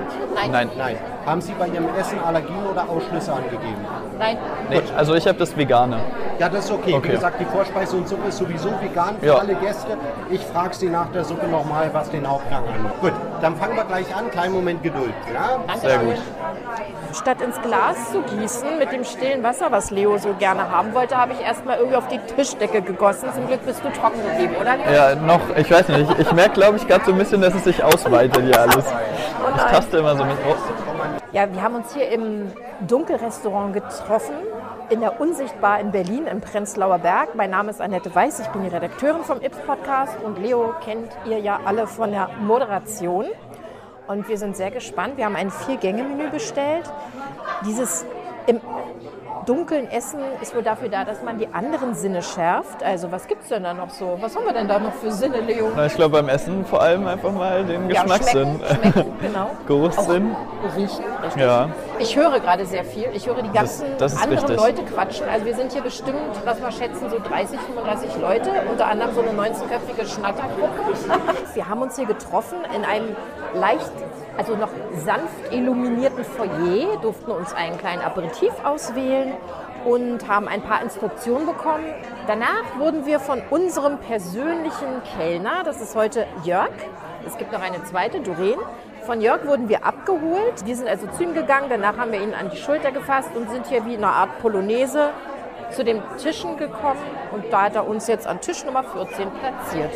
Nein. 0.51 0.71
Nein. 0.79 0.97
Haben 1.27 1.41
Sie 1.43 1.53
bei 1.59 1.67
Ihrem 1.69 1.89
Essen 1.99 2.19
Allergien 2.25 2.65
oder 2.73 2.89
Ausschlüsse 2.89 3.33
angegeben? 3.33 3.85
Nein. 4.19 4.39
Nee, 4.71 4.81
also 4.97 5.15
ich 5.15 5.27
habe 5.27 5.39
das 5.39 5.55
Vegane. 5.57 5.99
Ja, 6.39 6.49
das 6.49 6.65
ist 6.67 6.71
okay. 6.71 6.95
Okay. 6.95 7.09
Wie 7.09 7.13
gesagt, 7.13 7.39
die 7.41 7.45
Vorspeise 7.45 7.97
und 7.97 8.09
Suppe 8.09 8.29
ist 8.29 8.39
sowieso 8.39 8.71
vegan 8.81 9.17
für 9.21 9.27
Ja. 9.27 9.35
alle 9.37 9.55
Gäste. 9.57 9.97
Ich 10.31 10.41
frage 10.41 10.75
Sie 10.75 10.89
nach 10.89 11.09
der 11.13 11.25
Suppe 11.25 11.47
nochmal, 11.49 11.91
was 11.93 12.09
den 12.11 12.27
Hauptgang 12.27 12.65
angeht. 12.67 13.01
Gut, 13.01 13.13
dann 13.47 13.57
fangen 13.57 13.77
wir 13.77 13.85
gleich 13.85 14.15
an. 14.15 14.31
Kleinen 14.31 14.55
Moment 14.55 14.83
Geduld. 14.83 15.15
Ja? 15.33 15.61
Sehr 15.77 15.99
gut. 15.99 16.17
Statt 17.13 17.41
ins 17.41 17.61
Glas 17.63 18.11
zu 18.11 18.21
gießen 18.23 18.79
mit 18.79 18.91
dem 18.91 19.05
stillen 19.05 19.43
Wasser, 19.43 19.71
was 19.71 19.91
Leo 19.91 20.19
so 20.19 20.35
gerne 20.35 20.69
haben 20.71 20.93
wollte, 20.95 21.17
habe 21.17 21.33
ich 21.33 21.41
erstmal 21.41 21.79
irgendwie 21.79 21.97
auf 21.97 22.09
die 22.09 22.19
Tischdecke 22.19 22.83
gegossen. 22.83 23.29
Zum 23.35 23.47
Glück 23.47 23.65
bist 23.65 23.85
du 23.85 23.91
trocken 23.91 24.21
geblieben, 24.23 24.57
oder 24.61 24.77
Leo? 24.77 24.93
Ja, 24.93 25.15
noch, 25.15 25.41
ich 25.57 25.71
weiß 25.71 25.89
nicht, 25.89 26.11
ich, 26.11 26.19
ich 26.19 26.33
merke, 26.33 26.55
glaube 26.55 26.77
ich, 26.77 26.87
gerade 26.89 27.05
so 27.05 27.13
ein 27.13 27.19
bisschen, 27.19 27.41
dass 27.41 27.55
es 27.55 27.65
sich 27.65 27.83
ausweitet 27.83 28.43
hier 28.43 28.61
alles. 28.61 28.85
Ich 29.57 29.63
taste 29.63 29.99
immer 29.99 30.17
so 30.17 30.25
mit. 30.25 30.37
Oh. 30.49 30.55
Ja, 31.33 31.53
wir 31.53 31.63
haben 31.63 31.77
uns 31.77 31.95
hier 31.95 32.09
im 32.11 32.51
Dunkelrestaurant 32.81 33.75
getroffen, 33.75 34.35
in 34.89 35.01
der 35.01 35.21
Unsichtbar 35.21 35.81
in 35.81 35.91
Berlin, 35.91 36.27
im 36.27 36.41
Prenzlauer 36.41 36.99
Berg. 36.99 37.35
Mein 37.35 37.51
Name 37.51 37.71
ist 37.71 37.81
Annette 37.81 38.15
Weiß, 38.15 38.41
ich 38.41 38.47
bin 38.49 38.63
die 38.63 38.69
Redakteurin 38.69 39.23
vom 39.25 39.41
Ips-Podcast 39.41 40.17
und 40.25 40.39
Leo 40.39 40.75
kennt 40.85 41.11
ihr 41.25 41.39
ja 41.39 41.59
alle 41.65 41.87
von 41.87 42.13
der 42.13 42.29
Moderation. 42.41 43.27
Und 44.07 44.29
wir 44.29 44.39
sind 44.39 44.57
sehr 44.57 44.71
gespannt. 44.71 45.17
Wir 45.17 45.25
haben 45.25 45.35
ein 45.35 45.51
Vier-Gänge-Menü 45.51 46.31
bestellt. 46.31 46.85
Dieses 47.67 48.07
im 48.47 48.61
dunklen 49.47 49.91
Essen 49.91 50.21
ist 50.41 50.55
wohl 50.55 50.63
dafür 50.63 50.89
da, 50.89 51.05
dass 51.05 51.23
man 51.23 51.39
die 51.39 51.49
anderen 51.53 51.95
Sinne 51.95 52.23
schärft. 52.23 52.83
Also 52.85 53.11
was 53.11 53.27
gibt 53.27 53.43
es 53.43 53.49
denn 53.49 53.65
da 53.65 53.75
noch 53.75 53.91
so? 53.91 54.17
Was 54.21 54.37
haben 54.37 54.45
wir 54.45 54.53
denn 54.53 54.69
da 54.69 54.79
noch 54.79 54.93
für 54.95 55.11
Sinne, 55.11 55.41
Leo? 55.41 55.69
Na, 55.75 55.87
ich 55.87 55.95
glaube 55.95 56.13
beim 56.17 56.29
Essen 56.29 56.65
vor 56.65 56.81
allem 56.83 57.07
einfach 57.09 57.33
mal 57.33 57.65
den 57.65 57.91
Ja, 57.91 58.03
Geschmackssinn. 58.03 58.61
schmecken, 58.61 58.93
schmecken, 58.93 59.13
genau. 59.21 59.51
Geruchssinn. 59.67 60.37
Riechen, 60.77 61.05
richtig. 61.25 61.43
Ja. 61.43 61.69
Ich 61.99 62.17
höre 62.17 62.41
gerade 62.41 62.67
sehr 62.67 62.85
viel. 62.85 63.09
Ich 63.15 63.27
höre 63.27 63.43
die 63.43 63.51
ganzen 63.51 63.97
das 63.99 64.13
ist 64.13 64.23
anderen 64.23 64.47
richtig. 64.47 64.57
Leute 64.57 64.83
quatschen. 64.85 65.29
Also 65.29 65.47
wir 65.47 65.55
sind 65.55 65.73
hier 65.73 65.83
bestimmt, 65.83 66.19
lass 66.45 66.61
mal 66.61 66.73
schätzen, 66.73 67.09
so 67.09 67.19
30, 67.19 67.59
35 67.59 68.17
Leute. 68.21 68.51
Unter 68.71 68.87
anderem 68.87 69.15
so 69.15 69.23
eine 69.23 69.31
19-köpfige 69.31 70.07
Schnattergruppe. 70.07 70.95
wir 71.55 71.69
haben 71.69 71.83
uns 71.83 71.97
hier 71.97 72.07
getroffen 72.07 72.59
in 72.75 72.85
einem 72.85 73.17
leicht, 73.55 73.93
also 74.37 74.57
noch 74.57 74.71
sanft 74.97 75.53
illuminierten 75.53 76.25
Foyer, 76.25 76.99
durften 77.01 77.31
uns 77.31 77.55
einen 77.55 77.79
kleinen 77.79 78.03
Aperitif 78.03 78.53
auswählen 78.65 79.33
und 79.85 80.29
haben 80.29 80.49
ein 80.49 80.63
paar 80.63 80.83
Instruktionen 80.83 81.47
bekommen. 81.47 81.85
Danach 82.27 82.79
wurden 82.79 83.07
wir 83.07 83.21
von 83.21 83.41
unserem 83.51 83.99
persönlichen 83.99 85.03
Kellner, 85.17 85.63
das 85.65 85.81
ist 85.81 85.95
heute 85.95 86.27
Jörg, 86.45 86.71
es 87.27 87.37
gibt 87.39 87.53
noch 87.53 87.63
eine 87.63 87.83
zweite, 87.85 88.21
Doreen, 88.21 88.59
von 89.07 89.21
Jörg 89.21 89.47
wurden 89.47 89.69
wir 89.69 89.85
abgeholt. 89.87 90.67
Wir 90.67 90.77
sind 90.77 90.89
also 90.89 91.07
zu 91.07 91.23
ihm 91.23 91.33
gegangen, 91.33 91.67
danach 91.71 91.97
haben 91.97 92.13
wir 92.13 92.21
ihn 92.21 92.35
an 92.35 92.51
die 92.51 92.57
Schulter 92.57 92.91
gefasst 92.91 93.31
und 93.35 93.49
sind 93.51 93.67
hier 93.69 93.85
wie 93.87 93.95
in 93.95 94.05
einer 94.05 94.13
Art 94.13 94.39
Polonaise 94.41 95.11
zu 95.71 95.85
den 95.85 96.03
Tischen 96.19 96.57
gekommen 96.57 97.01
und 97.33 97.45
da 97.53 97.63
hat 97.63 97.77
er 97.77 97.87
uns 97.87 98.07
jetzt 98.09 98.27
an 98.27 98.41
Tisch 98.41 98.65
Nummer 98.65 98.83
14 98.85 99.29
platziert. 99.31 99.93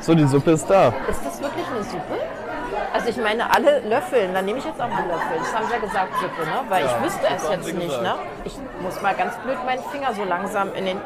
So, 0.00 0.14
die 0.14 0.26
Suppe 0.26 0.52
ist 0.52 0.68
da. 0.70 0.92
Ist 1.08 1.24
das 1.24 1.40
wirklich 1.42 1.66
eine 1.66 1.82
Suppe? 1.82 2.18
Also 2.92 3.08
ich 3.08 3.16
meine, 3.16 3.52
alle 3.54 3.80
löffeln, 3.80 4.32
dann 4.32 4.44
nehme 4.44 4.58
ich 4.58 4.64
jetzt 4.64 4.80
auch 4.80 4.84
einen 4.84 5.08
Löffel. 5.08 5.38
Das 5.38 5.54
haben 5.54 5.66
sie 5.66 5.72
ja 5.72 5.78
gesagt, 5.78 6.14
Suppe, 6.14 6.42
ne? 6.42 6.56
Weil 6.68 6.84
ich 6.86 7.04
wüsste 7.04 7.26
es 7.36 7.48
jetzt 7.50 7.74
nicht, 7.74 8.02
ne? 8.02 8.14
Ich 8.44 8.58
muss 8.82 9.00
mal 9.02 9.14
ganz 9.14 9.36
blöd 9.38 9.58
meinen 9.64 9.82
Finger 9.90 10.14
so 10.14 10.24
langsam 10.24 10.72
in 10.74 10.86
den... 10.86 11.00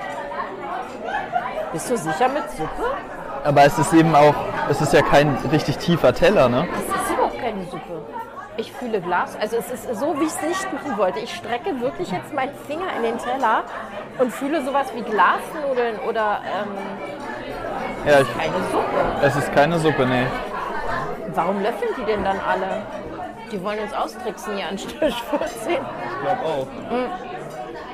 Bist 1.73 1.91
du 1.91 1.97
sicher 1.97 2.29
mit 2.29 2.51
Suppe? 2.51 2.85
Aber 3.45 3.65
es 3.65 3.79
ist 3.79 3.93
eben 3.93 4.15
auch, 4.15 4.35
es 4.71 4.81
ist 4.81 4.93
ja 4.93 5.03
kein 5.03 5.37
richtig 5.53 5.77
tiefer 5.79 6.15
Teller, 6.15 6.49
ne? 6.49 6.67
Es 7.69 7.75
ist 7.75 7.75
überhaupt 7.75 7.89
keine 7.89 8.01
Suppe. 8.01 8.03
Ich 8.57 8.73
fühle 8.73 9.01
Glas. 9.01 9.37
Also 9.41 9.57
es 9.57 9.71
ist 9.71 9.99
so, 9.99 10.15
wie 10.21 10.25
ich 10.25 10.31
es 10.31 10.43
nicht 10.43 10.73
machen 10.73 10.97
wollte. 10.97 11.19
Ich 11.19 11.35
strecke 11.35 11.81
wirklich 11.81 12.11
jetzt 12.11 12.33
meinen 12.33 12.55
Finger 12.67 12.87
in 12.97 13.03
den 13.03 13.19
Teller 13.19 13.65
und 14.19 14.33
fühle 14.33 14.65
sowas 14.65 14.87
wie 14.95 15.03
Glasnudeln 15.03 15.99
oder 16.09 16.41
ähm, 16.45 16.69
Ja, 18.09 18.21
ich, 18.21 18.39
keine 18.39 18.55
Suppe. 18.71 18.87
es 19.23 19.37
ist 19.37 19.53
keine 19.55 19.79
Suppe, 19.79 20.07
nee. 20.07 20.27
Warum 21.35 21.61
löffeln 21.63 21.91
die 21.99 22.05
denn 22.05 22.23
dann 22.23 22.39
alle? 22.49 22.83
Die 23.51 23.63
wollen 23.65 23.81
uns 23.81 23.93
austricksen 23.93 24.57
hier 24.57 24.69
an 24.69 24.77
Tisch 24.77 24.91
14. 25.31 25.73
Ich 25.73 25.79
glaube 26.23 26.45
auch. 26.45 26.67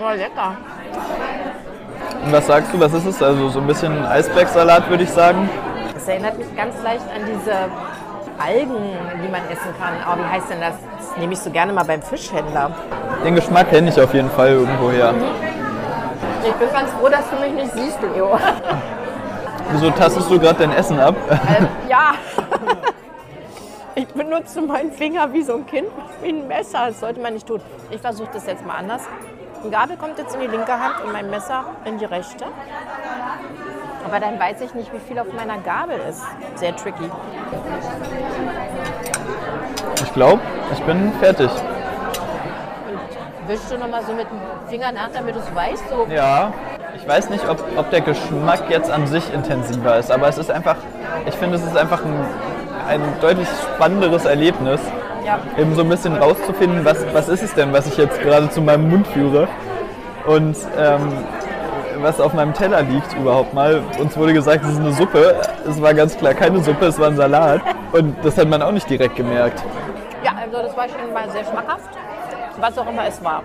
War 0.00 0.14
lecker. 0.16 0.56
Und 2.24 2.33
was 2.33 2.46
sagst 2.46 2.72
du, 2.74 2.80
was 2.80 2.92
ist 2.92 3.06
es? 3.06 3.22
Also 3.22 3.48
so 3.48 3.61
ein 3.61 3.66
bisschen 3.66 4.04
Eisbergsalat, 4.04 4.90
würde 4.90 5.04
ich 5.04 5.11
sagen. 5.11 5.48
Das 5.94 6.06
erinnert 6.06 6.37
mich 6.38 6.54
ganz 6.54 6.83
leicht 6.83 7.04
an 7.14 7.22
diese 7.26 7.52
Algen, 8.40 8.96
die 9.22 9.29
man 9.29 9.42
essen 9.50 9.74
kann. 9.79 9.94
Aber 10.05 10.22
wie 10.22 10.26
heißt 10.26 10.50
denn 10.50 10.61
das? 10.61 10.74
Das 10.98 11.16
nehme 11.18 11.33
ich 11.33 11.38
so 11.38 11.50
gerne 11.50 11.72
mal 11.72 11.85
beim 11.85 12.03
Fischhändler. 12.03 12.70
Den 13.24 13.35
Geschmack 13.35 13.70
kenne 13.70 13.90
ich 13.90 14.00
auf 14.00 14.14
jeden 14.14 14.31
Fall 14.31 14.50
irgendwoher. 14.50 15.14
Ich 16.44 16.53
bin 16.55 16.72
ganz 16.72 16.90
froh, 16.92 17.09
dass 17.09 17.29
du 17.31 17.37
mich 17.37 17.53
nicht 17.53 17.72
siehst, 17.72 17.98
Leo. 18.03 18.38
Wieso 19.72 19.90
tastest 19.90 20.31
du 20.31 20.38
gerade 20.38 20.59
dein 20.61 20.72
Essen 20.72 20.98
ab? 20.98 21.14
Ähm, 21.31 21.68
ja. 21.88 22.14
Ich 23.96 24.07
benutze 24.07 24.62
meinen 24.62 24.92
Finger 24.92 25.31
wie 25.33 25.42
so 25.42 25.57
ein 25.57 25.66
Kind, 25.66 25.88
wie 26.22 26.29
ein 26.29 26.48
Messer. 26.48 26.87
Das 26.87 27.00
sollte 27.00 27.20
man 27.20 27.35
nicht 27.35 27.46
tun. 27.46 27.61
Ich 27.90 28.00
versuche 28.00 28.31
das 28.33 28.46
jetzt 28.46 28.64
mal 28.64 28.76
anders. 28.76 29.03
Die 29.62 29.68
Gabel 29.68 29.96
kommt 29.98 30.16
jetzt 30.16 30.35
in 30.35 30.40
die 30.40 30.46
linke 30.46 30.72
Hand 30.72 31.05
und 31.05 31.12
mein 31.12 31.29
Messer 31.29 31.64
in 31.85 31.98
die 31.98 32.07
rechte. 32.07 32.46
Aber 34.04 34.18
dann 34.20 34.38
weiß 34.40 34.60
ich 34.62 34.74
nicht, 34.74 34.92
wie 34.92 34.98
viel 34.98 35.18
auf 35.18 35.26
meiner 35.32 35.58
Gabel 35.58 35.98
ist. 36.08 36.22
Sehr 36.56 36.74
tricky. 36.76 37.10
Ich 40.02 40.12
glaube, 40.14 40.40
ich 40.72 40.80
bin 40.82 41.12
fertig. 41.20 41.50
Wischst 43.46 43.70
du 43.72 43.78
nochmal 43.78 44.02
so 44.04 44.12
mit 44.12 44.26
dem 44.30 44.68
Finger 44.68 44.92
nach, 44.92 45.08
damit 45.12 45.34
du 45.34 45.40
es 45.40 45.54
weißt? 45.54 45.88
So. 45.88 46.06
Ja, 46.12 46.52
ich 46.96 47.06
weiß 47.06 47.30
nicht, 47.30 47.48
ob, 47.48 47.62
ob 47.76 47.90
der 47.90 48.00
Geschmack 48.00 48.62
jetzt 48.68 48.90
an 48.90 49.06
sich 49.06 49.32
intensiver 49.32 49.96
ist, 49.98 50.10
aber 50.10 50.28
es 50.28 50.38
ist 50.38 50.50
einfach, 50.50 50.76
ich 51.26 51.34
finde, 51.34 51.56
es 51.56 51.64
ist 51.64 51.76
einfach 51.76 52.04
ein, 52.04 52.14
ein 52.88 53.00
deutlich 53.20 53.48
spannenderes 53.74 54.24
Erlebnis, 54.24 54.80
Ja. 55.24 55.38
eben 55.59 55.74
so 55.74 55.82
ein 55.82 55.88
bisschen 55.88 56.16
rauszufinden, 56.16 56.84
was, 56.84 57.05
was 57.12 57.28
ist 57.28 57.42
es 57.42 57.55
denn, 57.55 57.72
was 57.72 57.86
ich 57.86 57.96
jetzt 57.96 58.20
gerade 58.20 58.48
zu 58.51 58.61
meinem 58.61 58.88
Mund 58.88 59.07
führe 59.09 59.48
und 60.26 60.57
ähm, 60.78 61.12
was 62.03 62.20
auf 62.20 62.32
meinem 62.34 62.55
Teller 62.55 62.82
liegt 62.82 63.14
überhaupt 63.14 63.55
mal. 63.55 63.82
Uns 63.98 64.16
wurde 64.16 64.32
gesagt, 64.32 64.64
es 64.64 64.72
ist 64.72 64.80
eine 64.80 64.92
Suppe. 64.92 65.40
Es 65.66 65.80
war 65.80 65.94
ganz 65.94 66.16
klar 66.16 66.34
keine 66.34 66.61
Suppe, 66.61 66.86
es 66.86 66.98
war 66.98 67.09
ein 67.09 67.16
Salat 67.16 67.61
und 67.92 68.16
das 68.22 68.36
hat 68.38 68.48
man 68.48 68.62
auch 68.62 68.72
nicht 68.72 68.88
direkt 68.88 69.16
gemerkt. 69.16 69.62
Ja, 70.24 70.32
also 70.36 70.62
das 70.62 70.76
war 70.76 70.88
schon 70.88 71.12
mal 71.12 71.30
sehr 71.30 71.44
schmackhaft, 71.44 71.88
was 72.59 72.78
auch 72.78 72.88
immer 72.88 73.07
es 73.07 73.22
war. 73.22 73.42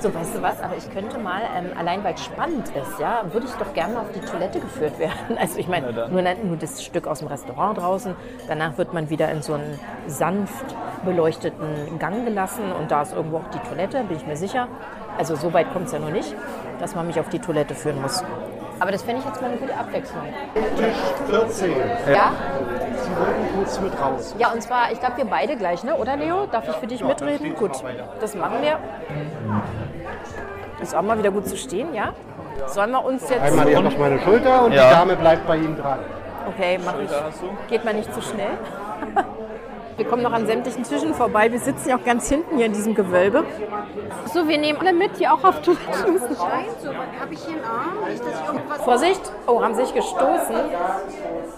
So, 0.00 0.14
weißt 0.14 0.36
du 0.36 0.40
was, 0.40 0.58
aber 0.62 0.76
ich 0.78 0.90
könnte 0.90 1.18
mal, 1.18 1.42
ähm, 1.54 1.72
allein 1.78 2.02
weil 2.02 2.14
es 2.14 2.24
spannend 2.24 2.68
ist, 2.68 2.98
ja, 2.98 3.22
würde 3.32 3.46
ich 3.46 3.52
doch 3.56 3.74
gerne 3.74 4.00
auf 4.00 4.10
die 4.14 4.20
Toilette 4.20 4.58
geführt 4.58 4.98
werden. 4.98 5.36
Also 5.38 5.58
ich 5.58 5.68
meine, 5.68 5.92
nur, 6.08 6.22
nur 6.22 6.56
das 6.56 6.82
Stück 6.82 7.06
aus 7.06 7.18
dem 7.18 7.28
Restaurant 7.28 7.76
draußen, 7.76 8.14
danach 8.48 8.78
wird 8.78 8.94
man 8.94 9.10
wieder 9.10 9.30
in 9.30 9.42
so 9.42 9.54
einen 9.54 9.78
sanft 10.06 10.64
beleuchteten 11.04 11.98
Gang 11.98 12.24
gelassen 12.24 12.72
und 12.72 12.90
da 12.90 13.02
ist 13.02 13.12
irgendwo 13.14 13.38
auch 13.38 13.50
die 13.52 13.58
Toilette, 13.68 14.02
bin 14.04 14.16
ich 14.16 14.26
mir 14.26 14.36
sicher. 14.36 14.68
Also 15.20 15.36
so 15.36 15.52
weit 15.52 15.70
kommt 15.74 15.84
es 15.84 15.92
ja 15.92 15.98
noch 15.98 16.08
nicht, 16.10 16.34
dass 16.78 16.94
man 16.94 17.06
mich 17.06 17.20
auf 17.20 17.28
die 17.28 17.38
Toilette 17.40 17.74
führen 17.74 18.00
muss. 18.00 18.24
Aber 18.78 18.90
das 18.90 19.02
fände 19.02 19.20
ich 19.20 19.26
jetzt 19.28 19.42
mal 19.42 19.48
eine 19.50 19.58
gute 19.58 19.76
Abwechslung. 19.76 20.22
Tisch 20.54 20.96
14. 21.28 21.72
Ja? 22.10 22.32
Sie 22.96 23.10
wollten 23.20 23.54
kurz 23.54 23.80
mit 23.82 24.00
raus. 24.00 24.34
Ja, 24.38 24.50
und 24.50 24.62
zwar, 24.62 24.90
ich 24.90 24.98
glaube, 24.98 25.18
wir 25.18 25.26
beide 25.26 25.58
gleich, 25.58 25.84
ne? 25.84 25.94
oder 25.94 26.16
Leo? 26.16 26.46
Darf 26.46 26.66
ich 26.70 26.74
für 26.76 26.86
dich 26.86 27.04
mitreden? 27.04 27.54
Gut, 27.54 27.72
das 28.18 28.34
machen 28.34 28.62
wir. 28.62 28.78
Ist 30.80 30.94
auch 30.96 31.02
mal 31.02 31.18
wieder 31.18 31.32
gut 31.32 31.46
zu 31.46 31.58
stehen, 31.58 31.92
ja? 31.92 32.14
Sollen 32.68 32.90
wir 32.92 33.04
uns 33.04 33.28
jetzt... 33.28 33.42
Einmal 33.42 33.76
Hand 33.76 33.88
auf 33.88 33.98
meine 33.98 34.18
Schulter 34.20 34.64
und 34.64 34.72
Ja. 34.72 34.88
die 34.88 34.94
Dame 34.94 35.16
bleibt 35.16 35.46
bei 35.46 35.56
Ihnen 35.58 35.76
dran. 35.76 35.98
Okay, 36.48 36.80
mach 36.82 36.94
ich. 36.98 37.10
Geht 37.68 37.84
mal 37.84 37.92
nicht 37.92 38.14
zu 38.14 38.22
schnell. 38.22 38.56
Wir 40.00 40.06
kommen 40.08 40.22
noch 40.22 40.32
an 40.32 40.46
sämtlichen 40.46 40.82
Tischen 40.82 41.12
vorbei. 41.12 41.52
Wir 41.52 41.58
sitzen 41.58 41.90
ja 41.90 41.98
auch 41.98 42.04
ganz 42.04 42.26
hinten 42.26 42.56
hier 42.56 42.64
in 42.64 42.72
diesem 42.72 42.94
Gewölbe. 42.94 43.44
So, 44.32 44.48
wir 44.48 44.56
nehmen 44.56 44.78
alle 44.78 44.94
mit, 44.94 45.18
die 45.20 45.28
auch 45.28 45.44
auf 45.44 45.60
Toilette 45.60 46.10
müssen. 46.10 46.38
Habe 46.38 47.34
ich 47.34 47.44
hier 47.44 47.56
einen 47.56 47.64
Arm? 47.64 48.08
Nicht, 48.08 48.24
dass 48.24 48.40
ich 48.40 48.46
irgendwas. 48.46 48.78
Vorsicht! 48.82 49.20
Oh, 49.46 49.62
haben 49.62 49.74
sich 49.74 49.92
gestoßen. 49.92 50.56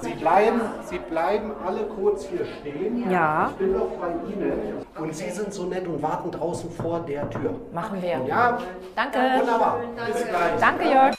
Sie 0.00 0.14
bleiben, 0.14 0.60
Sie 0.86 0.98
bleiben 0.98 1.52
alle 1.64 1.84
kurz 1.84 2.24
hier 2.24 2.44
stehen. 2.44 3.08
Ja, 3.08 3.50
Ich 3.52 3.58
bin 3.58 3.74
noch 3.74 3.90
bei 4.00 4.08
Ihnen. 4.32 4.84
Und 4.98 5.14
Sie 5.14 5.30
sind 5.30 5.54
so 5.54 5.66
nett 5.66 5.86
und 5.86 6.02
warten 6.02 6.32
draußen 6.32 6.68
vor 6.72 6.98
der 7.06 7.30
Tür. 7.30 7.54
machen 7.72 8.02
wir. 8.02 8.22
Ja, 8.26 8.58
Danke. 8.96 9.18
wunderbar. 9.38 9.78
Bis 10.12 10.26
gleich. 10.26 10.58
Danke, 10.58 10.90
Jörg. 10.90 11.14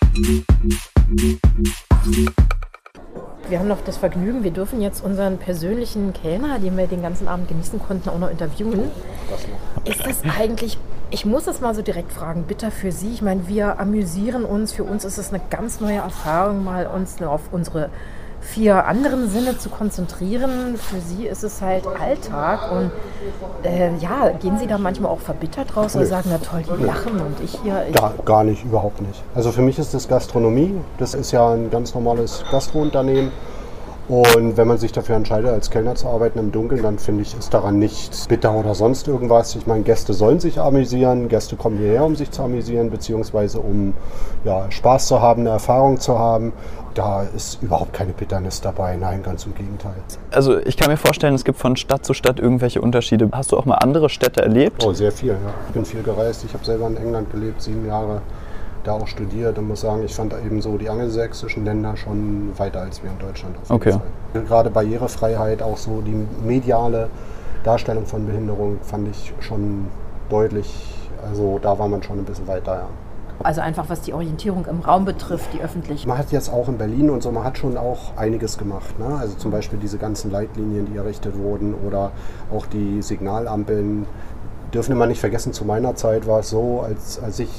Wir 3.53 3.59
haben 3.59 3.67
noch 3.67 3.81
das 3.85 3.97
Vergnügen, 3.97 4.43
wir 4.43 4.49
dürfen 4.49 4.81
jetzt 4.81 5.03
unseren 5.03 5.37
persönlichen 5.37 6.11
Kellner, 6.11 6.57
den 6.57 6.75
wir 6.75 6.87
den 6.87 7.03
ganzen 7.03 7.27
Abend 7.27 7.49
genießen 7.49 7.77
konnten, 7.77 8.09
auch 8.09 8.17
noch 8.17 8.31
interviewen. 8.31 8.89
Ist 9.85 10.03
das 10.03 10.23
eigentlich, 10.39 10.79
ich 11.11 11.23
muss 11.27 11.43
das 11.43 11.61
mal 11.61 11.75
so 11.75 11.83
direkt 11.83 12.11
fragen, 12.11 12.45
bitter 12.47 12.71
für 12.71 12.91
Sie? 12.91 13.13
Ich 13.13 13.21
meine, 13.21 13.47
wir 13.47 13.79
amüsieren 13.79 14.43
uns, 14.43 14.73
für 14.73 14.83
uns 14.83 15.05
ist 15.05 15.19
es 15.19 15.31
eine 15.31 15.39
ganz 15.51 15.81
neue 15.81 15.97
Erfahrung, 15.97 16.63
mal 16.63 16.87
uns 16.87 17.19
nur 17.19 17.29
auf 17.29 17.41
unsere 17.51 17.91
vier 18.43 18.85
anderen 18.85 19.29
Sinne 19.29 19.57
zu 19.57 19.69
konzentrieren. 19.69 20.77
Für 20.77 20.99
Sie 20.99 21.25
ist 21.25 21.43
es 21.43 21.61
halt 21.61 21.85
Alltag 21.87 22.71
und 22.71 22.91
äh, 23.63 23.95
ja, 23.97 24.29
gehen 24.29 24.57
Sie 24.59 24.67
da 24.67 24.77
manchmal 24.77 25.11
auch 25.11 25.19
verbittert 25.19 25.75
raus 25.75 25.95
oder 25.95 26.05
sagen, 26.05 26.29
na 26.31 26.37
toll, 26.37 26.63
die 26.63 26.83
lachen 26.83 27.13
und 27.13 27.39
ich 27.43 27.57
hier, 27.63 27.85
ich, 27.89 27.95
Gar, 27.95 28.13
gar 28.25 28.43
nicht, 28.43 28.63
überhaupt 28.63 29.01
nicht. 29.01 29.23
Also 29.33 29.51
für 29.51 29.61
mich 29.61 29.79
ist 29.79 29.93
das 29.93 30.07
Gastronomie. 30.07 30.75
Das 30.97 31.13
ist 31.13 31.31
ja 31.31 31.53
ein 31.53 31.71
ganz 31.71 31.93
normales 31.93 32.43
Gastrounternehmen. 32.51 33.31
Und 34.09 34.57
wenn 34.57 34.67
man 34.67 34.77
sich 34.77 34.91
dafür 34.91 35.15
entscheidet, 35.15 35.49
als 35.49 35.69
Kellner 35.69 35.95
zu 35.95 36.07
arbeiten 36.07 36.37
im 36.37 36.51
Dunkeln, 36.51 36.83
dann 36.83 36.99
finde 36.99 37.21
ich, 37.21 37.37
ist 37.37 37.53
daran 37.53 37.79
nichts 37.79 38.27
bitter 38.27 38.53
oder 38.53 38.75
sonst 38.75 39.07
irgendwas. 39.07 39.55
Ich 39.55 39.65
meine, 39.65 39.83
Gäste 39.83 40.13
sollen 40.13 40.41
sich 40.41 40.59
amüsieren. 40.59 41.29
Gäste 41.29 41.55
kommen 41.55 41.77
hierher, 41.77 42.03
um 42.03 42.15
sich 42.15 42.29
zu 42.29 42.43
amüsieren, 42.43 42.89
beziehungsweise 42.89 43.59
um 43.59 43.93
ja, 44.43 44.69
Spaß 44.69 45.07
zu 45.07 45.21
haben, 45.21 45.41
eine 45.41 45.51
Erfahrung 45.51 45.99
zu 45.99 46.19
haben. 46.19 46.51
Da 46.95 47.23
ist 47.23 47.63
überhaupt 47.63 47.93
keine 47.93 48.11
Bitternis 48.11 48.59
dabei. 48.59 48.97
Nein, 48.97 49.23
ganz 49.23 49.45
im 49.45 49.55
Gegenteil. 49.55 49.95
Also 50.31 50.59
ich 50.59 50.75
kann 50.75 50.91
mir 50.91 50.97
vorstellen, 50.97 51.33
es 51.33 51.45
gibt 51.45 51.57
von 51.57 51.77
Stadt 51.77 52.05
zu 52.05 52.13
Stadt 52.13 52.39
irgendwelche 52.39 52.81
Unterschiede. 52.81 53.29
Hast 53.31 53.53
du 53.53 53.57
auch 53.57 53.65
mal 53.65 53.75
andere 53.75 54.09
Städte 54.09 54.41
erlebt? 54.41 54.83
Oh, 54.85 54.91
sehr 54.91 55.13
viel, 55.13 55.29
ja. 55.29 55.53
Ich 55.67 55.73
bin 55.73 55.85
viel 55.85 56.03
gereist. 56.03 56.43
Ich 56.43 56.53
habe 56.53 56.65
selber 56.65 56.87
in 56.87 56.97
England 56.97 57.31
gelebt, 57.31 57.61
sieben 57.61 57.87
Jahre 57.87 58.21
da 58.83 58.93
auch 58.93 59.07
studiert 59.07 59.57
und 59.57 59.67
muss 59.67 59.81
sagen, 59.81 60.03
ich 60.03 60.13
fand 60.13 60.33
eben 60.45 60.61
so 60.61 60.77
die 60.77 60.89
angelsächsischen 60.89 61.65
Länder 61.65 61.95
schon 61.95 62.51
weiter 62.57 62.81
als 62.81 63.01
wir 63.03 63.11
in 63.11 63.19
Deutschland. 63.19 63.55
Okay. 63.69 63.93
Fall. 63.93 64.43
Gerade 64.43 64.69
Barrierefreiheit, 64.69 65.61
auch 65.61 65.77
so 65.77 66.01
die 66.01 66.25
mediale 66.45 67.09
Darstellung 67.63 68.05
von 68.05 68.25
Behinderung 68.25 68.77
fand 68.81 69.07
ich 69.09 69.33
schon 69.39 69.87
deutlich, 70.29 70.93
also 71.27 71.59
da 71.61 71.77
war 71.79 71.87
man 71.87 72.03
schon 72.03 72.19
ein 72.19 72.25
bisschen 72.25 72.47
weiter, 72.47 72.75
ja. 72.75 72.87
Also 73.41 73.61
einfach 73.61 73.89
was 73.89 74.01
die 74.01 74.13
Orientierung 74.13 74.65
im 74.67 74.79
Raum 74.81 75.05
betrifft, 75.05 75.53
die 75.53 75.61
öffentliche. 75.61 76.07
Man 76.07 76.17
hat 76.17 76.31
jetzt 76.31 76.51
auch 76.51 76.69
in 76.69 76.77
Berlin 76.77 77.09
und 77.09 77.23
so, 77.23 77.31
man 77.31 77.43
hat 77.43 77.57
schon 77.57 77.77
auch 77.77 78.15
einiges 78.15 78.57
gemacht. 78.57 78.97
Ne? 78.99 79.05
Also 79.19 79.35
zum 79.35 79.51
Beispiel 79.51 79.79
diese 79.79 79.97
ganzen 79.97 80.31
Leitlinien, 80.31 80.85
die 80.85 80.97
errichtet 80.97 81.37
wurden 81.37 81.73
oder 81.73 82.11
auch 82.53 82.65
die 82.67 83.01
Signalampeln. 83.01 84.05
Dürfen 84.73 84.97
wir 84.97 85.05
nicht 85.05 85.19
vergessen, 85.19 85.53
zu 85.53 85.65
meiner 85.65 85.95
Zeit 85.95 86.25
war 86.27 86.39
es 86.39 86.49
so, 86.49 86.81
als, 86.81 87.21
als 87.23 87.37
ich 87.39 87.49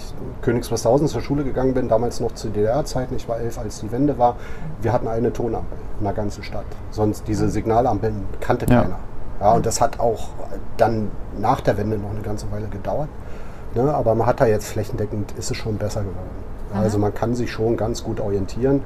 Königs 0.43 0.71
Wusterhausen 0.73 1.07
zur 1.07 1.21
Schule 1.21 1.45
gegangen 1.45 1.73
bin, 1.73 1.89
damals 1.89 2.19
noch 2.19 2.33
zu 2.33 2.49
DDR-Zeiten, 2.49 3.15
ich 3.15 3.29
war 3.29 3.39
elf, 3.39 3.57
als 3.59 3.81
die 3.81 3.93
Wende 3.93 4.19
war, 4.19 4.37
wir 4.83 4.93
hatten 4.93 5.07
eine 5.07 5.33
Tonampel 5.33 5.79
in 5.99 6.05
der 6.05 6.13
ganzen 6.13 6.43
Stadt. 6.43 6.65
Sonst 6.91 7.29
diese 7.29 7.49
Signalampeln 7.49 8.25
kannte 8.41 8.67
Ja. 8.69 8.83
keiner. 8.83 8.99
Ja, 9.41 9.53
und 9.53 9.65
das 9.67 9.81
hat 9.81 10.01
auch 10.01 10.29
dann 10.77 11.11
nach 11.39 11.61
der 11.61 11.77
Wende 11.77 11.99
noch 11.99 12.11
eine 12.11 12.21
ganze 12.23 12.51
Weile 12.51 12.67
gedauert. 12.67 13.09
Ne? 13.75 13.93
Aber 13.95 14.15
man 14.15 14.27
hat 14.27 14.41
da 14.41 14.47
jetzt 14.47 14.67
flächendeckend, 14.69 15.33
ist 15.39 15.51
es 15.51 15.57
schon 15.57 15.77
besser 15.77 16.01
geworden. 16.01 16.19
Ja, 16.73 16.81
Also 16.81 16.99
man 16.99 17.15
kann 17.15 17.35
sich 17.35 17.53
schon 17.53 17.77
ganz 17.77 18.03
gut 18.03 18.21
orientieren. 18.21 18.83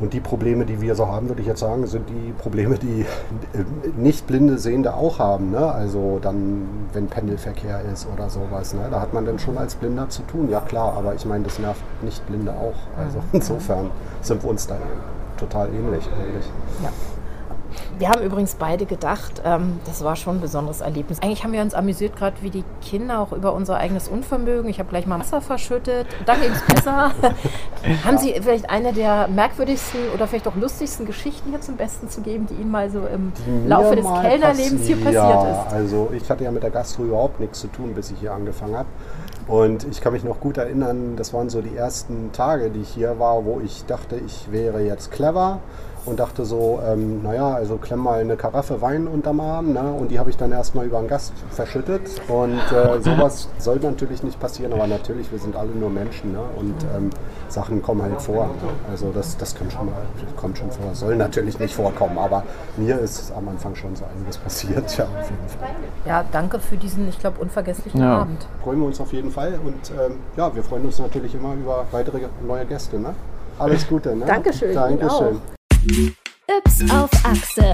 Und 0.00 0.14
die 0.14 0.20
Probleme, 0.20 0.64
die 0.64 0.80
wir 0.80 0.94
so 0.94 1.06
haben, 1.08 1.28
würde 1.28 1.42
ich 1.42 1.46
jetzt 1.46 1.60
sagen, 1.60 1.86
sind 1.86 2.08
die 2.08 2.32
Probleme, 2.32 2.78
die 2.78 3.02
äh, 3.02 3.64
nicht-blinde 3.96 4.58
Sehende 4.58 4.94
auch 4.94 5.18
haben. 5.18 5.50
Ne? 5.50 5.58
Also 5.58 6.18
dann, 6.20 6.66
wenn 6.92 7.06
Pendelverkehr 7.06 7.82
ist 7.92 8.06
oder 8.12 8.30
sowas, 8.30 8.72
ne? 8.74 8.88
da 8.90 9.00
hat 9.00 9.12
man 9.12 9.26
dann 9.26 9.38
schon 9.38 9.58
als 9.58 9.74
Blinder 9.74 10.08
zu 10.08 10.22
tun. 10.22 10.48
Ja 10.50 10.60
klar, 10.60 10.94
aber 10.96 11.14
ich 11.14 11.26
meine, 11.26 11.44
das 11.44 11.58
nervt 11.58 11.82
Nicht-Blinde 12.02 12.52
auch. 12.52 12.98
Also 12.98 13.18
insofern 13.32 13.90
sind 14.22 14.42
wir 14.42 14.50
uns 14.50 14.66
da 14.66 14.76
total 15.36 15.68
ähnlich 15.68 16.08
eigentlich. 16.18 16.50
Wir 17.98 18.08
haben 18.08 18.22
übrigens 18.22 18.54
beide 18.54 18.86
gedacht, 18.86 19.42
ähm, 19.44 19.80
das 19.86 20.02
war 20.04 20.16
schon 20.16 20.36
ein 20.36 20.40
besonderes 20.40 20.80
Erlebnis. 20.80 21.20
Eigentlich 21.22 21.44
haben 21.44 21.52
wir 21.52 21.62
uns 21.62 21.74
amüsiert, 21.74 22.16
gerade 22.16 22.36
wie 22.40 22.50
die 22.50 22.64
Kinder, 22.82 23.20
auch 23.20 23.32
über 23.32 23.52
unser 23.52 23.76
eigenes 23.76 24.08
Unvermögen. 24.08 24.70
Ich 24.70 24.78
habe 24.78 24.88
gleich 24.88 25.06
mal 25.06 25.18
Wasser 25.20 25.40
verschüttet. 25.40 26.06
Da 26.26 26.34
ging 26.34 26.50
es 26.50 26.74
besser. 26.74 27.12
haben 28.04 28.18
Sie 28.18 28.34
vielleicht 28.40 28.70
eine 28.70 28.92
der 28.92 29.28
merkwürdigsten 29.28 30.00
oder 30.14 30.26
vielleicht 30.26 30.48
auch 30.48 30.56
lustigsten 30.56 31.06
Geschichten 31.06 31.50
hier 31.50 31.60
zum 31.60 31.76
Besten 31.76 32.08
zu 32.08 32.20
geben, 32.20 32.46
die 32.46 32.54
Ihnen 32.54 32.70
mal 32.70 32.90
so 32.90 33.00
im 33.00 33.32
Laufe 33.66 33.90
mir 33.90 33.96
des 33.96 34.06
Kellnerlebens 34.06 34.86
hier 34.86 34.96
passi- 34.96 35.04
passiert 35.04 35.14
ja, 35.14 35.64
ist? 35.66 35.72
Also 35.72 36.10
ich 36.12 36.30
hatte 36.30 36.44
ja 36.44 36.50
mit 36.50 36.62
der 36.62 36.70
Gastro 36.70 37.04
überhaupt 37.04 37.40
nichts 37.40 37.60
zu 37.60 37.68
tun, 37.68 37.94
bis 37.94 38.10
ich 38.10 38.20
hier 38.20 38.32
angefangen 38.32 38.76
habe. 38.76 38.88
Und 39.46 39.84
ich 39.90 40.00
kann 40.00 40.12
mich 40.12 40.22
noch 40.22 40.38
gut 40.38 40.58
erinnern, 40.58 41.16
das 41.16 41.34
waren 41.34 41.50
so 41.50 41.60
die 41.60 41.76
ersten 41.76 42.30
Tage, 42.32 42.70
die 42.70 42.82
ich 42.82 42.90
hier 42.90 43.18
war, 43.18 43.44
wo 43.44 43.60
ich 43.64 43.84
dachte, 43.84 44.16
ich 44.16 44.52
wäre 44.52 44.80
jetzt 44.80 45.10
clever 45.10 45.58
und 46.06 46.20
dachte 46.20 46.44
so, 46.44 46.80
ähm, 46.86 47.22
naja, 47.22 47.54
also 47.54 47.76
klemm 47.76 48.00
mal 48.00 48.20
eine 48.20 48.36
Karaffe 48.36 48.80
Wein 48.80 49.06
unterm 49.06 49.40
Arm 49.40 49.72
ne? 49.72 49.92
und 49.92 50.10
die 50.10 50.18
habe 50.18 50.30
ich 50.30 50.36
dann 50.36 50.52
erstmal 50.52 50.86
über 50.86 50.98
einen 50.98 51.08
Gast 51.08 51.32
verschüttet 51.50 52.02
und 52.28 52.60
äh, 52.72 53.00
sowas 53.02 53.48
soll 53.58 53.78
natürlich 53.80 54.22
nicht 54.22 54.40
passieren, 54.40 54.72
aber 54.72 54.86
natürlich, 54.86 55.30
wir 55.30 55.38
sind 55.38 55.56
alle 55.56 55.70
nur 55.70 55.90
Menschen 55.90 56.32
ne? 56.32 56.40
und 56.56 56.74
ähm, 56.96 57.10
Sachen 57.48 57.82
kommen 57.82 58.02
halt 58.02 58.20
vor. 58.20 58.46
Ne? 58.46 58.52
Also 58.90 59.10
das, 59.12 59.36
das 59.36 59.54
kann 59.54 59.70
schon 59.70 59.86
mal, 59.86 59.94
kommt 60.36 60.58
schon 60.58 60.70
vor, 60.70 60.94
soll 60.94 61.16
natürlich 61.16 61.58
nicht 61.58 61.74
vorkommen, 61.74 62.18
aber 62.18 62.44
mir 62.76 62.98
ist 62.98 63.32
am 63.36 63.48
Anfang 63.48 63.74
schon 63.74 63.94
so 63.94 64.04
einiges 64.14 64.38
passiert, 64.38 64.96
ja, 64.96 65.04
auf 65.04 65.30
jeden 65.30 65.48
Fall. 65.48 65.68
Ja, 66.06 66.24
danke 66.30 66.58
für 66.60 66.76
diesen, 66.76 67.08
ich 67.08 67.18
glaube, 67.18 67.40
unvergesslichen 67.40 68.00
Ja. 68.00 68.18
Abend. 68.18 68.46
Freuen 68.62 68.80
wir 68.80 68.86
uns 68.86 69.00
auf 69.00 69.12
jeden 69.12 69.30
Fall 69.30 69.58
und 69.64 69.90
ähm, 69.90 70.18
ja, 70.36 70.54
wir 70.54 70.62
freuen 70.62 70.84
uns 70.84 70.98
natürlich 70.98 71.34
immer 71.34 71.54
über 71.54 71.86
weitere 71.90 72.20
neue 72.46 72.64
Gäste. 72.66 72.98
Ne? 72.98 73.14
Alles 73.58 73.86
Gute. 73.86 74.16
Ne? 74.16 74.24
Dankeschön, 74.24 74.74
Dankeschön. 74.74 75.40
Yps 75.82 76.90
auf 76.90 77.10
Achse. 77.24 77.72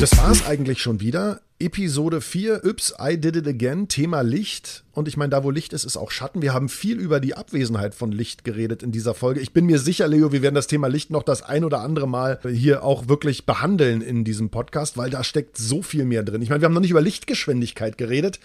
Das 0.00 0.16
war's 0.18 0.44
eigentlich 0.44 0.82
schon 0.82 0.98
wieder. 1.00 1.40
Episode 1.60 2.20
4, 2.20 2.64
Yps, 2.64 2.94
I 3.00 3.16
did 3.16 3.36
it 3.36 3.46
again, 3.46 3.86
Thema 3.86 4.22
Licht. 4.22 4.82
Und 4.90 5.06
ich 5.06 5.16
meine, 5.16 5.30
da 5.30 5.44
wo 5.44 5.50
Licht 5.50 5.72
ist, 5.72 5.84
ist 5.84 5.96
auch 5.96 6.10
Schatten. 6.10 6.42
Wir 6.42 6.52
haben 6.52 6.68
viel 6.68 6.98
über 6.98 7.20
die 7.20 7.36
Abwesenheit 7.36 7.94
von 7.94 8.10
Licht 8.10 8.42
geredet 8.42 8.82
in 8.82 8.90
dieser 8.90 9.14
Folge. 9.14 9.38
Ich 9.38 9.52
bin 9.52 9.66
mir 9.66 9.78
sicher, 9.78 10.08
Leo, 10.08 10.32
wir 10.32 10.42
werden 10.42 10.56
das 10.56 10.66
Thema 10.66 10.88
Licht 10.88 11.10
noch 11.10 11.22
das 11.22 11.42
ein 11.42 11.62
oder 11.62 11.80
andere 11.80 12.08
Mal 12.08 12.40
hier 12.50 12.82
auch 12.82 13.06
wirklich 13.06 13.46
behandeln 13.46 14.00
in 14.00 14.24
diesem 14.24 14.50
Podcast, 14.50 14.96
weil 14.96 15.10
da 15.10 15.22
steckt 15.22 15.56
so 15.56 15.80
viel 15.80 16.04
mehr 16.04 16.24
drin. 16.24 16.42
Ich 16.42 16.48
meine, 16.48 16.60
wir 16.60 16.66
haben 16.66 16.74
noch 16.74 16.80
nicht 16.80 16.90
über 16.90 17.00
Lichtgeschwindigkeit 17.02 17.96
geredet 17.96 18.40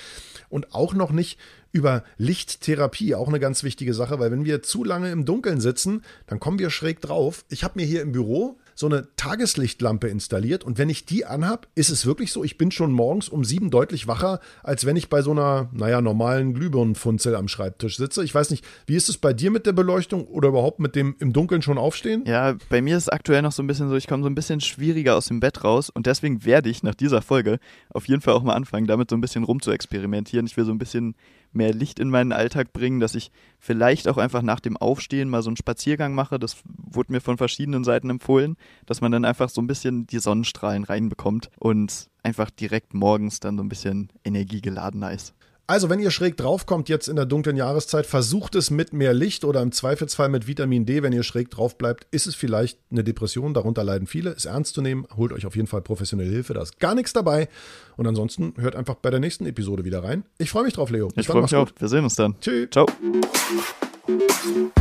und 0.50 0.76
auch 0.76 0.93
noch 0.93 1.12
nicht 1.12 1.39
über 1.72 2.03
Lichttherapie, 2.18 3.15
auch 3.15 3.28
eine 3.28 3.39
ganz 3.39 3.63
wichtige 3.63 3.93
Sache, 3.93 4.20
weil 4.20 4.32
wenn 4.32 4.45
wir 4.45 4.63
zu 4.63 4.84
lange 4.84 5.11
im 5.11 5.26
Dunkeln 5.26 5.59
sitzen, 5.59 6.03
dann 6.28 6.39
kommen 6.39 6.59
wir 6.59 6.70
schräg 6.70 7.01
drauf. 7.01 7.45
Ich 7.49 7.63
habe 7.63 7.80
mir 7.80 7.86
hier 7.86 8.01
im 8.01 8.11
Büro 8.11 8.57
so 8.78 8.86
eine 8.86 9.07
Tageslichtlampe 9.15 10.07
installiert 10.07 10.63
und 10.63 10.78
wenn 10.78 10.89
ich 10.89 11.05
die 11.05 11.26
anhab, 11.26 11.68
ist 11.74 11.89
es 11.89 12.05
wirklich 12.05 12.32
so, 12.32 12.43
ich 12.43 12.59
bin 12.59 12.70
schon 12.70 12.91
morgens 12.91 13.28
um 13.28 13.43
sieben 13.43 13.72
deutlich 13.72 14.07
wacher, 14.07 14.39
als 14.61 14.86
wenn 14.86 14.95
ich 14.95 15.09
bei 15.09 15.24
so 15.24 15.32
einer, 15.32 15.70
naja, 15.74 15.99
normalen 15.99 16.53
Glühbirnenfunzel 16.53 17.36
am 17.36 17.47
Schreibtisch 17.47 17.97
sitze. 17.97 18.24
Ich 18.24 18.36
weiß 18.36 18.51
nicht, 18.51 18.63
wie 18.86 18.95
ist 18.95 19.09
es 19.09 19.18
bei 19.18 19.34
dir 19.34 19.49
mit 19.49 19.65
der 19.65 19.74
Beleuchtung 19.74 20.28
oder 20.28 20.49
überhaupt 20.49 20.80
mit 20.80 20.95
dem 20.95 21.15
im 21.20 21.34
Dunkeln 21.34 21.63
schon 21.63 21.80
aufstehen? 21.80 22.24
Ja, 22.28 22.55
bei 22.70 22.84
mir 22.84 22.97
ist 22.97 23.03
es 23.03 23.09
aktuell 23.09 23.41
noch 23.41 23.51
so 23.51 23.63
ein 23.63 23.68
bisschen 23.68 23.89
so, 23.89 23.95
ich 23.95 24.05
komme 24.05 24.22
so 24.22 24.30
ein 24.30 24.36
bisschen 24.36 24.61
schwieriger 24.61 25.15
aus 25.15 25.28
dem 25.28 25.39
Bett 25.39 25.63
raus 25.63 25.89
und 25.89 26.05
deswegen 26.05 26.45
werde 26.45 26.70
ich 26.70 26.84
nach 26.84 26.95
dieser 26.95 27.24
Folge 27.24 27.57
auf 27.89 28.07
jeden 28.07 28.22
Fall 28.22 28.36
auch 28.36 28.43
mal 28.43 28.53
anfangen, 28.53 28.86
damit 28.86 29.09
so 29.09 29.18
ein 29.18 29.22
bisschen 29.22 29.43
rumzuexperimentieren. 29.43 30.45
Ich 30.45 30.55
will 30.55 30.65
so 30.65 30.72
ein 30.72 30.78
bisschen 30.78 31.15
mehr 31.52 31.74
Licht 31.74 32.00
in 32.00 32.10
meinen 32.10 32.32
Alltag 32.32 32.74
bringen, 32.74 33.00
dass 33.00 33.16
ich 33.16 33.32
vielleicht 33.60 34.08
auch 34.08 34.18
einfach 34.18 34.41
nach 34.41 34.60
dem 34.60 34.78
Aufstehen 34.78 35.30
mal 35.30 35.41
so 35.41 35.50
einen 35.50 35.58
Spaziergang 35.58 36.14
mache. 36.14 36.39
Das 36.39 36.58
wurde 36.66 37.12
mir 37.12 37.22
von 37.22 37.38
verschiedenen 37.38 37.84
Seiten 37.84 38.10
empfohlen, 38.10 38.58
dass 38.86 39.02
man 39.02 39.12
dann 39.12 39.26
einfach 39.26 39.50
so 39.50 39.62
ein 39.62 39.68
bisschen 39.68 40.08
die 40.08 40.20
Sonnenstrahlen 40.20 40.84
reinbekommt 40.84 41.50
und 41.58 42.10
einfach 42.24 42.50
direkt 42.50 42.93
morgens 42.93 43.39
dann 43.39 43.58
so 43.58 43.64
ein 43.64 43.70
bisschen 43.70 44.10
energiegeladener 44.24 45.12
ist. 45.12 45.34
Also, 45.70 45.89
wenn 45.89 45.99
ihr 45.99 46.11
schräg 46.11 46.38
draufkommt 46.38 46.88
jetzt 46.88 47.09
in 47.09 47.18
der 47.18 47.26
dunklen 47.26 47.57
Jahreszeit, 47.57 48.05
versucht 48.05 48.55
es 48.55 48.72
mit 48.72 48.93
mehr 48.93 49.13
Licht 49.13 49.43
oder 49.43 49.61
im 49.61 49.74
Zweifelsfall 49.74 50.30
mit 50.30 50.47
Vitamin 50.47 50.86
D. 50.86 51.03
Wenn 51.03 51.11
ihr 51.11 51.24
schräg 51.24 51.51
drauf 51.51 51.78
bleibt, 51.78 52.07
ist 52.09 52.26
es 52.26 52.36
vielleicht 52.36 52.80
eine 52.89 53.03
Depression. 53.03 53.53
Darunter 53.53 53.84
leiden 53.84 54.07
viele. 54.07 54.30
Ist 54.30 54.45
ernst 54.45 54.76
zu 54.76 54.82
nehmen. 54.82 55.05
Holt 55.18 55.34
euch 55.34 55.45
auf 55.45 55.57
jeden 55.57 55.68
Fall 55.68 55.82
professionelle 55.82 56.32
Hilfe. 56.32 56.53
Da 56.53 56.61
ist 56.61 56.80
gar 56.80 56.95
nichts 56.95 57.11
dabei. 57.11 57.49
Und 57.97 58.07
ansonsten 58.07 58.53
hört 58.57 58.78
einfach 58.78 58.95
bei 58.95 59.09
der 59.09 59.20
nächsten 59.20 59.45
Episode 59.45 59.84
wieder 59.84 60.05
rein. 60.05 60.24
Ich 60.38 60.51
freue 60.51 60.63
mich 60.63 60.74
drauf, 60.74 60.89
Leo. 60.89 61.09
Bis 61.09 61.26
ich 61.26 61.28
freue 61.28 61.41
mich 61.41 61.53
auch. 61.53 61.70
Wir 61.78 61.89
sehen 61.89 62.05
uns 62.05 62.15
dann. 62.15 62.36
Tschüss. 62.39 62.70
Ciao. 62.72 62.86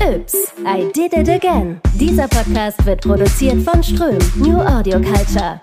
Ups, 0.01 0.53
I 0.65 0.89
did 0.95 1.13
it 1.15 1.29
again. 1.29 1.81
Dieser 1.95 2.29
Podcast 2.29 2.87
wird 2.87 3.01
produziert 3.01 3.61
von 3.63 3.83
Ström, 3.83 4.19
New 4.37 4.61
Audio 4.61 5.01
Culture. 5.01 5.59